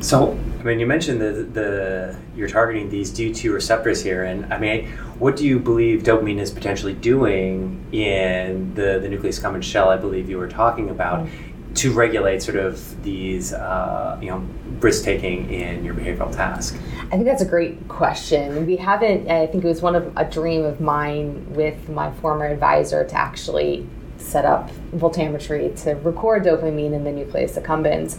So, 0.00 0.38
I 0.60 0.62
mean, 0.62 0.78
you 0.78 0.86
mentioned 0.86 1.20
the 1.20 1.32
the 1.44 2.16
you're 2.36 2.48
targeting 2.48 2.90
these 2.90 3.10
D2 3.10 3.52
receptors 3.52 4.02
here, 4.02 4.24
and 4.24 4.52
I 4.52 4.58
mean, 4.58 4.88
what 5.18 5.36
do 5.36 5.46
you 5.46 5.58
believe 5.58 6.02
dopamine 6.02 6.38
is 6.38 6.50
potentially 6.50 6.92
doing 6.92 7.84
in 7.90 8.74
the 8.74 8.98
the 9.00 9.08
nucleus 9.08 9.40
accumbens 9.40 9.62
shell? 9.62 9.88
I 9.88 9.96
believe 9.96 10.28
you 10.28 10.36
were 10.36 10.48
talking 10.48 10.90
about. 10.90 11.20
Mm-hmm. 11.20 11.53
To 11.74 11.92
regulate 11.92 12.42
sort 12.42 12.56
of 12.56 13.02
these, 13.02 13.52
uh, 13.52 14.18
you 14.22 14.30
know, 14.30 14.46
risk 14.80 15.04
taking 15.04 15.50
in 15.50 15.84
your 15.84 15.94
behavioral 15.94 16.34
task? 16.34 16.76
I 17.06 17.10
think 17.10 17.24
that's 17.24 17.42
a 17.42 17.46
great 17.46 17.88
question. 17.88 18.64
We 18.66 18.76
haven't, 18.76 19.30
I 19.30 19.46
think 19.46 19.64
it 19.64 19.68
was 19.68 19.82
one 19.82 19.94
of 19.94 20.16
a 20.16 20.24
dream 20.24 20.64
of 20.64 20.80
mine 20.80 21.52
with 21.52 21.88
my 21.88 22.12
former 22.12 22.46
advisor 22.46 23.04
to 23.04 23.14
actually 23.14 23.86
set 24.16 24.44
up 24.44 24.70
voltammetry 24.92 25.80
to 25.82 25.94
record 25.96 26.44
dopamine 26.44 26.92
in 26.92 27.04
the 27.04 27.12
nucleus 27.12 27.56
accumbens. 27.56 28.18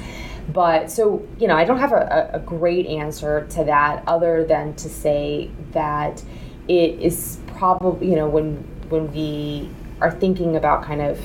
But 0.54 0.92
so, 0.92 1.28
you 1.40 1.48
know, 1.48 1.56
I 1.56 1.66
don't 1.66 1.80
have 1.80 1.92
a, 1.92 2.30
a 2.34 2.40
great 2.40 2.86
answer 2.86 3.48
to 3.52 3.64
that 3.64 4.04
other 4.06 4.44
than 4.44 4.76
to 4.76 4.90
say 4.90 5.50
that 5.72 6.22
it 6.68 7.00
is 7.00 7.40
probably, 7.48 8.10
you 8.10 8.16
know, 8.16 8.28
when 8.28 8.58
when 8.90 9.12
we 9.12 9.70
are 10.02 10.12
thinking 10.12 10.56
about 10.56 10.84
kind 10.84 11.02
of 11.02 11.20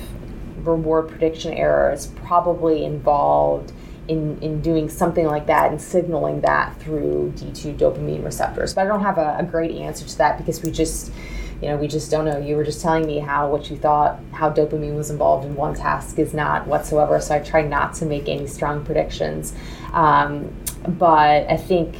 reward 0.64 1.08
prediction 1.08 1.52
error 1.52 1.92
is 1.92 2.06
probably 2.06 2.84
involved 2.84 3.72
in, 4.08 4.38
in 4.42 4.60
doing 4.60 4.88
something 4.88 5.26
like 5.26 5.46
that 5.46 5.70
and 5.70 5.80
signaling 5.80 6.40
that 6.40 6.78
through 6.80 7.32
D2 7.36 7.78
dopamine 7.78 8.24
receptors. 8.24 8.74
But 8.74 8.86
I 8.86 8.88
don't 8.88 9.02
have 9.02 9.18
a, 9.18 9.36
a 9.38 9.44
great 9.44 9.72
answer 9.72 10.06
to 10.06 10.18
that 10.18 10.38
because 10.38 10.62
we 10.62 10.70
just 10.70 11.12
you 11.60 11.68
know, 11.68 11.76
we 11.76 11.88
just 11.88 12.10
don't 12.10 12.24
know. 12.24 12.38
You 12.38 12.56
were 12.56 12.64
just 12.64 12.80
telling 12.80 13.06
me 13.06 13.18
how 13.18 13.50
what 13.50 13.70
you 13.70 13.76
thought, 13.76 14.18
how 14.32 14.50
dopamine 14.50 14.96
was 14.96 15.10
involved 15.10 15.44
in 15.44 15.54
one 15.54 15.74
task 15.74 16.18
is 16.18 16.32
not 16.32 16.66
whatsoever. 16.66 17.20
So 17.20 17.34
I 17.34 17.40
try 17.40 17.62
not 17.62 17.92
to 17.94 18.06
make 18.06 18.28
any 18.28 18.46
strong 18.46 18.84
predictions. 18.84 19.54
Um, 19.92 20.54
but 20.88 21.50
I 21.50 21.58
think 21.58 21.96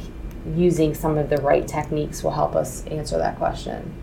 using 0.55 0.95
some 0.95 1.17
of 1.17 1.29
the 1.29 1.37
right 1.37 1.67
techniques 1.67 2.23
will 2.23 2.31
help 2.31 2.55
us 2.55 2.85
answer 2.87 3.19
that 3.19 3.37
question. 3.37 3.93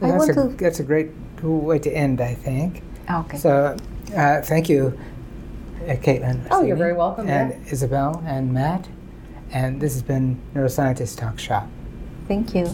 Well, 0.00 0.26
that's, 0.26 0.36
a, 0.36 0.48
that's 0.56 0.80
a 0.80 0.84
great 0.84 1.10
way 1.40 1.78
to 1.78 1.90
end, 1.90 2.20
I 2.20 2.34
think. 2.34 2.82
Okay. 3.10 3.38
So 3.38 3.76
uh, 4.16 4.42
thank 4.42 4.68
you, 4.68 4.98
uh, 5.82 5.94
Caitlin. 5.94 6.46
Oh, 6.50 6.62
you're 6.62 6.76
very 6.76 6.94
welcome. 6.94 7.28
And 7.28 7.52
yeah. 7.52 7.72
Isabel 7.72 8.22
and 8.26 8.52
Matt. 8.52 8.88
And 9.50 9.80
this 9.80 9.92
has 9.92 10.02
been 10.02 10.40
Neuroscientist 10.54 11.18
Talk 11.18 11.38
Shop. 11.38 11.68
Thank 12.26 12.54
you. 12.54 12.72